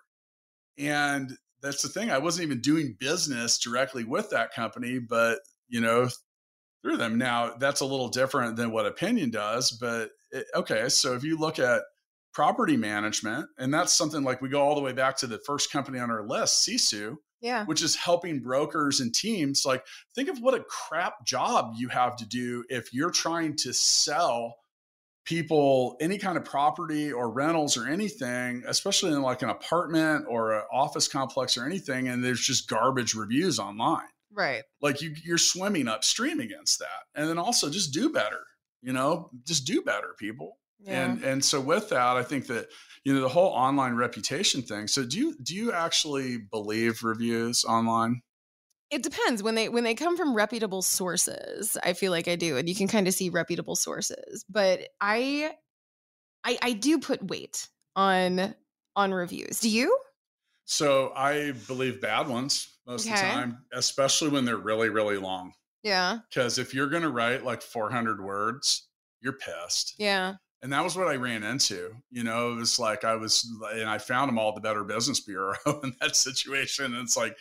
and 0.79 1.37
that's 1.61 1.83
the 1.83 1.87
thing 1.89 2.09
i 2.09 2.17
wasn't 2.17 2.43
even 2.43 2.59
doing 2.59 2.95
business 2.99 3.59
directly 3.59 4.03
with 4.03 4.29
that 4.31 4.51
company 4.53 4.97
but 4.99 5.37
you 5.69 5.79
know 5.79 6.09
through 6.83 6.97
them 6.97 7.17
now 7.17 7.53
that's 7.59 7.81
a 7.81 7.85
little 7.85 8.09
different 8.09 8.55
than 8.55 8.71
what 8.71 8.93
Opiniion 8.95 9.31
does 9.31 9.71
but 9.71 10.11
it, 10.31 10.45
okay 10.53 10.89
so 10.89 11.13
if 11.13 11.23
you 11.23 11.37
look 11.37 11.57
at 11.57 11.81
property 12.33 12.77
management 12.77 13.47
and 13.57 13.73
that's 13.73 13.93
something 13.93 14.23
like 14.23 14.41
we 14.41 14.49
go 14.49 14.61
all 14.61 14.75
the 14.75 14.81
way 14.81 14.91
back 14.93 15.17
to 15.17 15.27
the 15.27 15.39
first 15.45 15.71
company 15.71 15.99
on 15.99 16.11
our 16.11 16.25
list 16.27 16.67
sisu 16.67 17.15
Yeah. 17.41 17.65
which 17.65 17.81
is 17.83 17.95
helping 17.95 18.39
brokers 18.39 18.99
and 18.99 19.13
teams 19.13 19.63
like 19.65 19.85
think 20.15 20.29
of 20.29 20.39
what 20.39 20.53
a 20.55 20.63
crap 20.63 21.25
job 21.25 21.73
you 21.77 21.89
have 21.89 22.15
to 22.17 22.25
do 22.25 22.63
if 22.69 22.93
you're 22.93 23.11
trying 23.11 23.55
to 23.57 23.73
sell 23.73 24.55
people 25.25 25.95
any 26.01 26.17
kind 26.17 26.37
of 26.37 26.43
property 26.43 27.13
or 27.13 27.31
rentals 27.31 27.77
or 27.77 27.87
anything 27.87 28.63
especially 28.67 29.11
in 29.11 29.21
like 29.21 29.41
an 29.41 29.49
apartment 29.49 30.25
or 30.27 30.53
an 30.53 30.63
office 30.71 31.07
complex 31.07 31.55
or 31.55 31.65
anything 31.65 32.09
and 32.09 32.23
there's 32.25 32.41
just 32.41 32.67
garbage 32.67 33.13
reviews 33.15 33.57
online 33.59 34.01
Right. 34.35 34.63
like 34.81 35.01
you, 35.01 35.13
you're 35.23 35.37
swimming 35.37 35.87
upstream 35.87 36.39
against 36.39 36.79
that 36.79 37.03
and 37.15 37.29
then 37.29 37.37
also 37.37 37.69
just 37.69 37.93
do 37.93 38.09
better 38.09 38.39
you 38.83 38.93
know? 38.93 39.29
Just 39.45 39.65
do 39.65 39.81
better 39.81 40.13
people. 40.19 40.57
Yeah. 40.79 41.05
and 41.05 41.23
and 41.23 41.45
so 41.45 41.61
with 41.61 41.87
that 41.89 42.17
i 42.17 42.23
think 42.23 42.47
that 42.47 42.67
you 43.05 43.13
know 43.13 43.21
the 43.21 43.29
whole 43.29 43.51
online 43.51 43.95
reputation 43.95 44.61
thing 44.61 44.89
so 44.89 45.05
do 45.05 45.17
you 45.17 45.33
do 45.41 45.55
you 45.55 45.71
actually 45.71 46.39
believe 46.51 47.03
reviews 47.03 47.63
online? 47.63 48.21
It 48.91 49.01
depends. 49.01 49.41
When 49.41 49.55
they 49.55 49.69
when 49.69 49.85
they 49.85 49.95
come 49.95 50.17
from 50.17 50.35
reputable 50.35 50.81
sources 50.81 51.77
i 51.85 51.93
feel 51.93 52.11
like 52.11 52.27
i 52.27 52.35
do 52.35 52.57
and 52.57 52.67
you 52.67 52.75
can 52.75 52.89
kind 52.89 53.07
of 53.07 53.13
see 53.13 53.29
reputable 53.29 53.77
sources 53.77 54.43
but 54.49 54.89
i 54.99 55.53
i 56.43 56.57
i 56.61 56.73
do 56.73 56.99
put 56.99 57.23
weight 57.25 57.69
on 57.95 58.53
on 58.97 59.13
reviews. 59.13 59.61
Do 59.61 59.69
you 59.69 59.97
so 60.65 61.11
i 61.15 61.51
believe 61.67 62.01
bad 62.01 62.27
ones 62.27 62.77
most 62.87 63.05
of 63.05 63.11
the 63.11 63.21
time 63.21 63.57
especially 63.73 64.29
when 64.29 64.45
they're 64.45 64.57
really 64.57 64.89
really 64.89 65.17
long 65.17 65.51
yeah 65.83 66.19
because 66.29 66.57
if 66.57 66.73
you're 66.73 66.89
going 66.89 67.03
to 67.03 67.09
write 67.09 67.43
like 67.43 67.61
400 67.61 68.23
words 68.23 68.87
you're 69.21 69.33
pissed 69.33 69.95
yeah 69.97 70.35
and 70.63 70.71
that 70.71 70.83
was 70.83 70.95
what 70.95 71.09
I 71.09 71.17
ran 71.17 71.43
into. 71.43 71.93
You 72.09 72.23
know, 72.23 72.53
it 72.53 72.55
was 72.55 72.79
like 72.79 73.03
I 73.03 73.15
was, 73.15 73.45
and 73.73 73.89
I 73.89 73.97
found 73.97 74.29
them 74.29 74.39
all 74.39 74.49
at 74.49 74.55
the 74.55 74.61
Better 74.61 74.85
Business 74.85 75.19
Bureau 75.19 75.55
in 75.83 75.93
that 75.99 76.15
situation. 76.15 76.85
And 76.85 77.03
it's 77.03 77.17
like, 77.17 77.35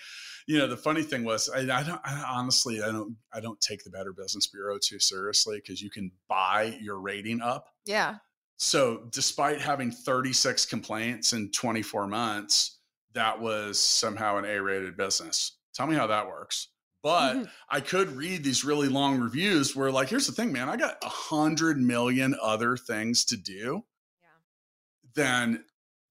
you 0.49 0.59
know, 0.59 0.67
the 0.67 0.77
funny 0.77 1.05
thing 1.05 1.23
was, 1.23 1.49
I, 1.49 1.61
I 1.61 1.85
don't 1.85 2.01
I, 2.05 2.25
honestly, 2.29 2.83
I 2.83 2.91
don't, 2.91 3.17
I 3.33 3.39
don't 3.39 3.61
take 3.61 3.85
the 3.85 3.91
Better 3.91 4.13
Business 4.13 4.49
Bureau 4.49 4.77
too 4.83 4.99
seriously 4.99 5.59
because 5.59 5.81
you 5.81 5.89
can 5.89 6.11
buy 6.29 6.77
your 6.81 6.99
rating 6.99 7.41
up. 7.41 7.67
yeah 7.87 8.17
So, 8.57 9.07
despite 9.11 9.61
having 9.61 9.93
36 9.93 10.67
complaints 10.67 11.33
in 11.33 11.53
24 11.53 12.09
months, 12.09 12.81
that 13.15 13.41
was 13.41 13.79
somehow 13.79 14.37
an 14.39 14.45
A-rated 14.45 14.97
business. 14.97 15.59
Tell 15.75 15.87
me 15.87 15.95
how 15.97 16.07
that 16.09 16.27
works. 16.27 16.69
But 17.03 17.35
Mhm. 17.35 17.51
I 17.69 17.81
could 17.81 18.17
read 18.17 18.45
these 18.45 18.65
really 18.65 18.89
long 18.89 19.19
reviews 19.19 19.75
where, 19.75 19.91
like, 19.91 20.09
here's 20.09 20.27
the 20.27 20.33
thing, 20.33 20.53
man, 20.53 20.69
I 20.69 20.77
got 20.77 20.99
a 21.03 21.09
hundred 21.09 21.79
million 21.79 22.37
other 22.41 22.77
things 22.77 23.25
to 23.27 23.37
do 23.37 23.85
Yeah. 24.23 24.29
than 25.15 25.65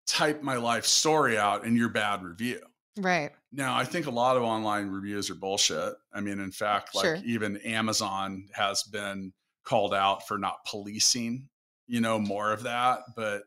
type 0.06 0.42
my 0.42 0.56
life 0.58 0.86
story 0.86 1.38
out 1.38 1.64
in 1.64 1.76
your 1.76 1.90
bad 1.90 2.24
review. 2.24 2.62
right 2.98 3.32
Now, 3.54 3.78
I 3.78 3.86
think 3.86 4.06
a 4.06 4.12
lot 4.12 4.36
of 4.36 4.44
online 4.44 4.90
reviews 4.90 5.30
are 5.30 5.36
bullshit. 5.36 5.96
I 6.14 6.20
mean, 6.20 6.40
in 6.42 6.52
fact, 6.52 6.94
like 6.94 7.06
Sure. 7.06 7.16
even 7.24 7.56
Amazon 7.58 8.50
has 8.54 8.84
been 8.84 9.32
called 9.64 9.94
out 9.94 10.28
for 10.28 10.38
not 10.38 10.66
policing, 10.66 11.50
you 11.88 12.02
know, 12.02 12.20
more 12.20 12.52
of 12.52 12.64
that. 12.64 13.04
But 13.16 13.44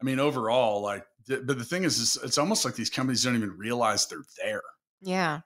I 0.00 0.04
mean, 0.04 0.18
overall, 0.18 0.82
like, 0.82 1.06
but 1.26 1.46
the 1.46 1.64
thing 1.64 1.84
is, 1.84 1.98
is, 1.98 2.18
it's 2.22 2.38
almost 2.38 2.64
like 2.64 2.74
these 2.74 2.90
companies 2.90 3.22
don't 3.22 3.36
even 3.36 3.56
realize 3.56 4.06
they're 4.06 4.24
there. 4.42 4.62
Yeah. 5.00 5.40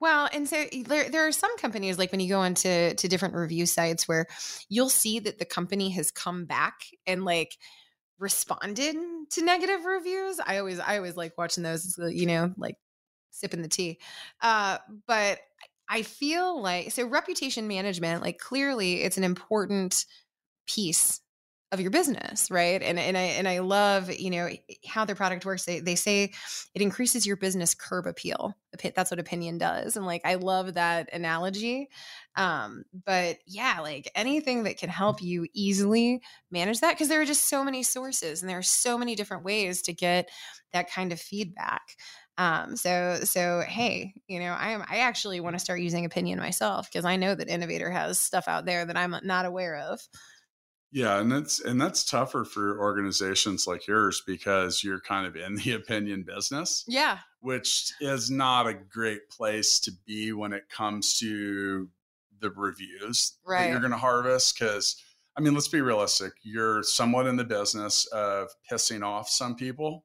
Well, 0.00 0.28
and 0.32 0.48
so 0.48 0.64
there, 0.86 1.08
there 1.10 1.26
are 1.26 1.32
some 1.32 1.56
companies 1.58 1.98
like 1.98 2.10
when 2.10 2.20
you 2.20 2.28
go 2.28 2.42
into 2.42 2.94
to 2.94 3.08
different 3.08 3.34
review 3.34 3.66
sites 3.66 4.08
where 4.08 4.26
you'll 4.68 4.88
see 4.88 5.18
that 5.20 5.38
the 5.38 5.44
company 5.44 5.90
has 5.90 6.10
come 6.10 6.44
back 6.44 6.74
and 7.06 7.24
like 7.24 7.56
responded 8.18 8.96
to 9.30 9.44
negative 9.44 9.84
reviews. 9.84 10.40
I 10.44 10.58
always 10.58 10.80
I 10.80 10.96
always 10.96 11.16
like 11.16 11.36
watching 11.36 11.62
those, 11.62 11.98
you 11.98 12.26
know, 12.26 12.52
like 12.56 12.76
sipping 13.30 13.62
the 13.62 13.68
tea. 13.68 13.98
Uh, 14.40 14.78
but 15.06 15.38
I 15.88 16.02
feel 16.02 16.60
like 16.60 16.92
so 16.92 17.06
reputation 17.06 17.68
management, 17.68 18.22
like 18.22 18.38
clearly 18.38 19.02
it's 19.02 19.18
an 19.18 19.24
important 19.24 20.06
piece 20.66 21.20
of 21.72 21.80
your 21.80 21.90
business, 21.90 22.50
right? 22.50 22.82
And 22.82 22.98
and 22.98 23.16
I 23.16 23.22
and 23.22 23.48
I 23.48 23.60
love, 23.60 24.12
you 24.12 24.30
know, 24.30 24.50
how 24.86 25.06
their 25.06 25.16
product 25.16 25.46
works. 25.46 25.64
They 25.64 25.80
they 25.80 25.94
say 25.96 26.32
it 26.74 26.82
increases 26.82 27.26
your 27.26 27.36
business 27.36 27.74
curb 27.74 28.06
appeal. 28.06 28.54
That's 28.94 29.10
what 29.10 29.18
Opiniion 29.18 29.58
does. 29.58 29.96
And 29.96 30.04
like 30.04 30.20
I 30.24 30.34
love 30.34 30.74
that 30.74 31.08
analogy. 31.14 31.88
Um, 32.36 32.84
but 33.06 33.38
yeah, 33.46 33.78
like 33.80 34.10
anything 34.14 34.64
that 34.64 34.76
can 34.76 34.90
help 34.90 35.22
you 35.22 35.46
easily 35.54 36.20
manage 36.50 36.80
that 36.80 36.92
because 36.92 37.08
there 37.08 37.22
are 37.22 37.26
just 37.26 37.48
so 37.48 37.64
many 37.64 37.82
sources 37.82 38.42
and 38.42 38.50
there 38.50 38.58
are 38.58 38.62
so 38.62 38.98
many 38.98 39.14
different 39.14 39.44
ways 39.44 39.82
to 39.82 39.94
get 39.94 40.28
that 40.74 40.90
kind 40.90 41.10
of 41.10 41.20
feedback. 41.20 41.96
Um, 42.36 42.76
so 42.76 43.20
so 43.24 43.62
hey, 43.66 44.14
you 44.26 44.40
know, 44.40 44.52
I 44.52 44.70
am 44.72 44.84
I 44.88 44.98
actually 44.98 45.40
want 45.40 45.54
to 45.54 45.60
start 45.60 45.80
using 45.80 46.08
Opiniion 46.08 46.36
myself 46.36 46.90
because 46.90 47.06
I 47.06 47.16
know 47.16 47.34
that 47.34 47.48
InnovateHER 47.48 47.92
has 47.92 48.20
stuff 48.20 48.46
out 48.46 48.66
there 48.66 48.84
that 48.84 48.96
I'm 48.96 49.16
not 49.22 49.46
aware 49.46 49.76
of. 49.76 50.00
Yeah, 50.92 51.20
and 51.20 51.32
that's 51.32 51.60
and 51.60 51.80
that's 51.80 52.04
tougher 52.04 52.44
for 52.44 52.78
organizations 52.78 53.66
like 53.66 53.86
yours 53.86 54.22
because 54.26 54.84
you're 54.84 55.00
kind 55.00 55.26
of 55.26 55.36
in 55.36 55.54
the 55.56 55.72
opinion 55.82 56.22
business. 56.22 56.84
Yeah. 56.86 57.18
Which 57.40 57.92
is 58.00 58.30
not 58.30 58.66
a 58.66 58.74
great 58.74 59.28
place 59.30 59.80
to 59.80 59.92
be 60.06 60.32
when 60.32 60.52
it 60.52 60.68
comes 60.68 61.18
to 61.18 61.88
the 62.40 62.50
reviews 62.50 63.38
right. 63.46 63.62
that 63.62 63.70
you're 63.70 63.80
going 63.80 63.92
to 63.92 63.96
harvest 63.96 64.58
cuz 64.58 65.02
I 65.34 65.40
mean, 65.40 65.54
let's 65.54 65.68
be 65.68 65.80
realistic. 65.80 66.34
You're 66.42 66.82
somewhat 66.82 67.26
in 67.26 67.36
the 67.36 67.44
business 67.44 68.04
of 68.06 68.50
pissing 68.70 69.02
off 69.02 69.30
some 69.30 69.56
people, 69.56 70.04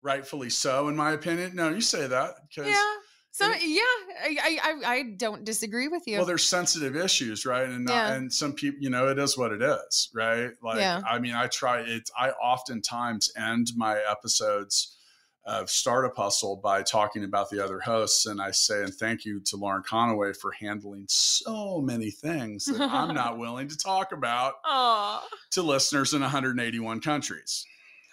rightfully 0.00 0.48
so, 0.48 0.88
in 0.88 0.96
my 0.96 1.12
opinion. 1.12 1.54
No, 1.54 1.68
you 1.68 1.82
say 1.82 2.06
that 2.06 2.36
because 2.48 2.68
yeah. 2.68 2.94
So 3.34 3.50
yeah, 3.50 3.82
I, 4.22 4.58
I 4.62 4.80
I 4.86 5.02
don't 5.16 5.44
disagree 5.44 5.88
with 5.88 6.06
you. 6.06 6.18
Well, 6.18 6.26
there's 6.26 6.46
sensitive 6.46 6.94
issues, 6.94 7.44
right? 7.44 7.68
And 7.68 7.88
yeah. 7.88 8.12
and 8.12 8.32
some 8.32 8.52
people, 8.52 8.80
you 8.80 8.90
know, 8.90 9.08
it 9.08 9.18
is 9.18 9.36
what 9.36 9.50
it 9.50 9.60
is, 9.60 10.08
right? 10.14 10.52
Like, 10.62 10.78
yeah. 10.78 11.00
I 11.04 11.18
mean, 11.18 11.34
I 11.34 11.48
try 11.48 11.80
it. 11.80 12.08
I 12.16 12.30
oftentimes 12.30 13.32
end 13.36 13.72
my 13.74 13.98
episodes 14.08 14.96
of 15.44 15.68
Startup 15.68 16.16
Hustle 16.16 16.60
by 16.62 16.84
talking 16.84 17.24
about 17.24 17.50
the 17.50 17.58
other 17.58 17.80
hosts, 17.80 18.26
and 18.26 18.40
I 18.40 18.52
say, 18.52 18.84
and 18.84 18.94
thank 18.94 19.24
you 19.24 19.40
to 19.46 19.56
Lauren 19.56 19.82
Conaway 19.82 20.36
for 20.36 20.52
handling 20.52 21.06
so 21.08 21.80
many 21.80 22.12
things 22.12 22.66
that 22.66 22.80
I'm 22.80 23.14
not 23.16 23.36
willing 23.36 23.66
to 23.66 23.76
talk 23.76 24.12
about 24.12 24.62
Aww. 24.64 25.22
to 25.50 25.62
listeners 25.62 26.14
in 26.14 26.20
181 26.20 27.00
countries. 27.00 27.66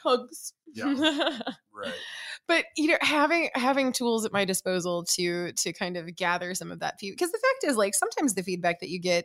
Hugs. 0.04 0.54
Yeah, 0.74 0.96
right 1.72 1.94
but 2.52 2.66
you 2.76 2.88
know 2.88 2.98
having 3.00 3.50
having 3.56 3.94
tools 3.94 4.26
at 4.26 4.34
my 4.34 4.44
disposal 4.44 5.06
to 5.06 5.54
to 5.54 5.72
kind 5.72 5.96
of 5.96 6.14
gather 6.18 6.54
some 6.54 6.70
of 6.70 6.80
that 6.80 7.00
feedback 7.00 7.18
because 7.18 7.32
the 7.32 7.38
fact 7.38 7.72
is 7.72 7.78
like 7.78 7.96
sometimes 7.96 8.34
the 8.34 8.44
feedback 8.44 8.82
that 8.82 8.90
you 8.90 9.00
get 9.00 9.24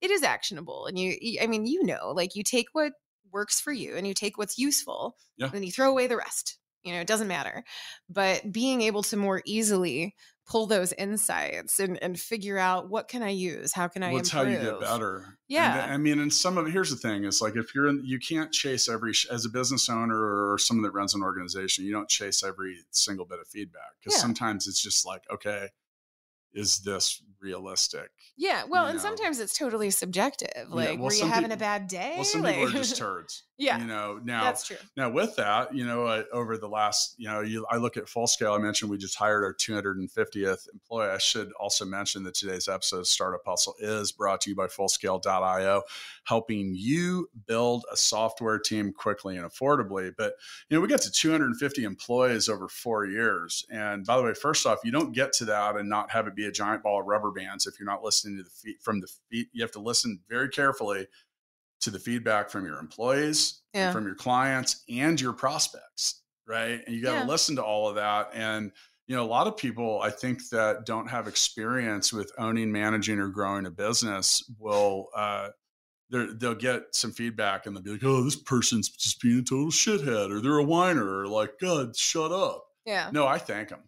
it 0.00 0.10
is 0.10 0.24
actionable 0.24 0.86
and 0.86 0.98
you 0.98 1.16
i 1.40 1.46
mean 1.46 1.66
you 1.66 1.84
know 1.84 2.12
like 2.14 2.34
you 2.34 2.42
take 2.42 2.66
what 2.72 2.92
works 3.32 3.60
for 3.60 3.72
you 3.72 3.96
and 3.96 4.08
you 4.08 4.14
take 4.14 4.36
what's 4.36 4.58
useful 4.58 5.16
yeah. 5.36 5.48
and 5.54 5.64
you 5.64 5.70
throw 5.70 5.88
away 5.88 6.08
the 6.08 6.16
rest 6.16 6.58
you 6.82 6.92
know 6.92 7.00
it 7.00 7.06
doesn't 7.06 7.28
matter 7.28 7.62
but 8.08 8.50
being 8.50 8.82
able 8.82 9.04
to 9.04 9.16
more 9.16 9.40
easily 9.46 10.12
pull 10.46 10.66
those 10.66 10.92
insights 10.94 11.80
and, 11.80 12.02
and 12.02 12.18
figure 12.18 12.58
out 12.58 12.90
what 12.90 13.08
can 13.08 13.22
I 13.22 13.30
use? 13.30 13.72
How 13.72 13.88
can 13.88 14.02
I 14.02 14.08
well, 14.08 14.18
improve? 14.18 14.32
how 14.32 14.42
you 14.50 14.58
get 14.58 14.80
better. 14.80 15.38
Yeah. 15.48 15.84
And, 15.84 15.92
I 15.92 15.96
mean, 15.96 16.18
and 16.18 16.32
some 16.32 16.58
of 16.58 16.70
here's 16.70 16.90
the 16.90 16.96
thing 16.96 17.24
is 17.24 17.40
like, 17.40 17.56
if 17.56 17.74
you're 17.74 17.88
in, 17.88 18.02
you 18.04 18.18
can't 18.18 18.52
chase 18.52 18.88
every, 18.88 19.12
as 19.30 19.44
a 19.44 19.48
business 19.48 19.88
owner 19.88 20.16
or 20.16 20.58
someone 20.58 20.82
that 20.82 20.92
runs 20.92 21.14
an 21.14 21.22
organization, 21.22 21.84
you 21.84 21.92
don't 21.92 22.08
chase 22.08 22.42
every 22.42 22.78
single 22.90 23.24
bit 23.24 23.38
of 23.40 23.48
feedback 23.48 23.92
because 23.98 24.18
yeah. 24.18 24.22
sometimes 24.22 24.66
it's 24.66 24.82
just 24.82 25.06
like, 25.06 25.22
okay, 25.32 25.68
is 26.54 26.78
this 26.78 27.22
realistic? 27.44 28.10
Yeah, 28.36 28.64
well, 28.68 28.86
and 28.86 28.96
know? 28.96 29.02
sometimes 29.02 29.38
it's 29.38 29.56
totally 29.56 29.90
subjective. 29.90 30.48
Like, 30.68 30.88
yeah, 30.88 30.94
well, 30.94 31.04
were 31.04 31.14
you 31.14 31.26
having 31.26 31.50
people, 31.50 31.54
a 31.54 31.56
bad 31.58 31.86
day? 31.86 32.14
Well, 32.16 32.24
some 32.24 32.42
like, 32.42 32.56
people 32.56 32.70
are 32.70 32.72
just 32.72 32.96
turds. 32.98 33.44
yeah, 33.58 33.78
you 33.78 33.86
know. 33.86 34.18
Now 34.24 34.44
that's 34.44 34.66
true. 34.66 34.76
Now 34.96 35.10
with 35.10 35.36
that, 35.36 35.72
you 35.72 35.84
know, 35.86 36.04
uh, 36.06 36.24
over 36.32 36.56
the 36.56 36.68
last, 36.68 37.14
you 37.16 37.28
know, 37.28 37.42
you, 37.42 37.64
I 37.70 37.76
look 37.76 37.96
at 37.96 38.08
full 38.08 38.26
scale. 38.26 38.54
I 38.54 38.58
mentioned 38.58 38.90
we 38.90 38.98
just 38.98 39.16
hired 39.16 39.44
our 39.44 39.54
250th 39.54 40.66
employee. 40.72 41.10
I 41.10 41.18
should 41.18 41.52
also 41.60 41.84
mention 41.84 42.24
that 42.24 42.34
today's 42.34 42.66
episode 42.66 43.00
of 43.00 43.06
Startup 43.06 43.42
Hustle 43.46 43.74
is 43.78 44.10
brought 44.10 44.40
to 44.42 44.50
you 44.50 44.56
by 44.56 44.66
Fullscale.io, 44.66 45.82
helping 46.24 46.72
you 46.74 47.28
build 47.46 47.84
a 47.92 47.96
software 47.96 48.58
team 48.58 48.92
quickly 48.92 49.36
and 49.36 49.48
affordably. 49.48 50.12
But 50.16 50.34
you 50.68 50.76
know, 50.76 50.80
we 50.80 50.88
got 50.88 51.02
to 51.02 51.12
250 51.12 51.84
employees 51.84 52.48
over 52.48 52.68
four 52.68 53.04
years. 53.04 53.64
And 53.70 54.04
by 54.04 54.16
the 54.16 54.24
way, 54.24 54.34
first 54.34 54.66
off, 54.66 54.80
you 54.82 54.90
don't 54.90 55.12
get 55.12 55.32
to 55.34 55.44
that 55.44 55.76
and 55.76 55.88
not 55.88 56.10
have 56.10 56.26
it 56.26 56.34
be 56.34 56.43
a 56.46 56.52
giant 56.52 56.82
ball 56.82 57.00
of 57.00 57.06
rubber 57.06 57.30
bands 57.30 57.66
if 57.66 57.78
you're 57.78 57.88
not 57.88 58.02
listening 58.02 58.36
to 58.36 58.42
the 58.42 58.50
feed 58.50 58.76
from 58.80 59.00
the 59.00 59.08
feed. 59.30 59.46
You 59.52 59.62
have 59.62 59.72
to 59.72 59.80
listen 59.80 60.20
very 60.28 60.48
carefully 60.48 61.06
to 61.80 61.90
the 61.90 61.98
feedback 61.98 62.50
from 62.50 62.64
your 62.64 62.78
employees, 62.78 63.62
yeah. 63.74 63.92
from 63.92 64.06
your 64.06 64.14
clients, 64.14 64.82
and 64.88 65.20
your 65.20 65.32
prospects, 65.32 66.22
right? 66.46 66.80
And 66.86 66.94
you 66.94 67.02
got 67.02 67.12
to 67.12 67.18
yeah. 67.20 67.26
listen 67.26 67.56
to 67.56 67.62
all 67.62 67.88
of 67.88 67.96
that. 67.96 68.30
And 68.32 68.72
you 69.06 69.14
know, 69.14 69.22
a 69.22 69.26
lot 69.26 69.46
of 69.46 69.56
people 69.56 70.00
I 70.02 70.10
think 70.10 70.48
that 70.48 70.86
don't 70.86 71.08
have 71.08 71.28
experience 71.28 72.12
with 72.12 72.32
owning, 72.38 72.72
managing, 72.72 73.18
or 73.18 73.28
growing 73.28 73.66
a 73.66 73.70
business 73.70 74.42
will 74.58 75.08
uh, 75.14 75.48
they'll 76.10 76.54
get 76.54 76.82
some 76.92 77.12
feedback 77.12 77.66
and 77.66 77.76
they'll 77.76 77.82
be 77.82 77.90
like, 77.90 78.04
"Oh, 78.04 78.22
this 78.24 78.36
person's 78.36 78.88
just 78.88 79.20
being 79.20 79.40
a 79.40 79.42
total 79.42 79.68
shithead," 79.68 80.30
or 80.30 80.40
they're 80.40 80.58
a 80.58 80.64
whiner, 80.64 81.20
or 81.20 81.26
like, 81.26 81.58
"God, 81.60 81.96
shut 81.96 82.32
up." 82.32 82.64
Yeah. 82.86 83.10
No, 83.12 83.26
I 83.26 83.38
thank 83.38 83.68
them. 83.68 83.80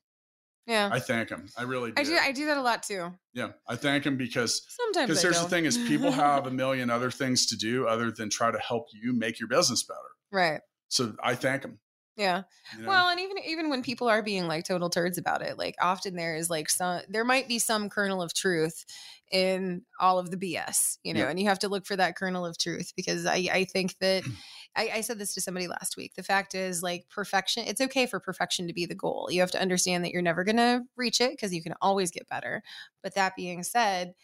Yeah. 0.67 0.91
I 0.93 0.99
thank 0.99 1.29
him. 1.29 1.49
I 1.57 1.63
really 1.63 1.93
do. 1.93 2.01
I 2.01 2.05
do. 2.05 2.17
I 2.17 2.33
do 2.33 2.47
that 2.47 2.57
a 2.57 2.63
lot 2.63 2.83
too. 2.83 3.13
Yeah. 3.33 3.51
I 3.69 3.77
thank 3.77 4.05
him 4.05 4.17
because 4.17 4.67
sometimes 4.69 5.09
because 5.09 5.23
here's 5.23 5.41
the 5.41 5.49
thing 5.49 5.65
is 5.65 5.79
people 5.79 6.11
have 6.13 6.47
a 6.47 6.51
million 6.51 6.91
other 6.91 7.11
things 7.11 7.47
to 7.47 7.57
do 7.57 7.87
other 7.87 8.11
than 8.11 8.31
try 8.31 8.51
to 8.51 8.59
help 8.59 8.89
you 8.93 9.13
make 9.13 9.39
your 9.39 9.49
business 9.49 9.85
better. 9.85 9.99
Right. 10.33 10.61
So 10.89 11.15
I 11.23 11.35
thank 11.35 11.65
him. 11.65 11.79
Yeah. 12.17 12.43
You 12.75 12.83
know? 12.83 12.89
Well, 12.89 13.09
and 13.11 13.21
even 13.21 13.37
even 13.47 13.69
when 13.69 13.83
people 13.83 14.09
are 14.09 14.23
being 14.23 14.49
like 14.49 14.65
total 14.65 14.89
turds 14.89 15.19
about 15.19 15.43
it, 15.43 15.59
like 15.59 15.77
often 15.81 16.17
there 16.17 16.35
is 16.35 16.49
like 16.49 16.71
some 16.71 17.03
there 17.09 17.25
might 17.25 17.47
be 17.47 17.59
some 17.59 17.91
kernel 17.91 18.23
of 18.23 18.35
truth 18.35 18.85
in 19.31 19.83
all 20.01 20.19
of 20.19 20.31
the 20.31 20.37
BS, 20.37 20.99
you 21.03 21.13
know, 21.13 21.21
yeah. 21.21 21.29
and 21.29 21.39
you 21.39 21.47
have 21.49 21.59
to 21.59 21.69
look 21.69 21.85
for 21.85 21.97
that 21.97 22.17
kernel 22.17 22.47
of 22.47 22.57
truth 22.57 22.93
because 22.97 23.27
I 23.27 23.49
I 23.53 23.65
think 23.65 23.97
that 24.01 24.25
I, 24.77 24.91
I 24.95 25.01
said 25.01 25.19
this 25.19 25.35
to 25.35 25.41
somebody 25.41 25.69
last 25.69 25.97
week. 25.97 26.15
The 26.15 26.23
fact 26.23 26.55
is 26.55 26.83
like 26.83 27.09
perfection, 27.09 27.65
it's 27.67 27.81
okay 27.81 28.07
for 28.07 28.21
perfection 28.21 28.67
to 28.67 28.75
be 28.75 28.87
the 28.87 28.95
goal. 28.95 29.29
You 29.31 29.41
have 29.41 29.51
to 29.53 29.61
understand 29.61 30.05
that 30.05 30.13
you're 30.13 30.23
never 30.23 30.45
gonna 30.45 30.83
reach 30.97 31.21
it 31.21 31.31
because 31.31 31.55
you 31.55 31.63
can 31.63 31.75
always 31.81 32.11
get 32.11 32.29
better. 32.29 32.63
But 33.03 33.15
that 33.15 33.37
being 33.37 33.63
said, 33.63 34.15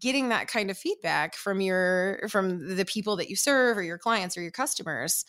getting 0.00 0.30
that 0.30 0.48
kind 0.48 0.70
of 0.70 0.78
feedback 0.78 1.34
from 1.36 1.60
your 1.60 2.28
from 2.28 2.76
the 2.76 2.84
people 2.84 3.16
that 3.16 3.30
you 3.30 3.36
serve 3.36 3.76
or 3.76 3.82
your 3.82 3.98
clients 3.98 4.36
or 4.36 4.42
your 4.42 4.50
customers, 4.50 5.24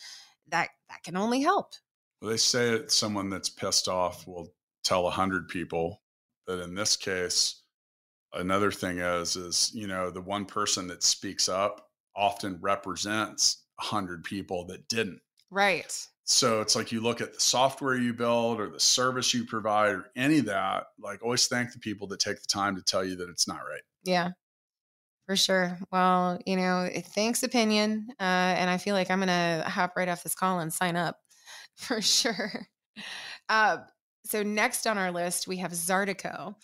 that 0.48 0.70
that 0.88 1.02
can 1.02 1.16
only 1.16 1.42
help 1.42 1.74
well, 2.20 2.30
they 2.30 2.36
say 2.36 2.70
it, 2.70 2.90
someone 2.90 3.30
that's 3.30 3.48
pissed 3.48 3.88
off 3.88 4.26
will 4.26 4.52
tell 4.84 5.06
a 5.06 5.10
hundred 5.10 5.48
people, 5.48 6.02
but 6.46 6.58
in 6.60 6.74
this 6.74 6.96
case, 6.96 7.62
another 8.34 8.70
thing 8.70 8.98
is 8.98 9.36
is 9.36 9.70
you 9.74 9.86
know 9.86 10.10
the 10.10 10.20
one 10.20 10.44
person 10.44 10.86
that 10.88 11.02
speaks 11.02 11.48
up 11.48 11.88
often 12.14 12.58
represents 12.60 13.59
a 13.80 13.84
hundred 13.84 14.24
people 14.24 14.64
that 14.66 14.88
didn't. 14.88 15.20
Right. 15.50 15.96
So 16.24 16.60
it's 16.60 16.76
like 16.76 16.92
you 16.92 17.00
look 17.00 17.20
at 17.20 17.34
the 17.34 17.40
software 17.40 17.96
you 17.96 18.12
build 18.14 18.60
or 18.60 18.68
the 18.68 18.78
service 18.78 19.34
you 19.34 19.44
provide 19.44 19.94
or 19.94 20.10
any 20.14 20.38
of 20.38 20.44
that. 20.46 20.86
Like 21.00 21.22
always 21.24 21.46
thank 21.48 21.72
the 21.72 21.80
people 21.80 22.06
that 22.08 22.20
take 22.20 22.40
the 22.40 22.46
time 22.46 22.76
to 22.76 22.82
tell 22.82 23.04
you 23.04 23.16
that 23.16 23.28
it's 23.28 23.48
not 23.48 23.58
right. 23.58 23.82
Yeah. 24.04 24.30
For 25.26 25.36
sure. 25.36 25.78
Well, 25.90 26.40
you 26.46 26.56
know, 26.56 26.88
thanks, 27.14 27.40
Opiniion. 27.40 28.08
Uh, 28.10 28.54
and 28.58 28.70
I 28.70 28.78
feel 28.78 28.94
like 28.94 29.10
I'm 29.10 29.18
going 29.18 29.28
to 29.28 29.64
hop 29.68 29.92
right 29.96 30.08
off 30.08 30.22
this 30.22 30.34
call 30.34 30.60
and 30.60 30.72
sign 30.72 30.96
up. 30.96 31.16
for 31.76 32.00
sure. 32.00 32.66
Uh, 33.48 33.78
so 34.24 34.42
next 34.42 34.86
on 34.86 34.98
our 34.98 35.10
list 35.10 35.48
we 35.48 35.58
have 35.58 35.72
Zartico, 35.72 36.54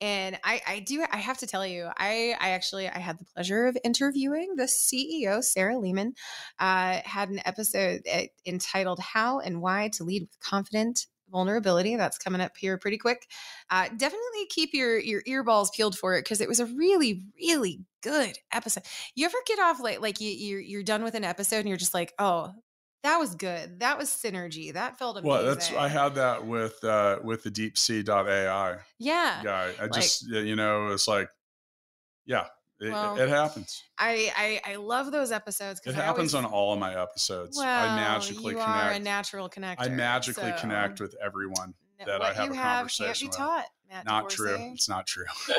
and 0.00 0.38
I, 0.44 0.60
I 0.66 0.80
do 0.80 1.04
I 1.10 1.16
have 1.18 1.38
to 1.38 1.46
tell 1.46 1.66
you 1.66 1.88
I 1.96 2.36
I 2.40 2.50
actually 2.50 2.88
I 2.88 2.98
had 2.98 3.18
the 3.18 3.24
pleasure 3.24 3.66
of 3.66 3.76
interviewing 3.84 4.56
the 4.56 4.64
CEO 4.64 5.42
Sarah 5.42 5.78
Lehman. 5.78 6.14
Uh, 6.58 7.00
had 7.04 7.30
an 7.30 7.40
episode 7.44 8.02
eh, 8.06 8.26
entitled 8.44 9.00
"How 9.00 9.40
and 9.40 9.60
Why 9.60 9.90
to 9.94 10.04
Lead 10.04 10.22
with 10.22 10.40
Confident 10.40 11.06
vulnerability 11.30 11.96
that's 11.96 12.18
coming 12.18 12.40
up 12.40 12.56
here 12.56 12.78
pretty 12.78 12.98
quick 12.98 13.26
uh, 13.70 13.88
definitely 13.96 14.46
keep 14.48 14.72
your 14.72 14.98
your 14.98 15.22
earballs 15.22 15.72
peeled 15.74 15.98
for 15.98 16.16
it 16.16 16.22
because 16.22 16.40
it 16.40 16.48
was 16.48 16.60
a 16.60 16.66
really 16.66 17.24
really 17.36 17.80
good 18.00 18.38
episode 18.52 18.82
you 19.16 19.26
ever 19.26 19.36
get 19.44 19.58
off 19.58 19.80
like 19.80 20.00
like 20.00 20.20
you 20.20 20.30
you're, 20.30 20.60
you're 20.60 20.82
done 20.84 21.02
with 21.02 21.14
an 21.14 21.24
episode 21.24 21.58
and 21.58 21.68
you're 21.68 21.76
just 21.76 21.94
like 21.94 22.12
oh 22.20 22.52
that 23.06 23.18
was 23.18 23.34
good. 23.34 23.80
That 23.80 23.96
was 23.98 24.08
synergy. 24.10 24.72
That 24.72 24.98
felt 24.98 25.16
amazing. 25.16 25.28
Well, 25.30 25.44
that's 25.44 25.72
I 25.72 25.88
had 25.88 26.14
that 26.16 26.44
with 26.46 26.82
uh 26.84 27.18
with 27.22 27.42
the 27.44 27.50
AI 28.28 28.78
Yeah. 28.98 29.40
guy. 29.42 29.72
I 29.78 29.82
like, 29.82 29.92
just 29.92 30.28
you 30.28 30.56
know, 30.56 30.88
it's 30.88 31.06
like 31.08 31.28
yeah, 32.24 32.46
It, 32.80 32.90
Well, 32.92 33.16
it 33.18 33.28
happens. 33.28 33.84
I, 33.98 34.32
I 34.36 34.72
I 34.72 34.76
love 34.76 35.12
those 35.12 35.30
episodes. 35.32 35.80
It 35.86 35.90
I 35.90 35.92
happens 35.92 36.34
always- 36.34 36.46
on 36.46 36.52
all 36.52 36.72
of 36.72 36.78
my 36.80 37.00
episodes. 37.00 37.56
Well, 37.56 37.66
I 37.90 37.94
magically 37.94 38.52
you 38.54 38.58
are 38.60 38.80
a 38.80 38.86
connect. 38.86 39.04
natural 39.04 39.48
connector. 39.48 39.76
I 39.78 39.88
magically 39.88 40.50
so- 40.50 40.58
connect 40.58 41.00
with 41.00 41.14
everyone. 41.24 41.74
That 42.04 42.20
I 42.20 42.32
have 42.34 42.46
you 42.46 42.52
a 42.52 42.56
have 42.56 42.62
can't 42.64 42.76
conversation 42.98 43.26
be 43.26 43.28
with. 43.30 43.36
taught. 43.38 43.64
Matt 43.88 44.04
Not 44.04 44.28
true. 44.28 44.56
It's 44.74 44.88
not 44.88 45.06
true. 45.06 45.24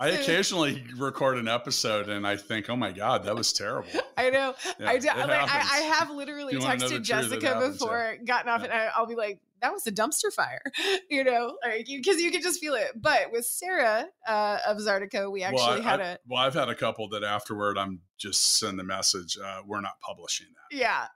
I 0.00 0.08
occasionally 0.10 0.84
record 0.98 1.38
an 1.38 1.48
episode 1.48 2.08
and 2.08 2.26
I 2.26 2.36
think, 2.36 2.68
oh 2.68 2.76
my 2.76 2.92
God, 2.92 3.24
that 3.24 3.34
was 3.34 3.52
terrible. 3.52 3.88
I 4.16 4.30
know. 4.30 4.54
Yeah, 4.78 4.90
I, 4.90 4.98
do, 4.98 5.06
like, 5.06 5.18
I, 5.18 5.68
I 5.72 5.80
have 5.96 6.10
literally 6.10 6.52
You 6.54 6.60
wanna 6.60 6.78
know 6.78 6.88
the 6.88 6.94
texted 6.96 6.98
it 6.98 7.02
Jessica 7.02 7.46
happens, 7.46 7.64
yeah. 7.80 7.86
before, 7.86 8.16
gotten 8.26 8.48
off, 8.50 8.60
Yeah. 8.60 8.64
and 8.64 8.72
I, 8.74 8.90
I'll 8.94 9.06
be 9.06 9.14
like, 9.14 9.40
"That 9.60 9.72
was 9.72 9.86
a 9.86 9.92
dumpster 9.92 10.32
fire," 10.32 10.62
you 11.10 11.24
know, 11.24 11.56
like 11.64 11.86
because 11.86 12.20
you, 12.20 12.30
can 12.30 12.42
just 12.42 12.60
feel 12.60 12.74
it. 12.74 12.88
But 12.94 13.32
with 13.32 13.46
Sarah 13.46 14.06
uh, 14.26 14.58
of 14.66 14.76
Zartico, 14.78 15.30
we 15.32 15.42
actually 15.42 15.62
well, 15.62 15.80
I, 15.80 15.80
had 15.80 16.00
I- 16.00 16.04
a 16.04 16.18
well, 16.28 16.40
I've 16.42 16.54
had 16.54 16.68
a 16.68 16.74
couple 16.74 17.08
that 17.10 17.24
afterward 17.24 17.78
I'm 17.78 18.00
just 18.18 18.58
send 18.58 18.78
the 18.78 18.84
message, 18.84 19.38
uh, 19.42 19.62
we're 19.66 19.80
not 19.80 20.00
publishing 20.00 20.48
that. 20.54 20.76
yeah. 20.76 21.06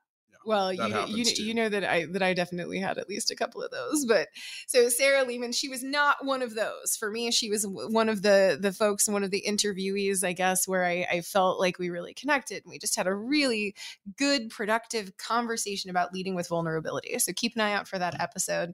Well, 0.47 0.73
you 0.73 1.05
you, 1.09 1.25
you 1.37 1.55
know 1.55 1.69
that 1.69 1.85
I 1.85 2.07
that 2.07 2.23
I 2.23 2.33
definitely 2.33 2.79
had 2.79 2.99
at 2.99 3.09
least 3.09 3.33
a 3.33 3.37
couple 3.37 3.63
of 3.63 3.73
those. 3.73 4.05
But 4.07 4.29
so 4.69 4.89
Sarah 4.89 5.25
Lehman, 5.25 5.51
she 5.53 5.69
was 5.69 5.83
not 5.83 6.25
one 6.25 6.41
of 6.41 6.55
those. 6.55 6.97
For 6.97 7.11
me, 7.11 7.33
she 7.33 7.51
was 7.51 7.67
one 7.67 8.09
of 8.09 8.23
the 8.23 8.57
the 8.61 8.73
folks, 8.73 9.09
one 9.09 9.25
of 9.25 9.33
the 9.33 9.45
interviewees, 9.47 10.23
I 10.25 10.33
guess, 10.33 10.69
where 10.69 10.85
I, 10.85 11.07
I 11.11 11.21
felt 11.23 11.59
like 11.59 11.81
we 11.81 11.91
really 11.91 12.15
connected. 12.15 12.65
And 12.65 12.71
we 12.71 12.79
just 12.79 12.95
had 12.97 13.09
a 13.09 13.15
really 13.15 13.75
good, 14.17 14.51
productive 14.51 15.17
conversation 15.17 15.91
about 15.91 16.15
leading 16.15 16.37
with 16.37 16.49
vulnerability. 16.49 17.19
So 17.19 17.33
keep 17.35 17.57
an 17.57 17.63
eye 17.63 17.73
out 17.73 17.89
for 17.89 17.99
that 17.99 18.21
episode. 18.21 18.73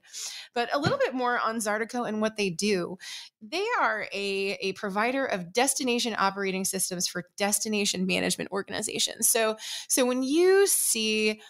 But 0.53 0.73
a 0.73 0.79
little 0.79 0.99
bit 0.99 1.15
more 1.15 1.39
on 1.39 1.57
Zartico 1.57 2.07
and 2.07 2.21
what 2.21 2.37
they 2.37 2.51
do. 2.51 2.97
They 3.45 3.65
are 3.81 4.07
a, 4.13 4.57
a 4.61 4.73
provider 4.73 5.25
of 5.25 5.51
destination 5.51 6.15
operating 6.17 6.63
systems 6.63 7.07
for 7.07 7.25
destination 7.37 8.05
management 8.05 8.51
organizations. 8.51 9.27
So 9.27 9.57
so 9.89 10.05
when 10.05 10.23
you 10.23 10.65
see 10.67 11.41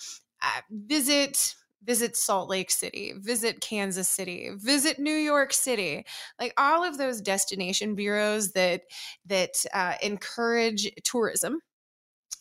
uh, 0.42 0.62
visit 0.72 1.56
visit 1.84 2.16
Salt 2.16 2.50
Lake 2.50 2.72
City, 2.72 3.14
visit 3.18 3.62
Kansas 3.62 4.08
City, 4.08 4.52
visit 4.56 5.00
New 5.00 5.16
York 5.16 5.54
City, 5.54 6.06
like 6.40 6.54
all 6.58 6.84
of 6.84 6.98
those 6.98 7.22
destination 7.22 7.96
bureaus 7.96 8.54
that 8.54 8.82
that 9.26 9.52
uh, 9.74 9.96
encourage 10.02 10.90
tourism. 11.04 11.60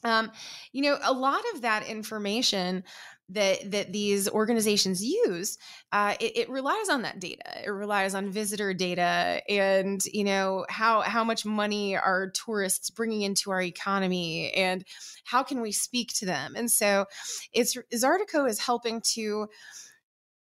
Um, 0.04 0.32
you 0.72 0.82
know, 0.82 0.98
a 1.02 1.12
lot 1.12 1.42
of 1.54 1.62
that 1.62 1.86
information 1.86 2.82
that 3.32 3.70
that 3.70 3.92
these 3.92 4.28
organizations 4.28 5.04
use, 5.04 5.58
uh, 5.92 6.14
it, 6.20 6.36
it 6.36 6.50
relies 6.50 6.88
on 6.88 7.02
that 7.02 7.20
data. 7.20 7.42
It 7.64 7.70
relies 7.70 8.14
on 8.14 8.30
visitor 8.30 8.74
data, 8.74 9.42
and 9.48 10.04
you 10.06 10.24
know 10.24 10.66
how 10.68 11.00
how 11.00 11.24
much 11.24 11.44
money 11.44 11.96
are 11.96 12.30
tourists 12.30 12.90
bringing 12.90 13.22
into 13.22 13.50
our 13.50 13.62
economy, 13.62 14.52
and 14.52 14.84
how 15.24 15.42
can 15.42 15.60
we 15.60 15.72
speak 15.72 16.12
to 16.14 16.26
them? 16.26 16.54
And 16.56 16.70
so, 16.70 17.06
it's 17.52 17.76
Zartico 17.94 18.48
is 18.48 18.58
helping 18.58 19.00
to 19.14 19.48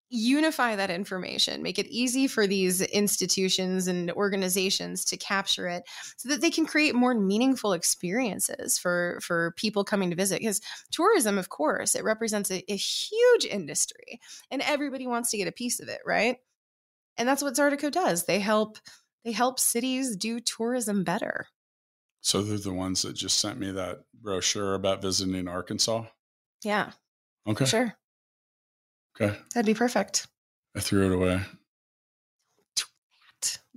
unify 0.10 0.76
that 0.76 0.92
information, 0.92 1.64
make 1.64 1.80
it 1.80 1.88
easy 1.88 2.28
for 2.28 2.46
these 2.46 2.82
institutions 2.82 3.88
and 3.88 4.12
organizations 4.12 5.04
to 5.06 5.18
capture 5.18 5.68
it 5.68 5.84
so 6.18 6.30
that 6.30 6.42
they 6.42 6.52
can 6.52 6.66
create 6.66 6.94
more 6.94 7.14
meaningful 7.16 7.74
experiences 7.74 8.78
for 8.78 9.20
for 9.22 9.54
people 9.58 9.84
coming 9.84 10.10
to 10.10 10.16
visit. 10.16 10.40
Because 10.40 10.62
tourism 10.92 11.38
of 11.38 11.50
course 11.50 11.96
it 11.96 12.04
represents 12.04 12.52
a, 12.52 12.64
a 12.72 12.76
huge 12.76 13.46
industry 13.46 14.20
and 14.52 14.62
everybody 14.62 15.08
wants 15.08 15.32
to 15.32 15.38
get 15.38 15.48
a 15.48 15.52
piece 15.54 15.80
of 15.80 15.90
it 15.90 16.02
right? 16.06 16.38
And 17.18 17.28
that's 17.28 17.42
what 17.42 17.56
Zartico 17.56 17.92
does. 17.92 18.26
They 18.26 18.40
help 18.40 18.78
they 19.24 19.32
help 19.32 19.60
cities 19.60 20.16
do 20.16 20.40
tourism 20.40 21.04
better. 21.04 21.48
So 22.22 22.42
they're 22.42 22.58
the 22.58 22.74
ones 22.74 23.02
that 23.04 23.14
just 23.14 23.40
sent 23.40 23.60
me 23.60 23.72
that 23.72 24.02
brochure 24.20 24.76
about 24.76 25.02
visiting 25.02 25.48
Arkansas. 25.48 26.06
yeah. 26.64 26.92
Okay. 27.48 27.66
sure 27.66 27.96
Okay. 29.20 29.38
that'd 29.54 29.66
be 29.66 29.74
perfect 29.74 30.28
I 30.76 30.80
threw 30.82 31.06
it 31.12 31.16
away. 31.16 31.42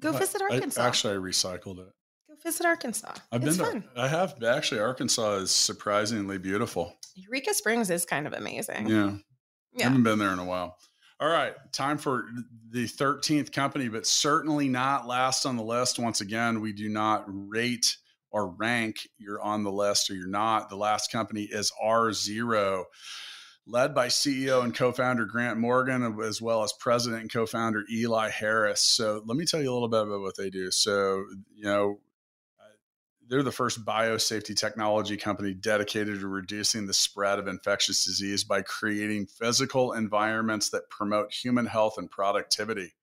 go 0.01 0.13
I- 0.15 0.19
visit 0.19 0.43
I- 0.43 0.55
arkansas 0.55 0.83
actually, 0.83 1.15
I 1.15 1.17
recycled 1.19 1.79
it. 1.81 1.93
go 2.29 2.35
visit 2.43 2.67
arkansas 2.67 3.15
I've 3.33 3.45
it's 3.45 3.57
been 3.57 3.67
fun 3.67 3.83
to, 3.83 4.01
I 4.01 4.09
have 4.09 4.43
actually. 4.43 4.81
Arkansas 4.81 5.35
is 5.37 5.51
surprisingly 5.51 6.39
beautiful. 6.39 6.97
eureka 7.15 7.55
springs 7.55 7.91
is 7.91 8.05
kind 8.05 8.27
of 8.27 8.33
amazing 8.33 8.89
Yeah. 8.89 9.17
Yeah. 9.73 9.85
Haven't 9.85 10.03
been 10.03 10.19
there 10.19 10.33
in 10.33 10.39
a 10.39 10.45
while. 10.45 10.77
All 11.21 11.29
right, 11.29 11.55
time 11.73 11.99
for 11.99 12.27
the 12.71 12.87
13th 12.87 13.51
company, 13.53 13.89
but 13.89 14.07
certainly 14.07 14.69
not 14.69 15.07
last 15.09 15.47
on 15.47 15.57
the 15.57 15.63
list. 15.65 15.99
Once 15.99 16.21
again, 16.21 16.61
we 16.61 16.73
do 16.73 16.89
not 16.89 17.25
rate 17.27 17.97
or 18.31 18.51
rank 18.53 19.07
you're 19.19 19.41
on 19.43 19.65
the 19.65 19.71
list 19.73 20.11
or 20.11 20.15
you're 20.15 20.29
not. 20.29 20.69
The 20.71 20.77
last 20.77 21.11
company 21.11 21.43
is 21.43 21.73
R-Zero, 21.83 22.85
led 23.69 23.95
by 23.95 24.09
CEO 24.09 24.65
and 24.65 24.75
co 24.75 24.91
founder 24.91 25.27
Grant 25.27 25.59
Morgan, 25.59 26.19
as 26.23 26.41
well 26.41 26.65
as 26.65 26.73
president 26.73 27.23
and 27.23 27.33
co 27.33 27.47
founder 27.47 27.85
Eli 27.93 28.31
Harris. 28.31 28.81
So, 28.81 29.23
let 29.27 29.37
me 29.37 29.45
tell 29.45 29.63
you 29.63 29.71
a 29.71 29.75
little 29.75 29.89
bit 29.89 30.03
about 30.03 30.21
what 30.21 30.37
they 30.37 30.51
do. 30.51 30.71
So, 30.71 31.25
you 31.55 31.65
know, 31.65 32.01
they're 33.29 33.43
the 33.43 33.53
first 33.53 33.85
biosafety 33.85 34.57
technology 34.57 35.17
company 35.17 35.53
dedicated 35.53 36.21
to 36.21 36.27
reducing 36.27 36.87
the 36.87 36.95
spread 36.95 37.39
of 37.39 37.47
infectious 37.47 38.05
disease 38.05 38.43
by 38.43 38.63
creating 38.63 39.27
physical 39.27 39.93
environments 39.93 40.71
that 40.71 40.89
promote 40.89 41.33
human 41.33 41.67
health 41.67 41.99
and 41.99 42.11
productivity. 42.11 42.95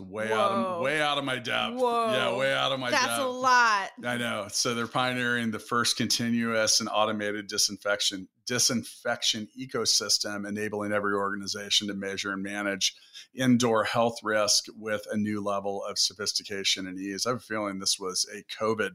It's 0.00 0.08
way 0.08 0.32
out 0.32 0.50
of 0.52 0.80
way 0.82 1.00
out 1.00 1.18
of 1.18 1.24
my 1.24 1.38
depth. 1.38 1.74
Yeah, 1.78 2.36
way 2.36 2.52
out 2.54 2.70
of 2.72 2.78
my 2.78 2.90
depth. 2.90 3.02
that's 3.02 3.18
depth. 3.18 3.26
a 3.28 3.30
lot 3.30 3.90
I 4.04 4.16
know. 4.16 4.46
So 4.50 4.74
they're 4.74 4.86
pioneering 4.86 5.50
the 5.50 5.58
first 5.58 5.96
continuous 5.96 6.80
and 6.80 6.88
automated 6.92 7.48
disinfection 7.48 8.28
disinfection 8.46 9.48
ecosystem, 9.58 10.48
enabling 10.48 10.92
every 10.92 11.14
organization 11.14 11.88
to 11.88 11.94
measure 11.94 12.32
and 12.32 12.42
manage 12.42 12.94
indoor 13.34 13.84
health 13.84 14.16
risk 14.22 14.66
with 14.76 15.02
a 15.10 15.16
new 15.16 15.42
level 15.42 15.84
of 15.84 15.98
sophistication 15.98 16.86
and 16.86 16.98
ease. 16.98 17.26
I 17.26 17.30
have 17.30 17.38
a 17.38 17.40
feeling 17.40 17.78
this 17.78 17.98
was 17.98 18.26
a 18.34 18.42
COVID 18.62 18.90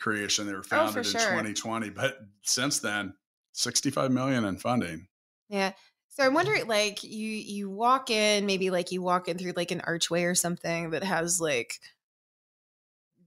creation. 0.00 0.46
They 0.46 0.52
were 0.52 0.58
Oh, 0.58 0.62
founded 0.62 1.06
in 1.06 1.12
sure. 1.12 1.20
2020, 1.20 1.90
but 1.90 2.18
since 2.42 2.80
then, 2.80 3.14
65 3.52 4.10
million 4.10 4.44
in 4.44 4.58
funding. 4.58 5.08
Yeah. 5.48 5.72
So 6.16 6.24
I'm 6.24 6.32
wondering, 6.32 6.66
like, 6.66 7.04
you 7.04 7.28
you 7.28 7.68
walk 7.68 8.08
in, 8.08 8.46
maybe 8.46 8.70
like 8.70 8.90
you 8.90 9.02
walk 9.02 9.28
in 9.28 9.36
through 9.36 9.52
like 9.54 9.70
an 9.70 9.82
archway 9.82 10.22
or 10.22 10.34
something 10.34 10.90
that 10.90 11.04
has 11.04 11.42
like 11.42 11.78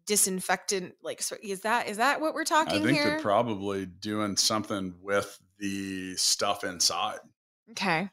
disinfectant. 0.08 0.96
Like, 1.04 1.22
so 1.22 1.36
is 1.44 1.62
that 1.62 1.88
is 1.88 1.98
that 1.98 2.20
what 2.20 2.34
we're 2.34 2.46
talking? 2.46 2.78
About? 2.78 2.82
I 2.82 2.86
think 2.88 2.98
here? 2.98 3.10
they're 3.12 3.20
probably 3.20 3.86
doing 3.86 4.38
something 4.38 4.96
with 5.04 5.40
the 5.60 6.16
stuff 6.16 6.64
inside. 6.64 7.20
okay, 7.72 8.10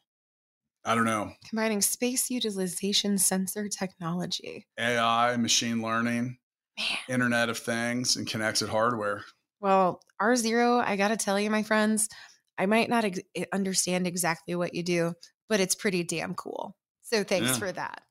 I 0.84 0.94
don't 0.94 1.06
know. 1.06 1.32
combining 1.48 1.80
space 1.80 2.28
utilization 2.28 3.16
sensor 3.16 3.70
technology. 3.70 4.66
AI, 4.78 5.38
machine 5.38 5.80
learning, 5.80 6.36
Man. 6.78 6.98
Internet 7.08 7.48
of 7.48 7.56
Things, 7.56 8.16
and 8.16 8.26
connected 8.26 8.68
hardware. 8.68 9.24
Well, 9.58 10.02
R-Zero, 10.20 10.80
I 10.80 10.96
gotta 10.96 11.16
tell 11.16 11.40
you, 11.40 11.48
my 11.48 11.62
friends, 11.62 12.10
I 12.58 12.66
might 12.66 12.88
not 12.88 13.04
ex- 13.04 13.20
eh, 13.34 13.44
understand 13.52 14.06
exactly 14.06 14.54
what 14.54 14.74
you 14.74 14.82
do, 14.82 15.14
but 15.48 15.60
it's 15.60 15.74
pretty 15.74 16.02
damn 16.04 16.34
cool. 16.34 16.76
So 17.02 17.22
thanks 17.22 17.50
Yeah. 17.50 17.58
for 17.58 17.72
that. 17.72 18.02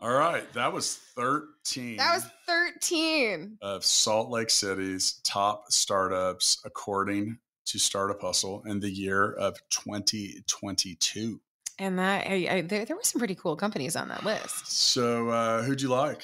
All 0.00 0.10
right, 0.12 0.52
that 0.52 0.72
was 0.72 0.96
13 1.16 1.96
that 1.96 2.14
was 2.14 2.24
13. 2.46 3.56
of 3.62 3.84
Salt 3.84 4.28
Lake 4.28 4.50
City's 4.50 5.20
top 5.24 5.72
startups 5.72 6.60
according 6.66 7.38
to 7.66 7.78
Startup 7.78 8.20
Hustle 8.20 8.62
in 8.66 8.80
the 8.80 8.90
year 8.90 9.32
of 9.32 9.56
2022. 9.70 11.40
And 11.80 11.98
that 11.98 12.26
I, 12.26 12.48
I, 12.50 12.60
there, 12.62 12.84
there 12.84 12.96
were 12.96 13.02
some 13.04 13.20
pretty 13.20 13.36
cool 13.36 13.54
companies 13.56 13.94
on 13.94 14.08
that 14.08 14.24
list. 14.24 14.66
So, 14.72 15.28
uh, 15.28 15.62
who'd 15.62 15.80
you 15.80 15.88
like? 15.88 16.22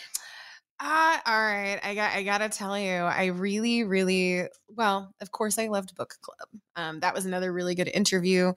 Uh, 0.81 1.19
all 1.25 1.41
right. 1.41 1.79
I 1.85 1.95
got 1.95 2.13
I 2.13 2.25
gotta 2.25 2.49
tell 2.49 2.77
you, 2.79 2.91
I 2.93 3.27
really, 3.27 3.85
really 3.85 4.49
well, 4.69 5.15
of 5.21 5.31
course 5.31 5.57
I 5.59 5.69
loved 5.69 5.95
book 5.95 6.15
club. 6.21 6.49
Um, 6.77 7.01
that 7.01 7.15
was 7.15 7.25
another 7.27 7.53
really 7.53 7.77
good 7.77 7.89
interview. 7.89 8.53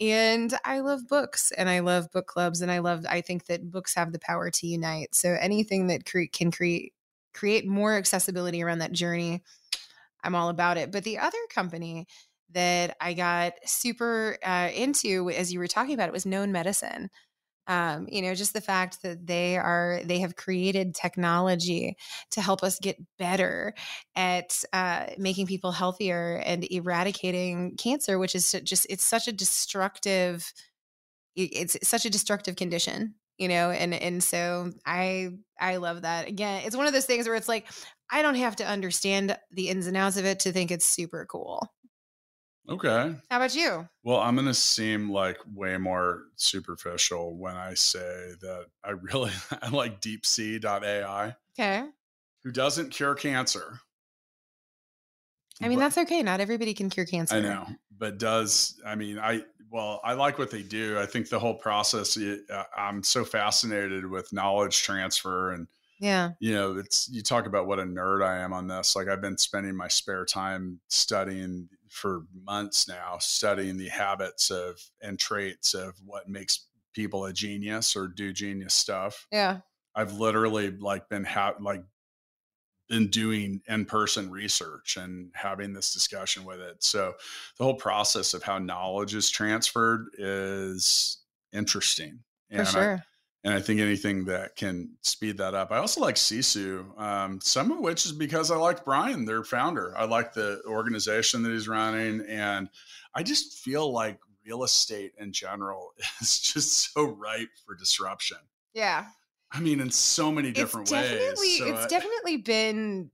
And 0.00 0.54
I 0.64 0.80
love 0.80 1.08
books 1.08 1.52
and 1.52 1.68
I 1.68 1.80
love 1.80 2.10
book 2.12 2.26
clubs 2.28 2.60
and 2.62 2.70
I 2.70 2.78
love 2.78 3.04
I 3.08 3.20
think 3.20 3.46
that 3.46 3.70
books 3.70 3.94
have 3.96 4.12
the 4.12 4.20
power 4.20 4.50
to 4.50 4.66
unite. 4.66 5.14
So 5.14 5.36
anything 5.40 5.88
that 5.88 6.06
cre- 6.06 6.30
can 6.32 6.52
create 6.52 6.94
create 7.34 7.66
more 7.66 7.96
accessibility 7.96 8.62
around 8.62 8.78
that 8.78 8.92
journey, 8.92 9.42
I'm 10.22 10.34
all 10.34 10.48
about 10.48 10.76
it. 10.78 10.92
But 10.92 11.04
the 11.04 11.18
other 11.18 11.38
company 11.50 12.06
that 12.52 12.96
I 13.00 13.14
got 13.14 13.54
super 13.64 14.38
uh, 14.44 14.70
into 14.74 15.30
as 15.30 15.52
you 15.52 15.58
were 15.58 15.66
talking 15.66 15.94
about 15.94 16.08
it 16.08 16.12
was 16.12 16.26
known 16.26 16.52
medicine 16.52 17.10
um, 17.68 18.06
you 18.10 18.22
know 18.22 18.34
just 18.34 18.52
the 18.52 18.60
fact 18.60 19.02
that 19.02 19.26
they 19.26 19.56
are 19.56 20.00
they 20.04 20.18
have 20.20 20.36
created 20.36 20.94
technology 20.94 21.96
to 22.30 22.40
help 22.40 22.62
us 22.62 22.78
get 22.80 22.96
better 23.18 23.74
at 24.14 24.62
uh, 24.72 25.06
making 25.18 25.46
people 25.46 25.72
healthier 25.72 26.42
and 26.44 26.70
eradicating 26.70 27.76
cancer 27.76 28.18
which 28.18 28.34
is 28.34 28.54
just 28.64 28.86
it's 28.88 29.04
such 29.04 29.28
a 29.28 29.32
destructive 29.32 30.52
it's 31.34 31.76
such 31.86 32.06
a 32.06 32.10
destructive 32.10 32.56
condition 32.56 33.14
you 33.38 33.48
know 33.48 33.70
and 33.70 33.92
and 33.94 34.22
so 34.22 34.72
i 34.86 35.28
i 35.60 35.76
love 35.76 36.02
that. 36.02 36.28
Again 36.28 36.62
it's 36.64 36.76
one 36.76 36.86
of 36.86 36.92
those 36.92 37.04
things 37.06 37.26
where 37.26 37.36
it's 37.36 37.48
like 37.48 37.66
i 38.10 38.22
don't 38.22 38.36
have 38.36 38.56
to 38.56 38.66
understand 38.66 39.36
the 39.50 39.68
ins 39.68 39.86
and 39.86 39.96
outs 39.96 40.16
of 40.16 40.24
it 40.24 40.40
to 40.40 40.52
think 40.52 40.70
it's 40.70 40.86
super 40.86 41.26
cool 41.30 41.68
Okay. 42.68 43.14
how 43.30 43.36
about 43.36 43.54
you 43.54 43.88
Well, 44.02 44.18
I'm 44.18 44.34
going 44.34 44.46
to 44.48 44.54
seem 44.54 45.10
like 45.10 45.38
way 45.54 45.76
more 45.78 46.24
superficial 46.36 47.36
when 47.36 47.54
I 47.54 47.74
say 47.74 48.32
that 48.40 48.66
I 48.84 48.90
really 48.90 49.30
I 49.62 49.68
like 49.68 50.00
deepsee.ai, 50.00 51.34
okay 51.58 51.84
who 52.44 52.52
doesn't 52.52 52.90
cure 52.90 53.14
cancer. 53.14 53.80
i 55.62 55.68
mean 55.68 55.78
But- 55.78 55.84
that's 55.84 55.98
okay 55.98 56.22
not 56.22 56.40
everybody 56.40 56.74
can 56.74 56.90
cure 56.90 57.06
cancer 57.06 57.36
I 57.36 57.40
know, 57.40 57.66
but 57.96 58.18
does 58.18 58.80
I 58.86 58.94
mean 58.94 59.18
I 59.18 59.42
well 59.70 60.00
I 60.04 60.12
like 60.14 60.38
what 60.38 60.50
they 60.50 60.62
do. 60.62 60.98
I 60.98 61.06
think 61.06 61.28
the 61.28 61.38
whole 61.38 61.54
process. 61.54 62.16
it- 62.16 62.48
uh, 62.50 62.64
I'm 62.76 63.02
so 63.02 63.24
fascinated 63.24 64.06
with 64.06 64.32
knowledge 64.32 64.82
transfer, 64.82 65.52
and 65.52 65.66
yeah 65.98 66.32
you 66.40 66.52
know, 66.52 66.76
it's 66.76 67.08
you 67.10 67.22
talk 67.22 67.46
about 67.46 67.66
what 67.66 67.78
a 67.78 67.82
nerd 67.82 68.22
I 68.24 68.38
am 68.38 68.52
on 68.52 68.68
this. 68.68 68.94
Like 68.94 69.08
I've 69.08 69.22
been 69.22 69.38
spending 69.38 69.74
my 69.74 69.88
spare 69.88 70.24
time 70.26 70.78
studying 70.88 71.68
for 71.96 72.26
months 72.44 72.86
now, 72.86 73.16
studying 73.18 73.76
the 73.76 73.88
habits 73.88 74.50
of 74.50 74.78
and 75.02 75.18
traits 75.18 75.74
of 75.74 75.94
what 76.04 76.28
makes 76.28 76.66
people 76.94 77.24
a 77.24 77.32
genius 77.32 77.96
or 77.96 78.08
do 78.08 78.32
genius 78.32 78.74
stuff. 78.74 79.26
yeah 79.32 79.60
I've 79.94 80.12
literally 80.12 80.70
like 80.70 81.08
been 81.08 81.24
ha- 81.24 81.54
like 81.58 81.82
been 82.88 83.08
doing 83.08 83.60
in-person 83.66 84.30
research 84.30 84.96
and 84.96 85.30
having 85.34 85.72
this 85.72 85.92
discussion 85.92 86.44
with 86.44 86.60
it. 86.60 86.84
So 86.84 87.14
the 87.58 87.64
whole 87.64 87.74
process 87.74 88.32
of 88.34 88.42
how 88.42 88.58
knowledge 88.58 89.14
is 89.14 89.28
transferred 89.30 90.08
is 90.18 91.18
interesting. 91.52 92.20
for 92.50 92.58
And 92.58 92.68
I, 92.68 92.70
sure 92.70 93.04
and 93.46 93.54
I 93.54 93.60
think 93.60 93.78
anything 93.78 94.24
that 94.24 94.56
can 94.56 94.90
speed 95.02 95.38
that 95.38 95.54
up. 95.54 95.70
I 95.70 95.78
also 95.78 96.00
like 96.00 96.16
Sisu, 96.16 96.98
um, 97.00 97.40
some 97.40 97.70
of 97.70 97.78
which 97.78 98.04
is 98.04 98.10
because 98.10 98.50
I 98.50 98.56
like 98.56 98.84
Brian, 98.84 99.24
their 99.24 99.44
founder. 99.44 99.96
I 99.96 100.04
like 100.04 100.34
the 100.34 100.60
organization 100.66 101.44
that 101.44 101.52
he's 101.52 101.68
running, 101.68 102.26
and 102.28 102.68
I 103.14 103.22
just 103.22 103.60
feel 103.60 103.92
like 103.92 104.18
real 104.44 104.64
estate 104.64 105.12
in 105.18 105.32
general 105.32 105.92
is 106.20 106.40
just 106.40 106.92
so 106.92 107.04
ripe 107.04 107.50
for 107.64 107.76
disruption. 107.76 108.38
yeah 108.74 109.06
I 109.52 109.60
mean, 109.60 109.80
in 109.80 109.92
so 109.92 110.32
many 110.32 110.50
different 110.50 110.90
it's 110.90 110.90
definitely 110.90 111.46
ways. 111.46 111.58
So 111.58 111.66
it's 111.66 111.84
I, 111.84 111.88
definitely 111.88 112.36
been 112.38 113.12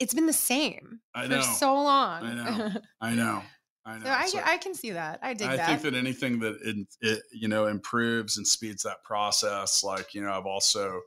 it's 0.00 0.14
been 0.14 0.26
the 0.26 0.32
same 0.32 1.00
I 1.14 1.28
for 1.28 1.42
so 1.42 1.74
long 1.74 2.24
I 2.24 2.34
know. 2.34 2.72
I 3.02 3.14
know, 3.14 3.42
I 3.86 3.98
know. 3.98 4.04
so 4.04 4.10
I, 4.10 4.26
So 4.26 4.40
I 4.44 4.56
can 4.56 4.74
see 4.74 4.92
that 4.92 5.18
i 5.22 5.34
dig 5.34 5.48
I 5.48 5.56
that 5.56 5.66
think 5.66 5.82
that 5.82 5.94
anything 5.94 6.38
that 6.40 6.56
it, 6.62 6.86
it 7.00 7.22
you 7.32 7.48
know 7.48 7.66
improves 7.66 8.38
and 8.38 8.46
speeds 8.46 8.82
that 8.84 9.02
process, 9.04 9.84
like 9.84 10.14
you 10.14 10.22
know, 10.22 10.32
I've 10.32 10.46
also 10.46 11.02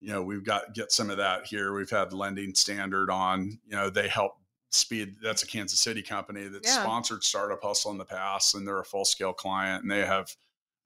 you 0.00 0.12
know 0.12 0.22
we've 0.22 0.44
got 0.44 0.74
get 0.74 0.90
some 0.92 1.10
of 1.10 1.16
that 1.18 1.46
here. 1.46 1.74
We've 1.74 1.90
had 1.90 2.12
lending 2.12 2.54
standard 2.54 3.10
on. 3.10 3.58
You 3.66 3.76
know, 3.76 3.90
they 3.90 4.08
help 4.08 4.32
speed. 4.70 5.16
That's 5.22 5.42
a 5.42 5.46
Kansas 5.46 5.80
City 5.80 6.02
company 6.02 6.48
that 6.48 6.64
Yeah. 6.64 6.82
sponsored 6.82 7.22
Startup 7.24 7.62
Hustle 7.62 7.92
in 7.92 7.98
the 7.98 8.04
past, 8.04 8.54
and 8.54 8.66
they're 8.66 8.80
a 8.80 8.84
full 8.84 9.04
scale 9.04 9.32
client, 9.32 9.82
and 9.82 9.90
they 9.90 10.04
have 10.04 10.34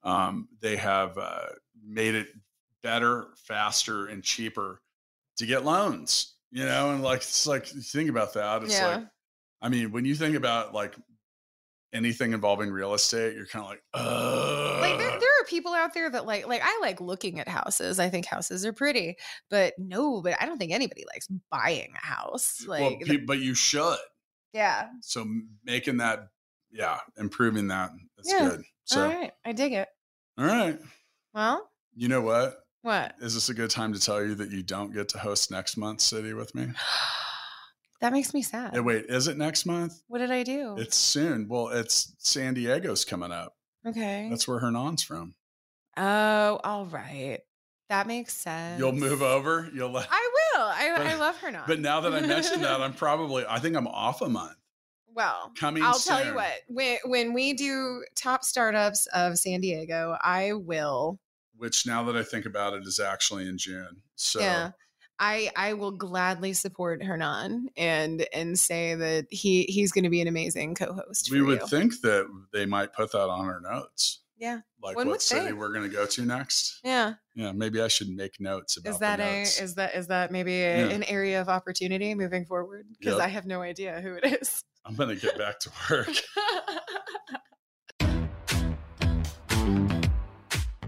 um, 0.03 0.49
they 0.59 0.75
have 0.75 1.17
uh, 1.17 1.47
made 1.83 2.13
it 2.15 2.27
better, 2.83 3.27
faster, 3.37 4.05
and 4.07 4.23
cheaper 4.23 4.81
to 5.37 5.45
get 5.45 5.65
loans. 5.65 6.35
You 6.51 6.65
know, 6.65 6.91
and 6.91 7.01
like 7.01 7.21
it's 7.21 7.47
like 7.47 7.65
think 7.65 8.09
about 8.09 8.33
that. 8.35 8.61
It's 8.63 8.79
Yeah. 8.79 8.97
like 8.97 9.07
I 9.63 9.69
mean, 9.69 9.91
when 9.91 10.05
you 10.05 10.13
think 10.13 10.35
about 10.35 10.73
like 10.73 10.95
anything 11.93 12.33
involving 12.33 12.71
real 12.71 12.93
estate, 12.93 13.35
you're 13.35 13.45
kind 13.45 13.63
of 13.63 13.69
like, 13.69 13.83
uh, 13.93 14.79
like 14.81 14.97
there, 14.97 15.09
there 15.09 15.29
are 15.41 15.45
people 15.47 15.73
out 15.73 15.93
there 15.93 16.09
that 16.09 16.25
like 16.25 16.47
like 16.47 16.61
i 16.63 16.79
like 16.81 16.99
looking 16.99 17.39
at 17.39 17.47
houses 17.47 17.99
i 17.99 18.09
think 18.09 18.25
houses 18.25 18.65
are 18.65 18.73
pretty 18.73 19.15
but 19.49 19.73
no 19.77 20.21
but 20.21 20.35
i 20.41 20.45
don't 20.45 20.57
think 20.57 20.71
anybody 20.71 21.03
likes 21.13 21.27
buying 21.51 21.93
a 22.01 22.05
house 22.05 22.65
like 22.67 22.81
well, 22.81 22.97
pe- 23.05 23.17
but 23.25 23.39
you 23.39 23.53
should. 23.53 23.97
yeah 24.53 24.89
So 25.01 25.25
making 25.63 25.97
that, 25.97 26.27
yeah, 26.71 26.97
improving 27.17 27.67
that, 27.67 27.91
that's 28.17 28.31
Yeah. 28.31 28.49
good. 28.49 28.63
So, 28.85 29.03
all 29.03 29.09
right 29.13 29.31
i 29.45 29.51
dig 29.51 29.73
it 29.73 29.87
all 30.37 30.45
right. 30.45 30.79
well 31.33 31.69
You 31.95 32.07
know 32.07 32.21
what? 32.21 32.59
what 32.81 33.15
Is 33.21 33.33
this 33.35 33.49
a 33.49 33.53
good 33.53 33.69
time 33.69 33.93
to 33.93 33.99
tell 33.99 34.23
you 34.23 34.35
that 34.35 34.49
you 34.51 34.63
don't 34.63 34.93
get 34.93 35.09
to 35.09 35.19
host 35.19 35.51
next 35.51 35.77
month's 35.77 36.03
city 36.05 36.33
with 36.33 36.53
me? 36.55 36.67
that 38.03 38.11
makes 38.13 38.33
me 38.33 38.41
sad 38.43 38.73
Hey, 38.73 38.79
wait, 38.81 39.05
is 39.09 39.27
it 39.27 39.37
next 39.37 39.65
month? 39.65 39.99
what 40.07 40.19
did 40.19 40.29
i 40.31 40.43
do 40.43 40.75
It's 40.77 40.95
soon. 40.97 41.47
Well, 41.47 41.69
it's 41.69 42.13
San 42.19 42.53
Diego's 42.53 43.03
coming 43.05 43.31
up. 43.31 43.55
okay 43.87 44.27
That's 44.29 44.47
where 44.47 44.59
Hernan's 44.59 45.01
from. 45.03 45.33
oh 45.97 46.59
all 46.63 46.85
right 46.85 47.39
that 47.89 48.07
makes 48.07 48.33
sense 48.33 48.79
You'll 48.79 48.91
move 48.93 49.21
over. 49.21 49.69
You'll 49.73 49.91
let. 49.91 50.07
i 50.11 50.29
will 50.55 50.63
i, 50.63 50.93
But- 50.97 51.07
I 51.07 51.15
love 51.17 51.37
her 51.39 51.51
not 51.51 51.67
But 51.67 51.79
now 51.79 51.99
that 52.01 52.13
I 52.13 52.21
mentioned 52.21 52.63
that, 52.63 52.81
I'm 52.81 52.93
probably. 53.05 53.45
I 53.47 53.59
think 53.59 53.75
I'm 53.75 53.87
off 53.87 54.21
a 54.21 54.29
month. 54.29 54.55
well 55.13 55.51
Coming. 55.57 55.83
I'll 55.83 55.99
tell 55.99 56.25
you 56.25 56.33
what. 56.33 56.51
When 56.67 56.97
when 57.05 57.33
we 57.33 57.53
do 57.53 58.03
top 58.15 58.43
startups 58.43 59.05
of 59.13 59.37
San 59.37 59.61
Diego, 59.61 60.17
I 60.21 60.53
will. 60.53 61.19
Which 61.55 61.85
now 61.85 62.03
that 62.05 62.15
I 62.15 62.23
think 62.23 62.45
about 62.47 62.73
it, 62.73 62.83
is 62.87 62.99
actually 62.99 63.47
in 63.47 63.57
June. 63.59 64.01
So 64.15 64.39
Yeah. 64.39 64.71
I 65.19 65.49
I 65.55 65.73
will 65.73 65.91
gladly 65.91 66.53
support 66.53 67.03
Hernan 67.03 67.69
and 67.77 68.25
and 68.33 68.57
say 68.59 68.95
that 68.95 69.27
he 69.29 69.63
he's 69.63 69.91
going 69.91 70.03
to 70.03 70.09
be 70.09 70.21
an 70.21 70.27
amazing 70.27 70.75
co-host. 70.75 71.29
we 71.31 71.41
would 71.41 71.61
you. 71.61 71.67
think 71.67 72.01
that 72.01 72.27
they 72.51 72.65
might 72.65 72.93
put 72.93 73.11
that 73.11 73.29
on 73.29 73.45
our 73.45 73.61
notes. 73.61 74.19
Yeah. 74.37 74.59
Like 74.81 74.97
One 74.97 75.07
what 75.07 75.13
would 75.13 75.21
city 75.21 75.45
think. 75.45 75.57
we're 75.59 75.71
going 75.71 75.89
to 75.89 75.95
go 75.95 76.05
to 76.05 76.25
next. 76.25 76.79
Yeah. 76.83 77.13
Yeah, 77.35 77.53
maybe 77.53 77.79
I 77.81 77.87
should 77.87 78.09
make 78.09 78.41
notes 78.41 78.75
about 78.75 78.89
Is 78.91 78.99
that 78.99 79.19
a 79.21 79.41
is 79.43 79.75
that 79.75 79.95
is 79.95 80.07
that 80.07 80.31
maybe 80.31 80.61
a, 80.63 80.87
Yeah. 80.87 80.93
an 80.93 81.03
area 81.03 81.39
of 81.39 81.47
opportunity 81.47 82.13
moving 82.15 82.43
forward? 82.45 82.87
Because 82.99 83.17
Yep. 83.17 83.25
I 83.25 83.29
have 83.29 83.45
no 83.45 83.61
idea 83.61 84.01
who 84.01 84.15
it 84.15 84.41
is. 84.41 84.63
I'm 84.85 84.95
going 84.95 85.09
to 85.09 85.15
get 85.15 85.37
back 85.37 85.59
to 85.59 85.71
work. 85.89 86.09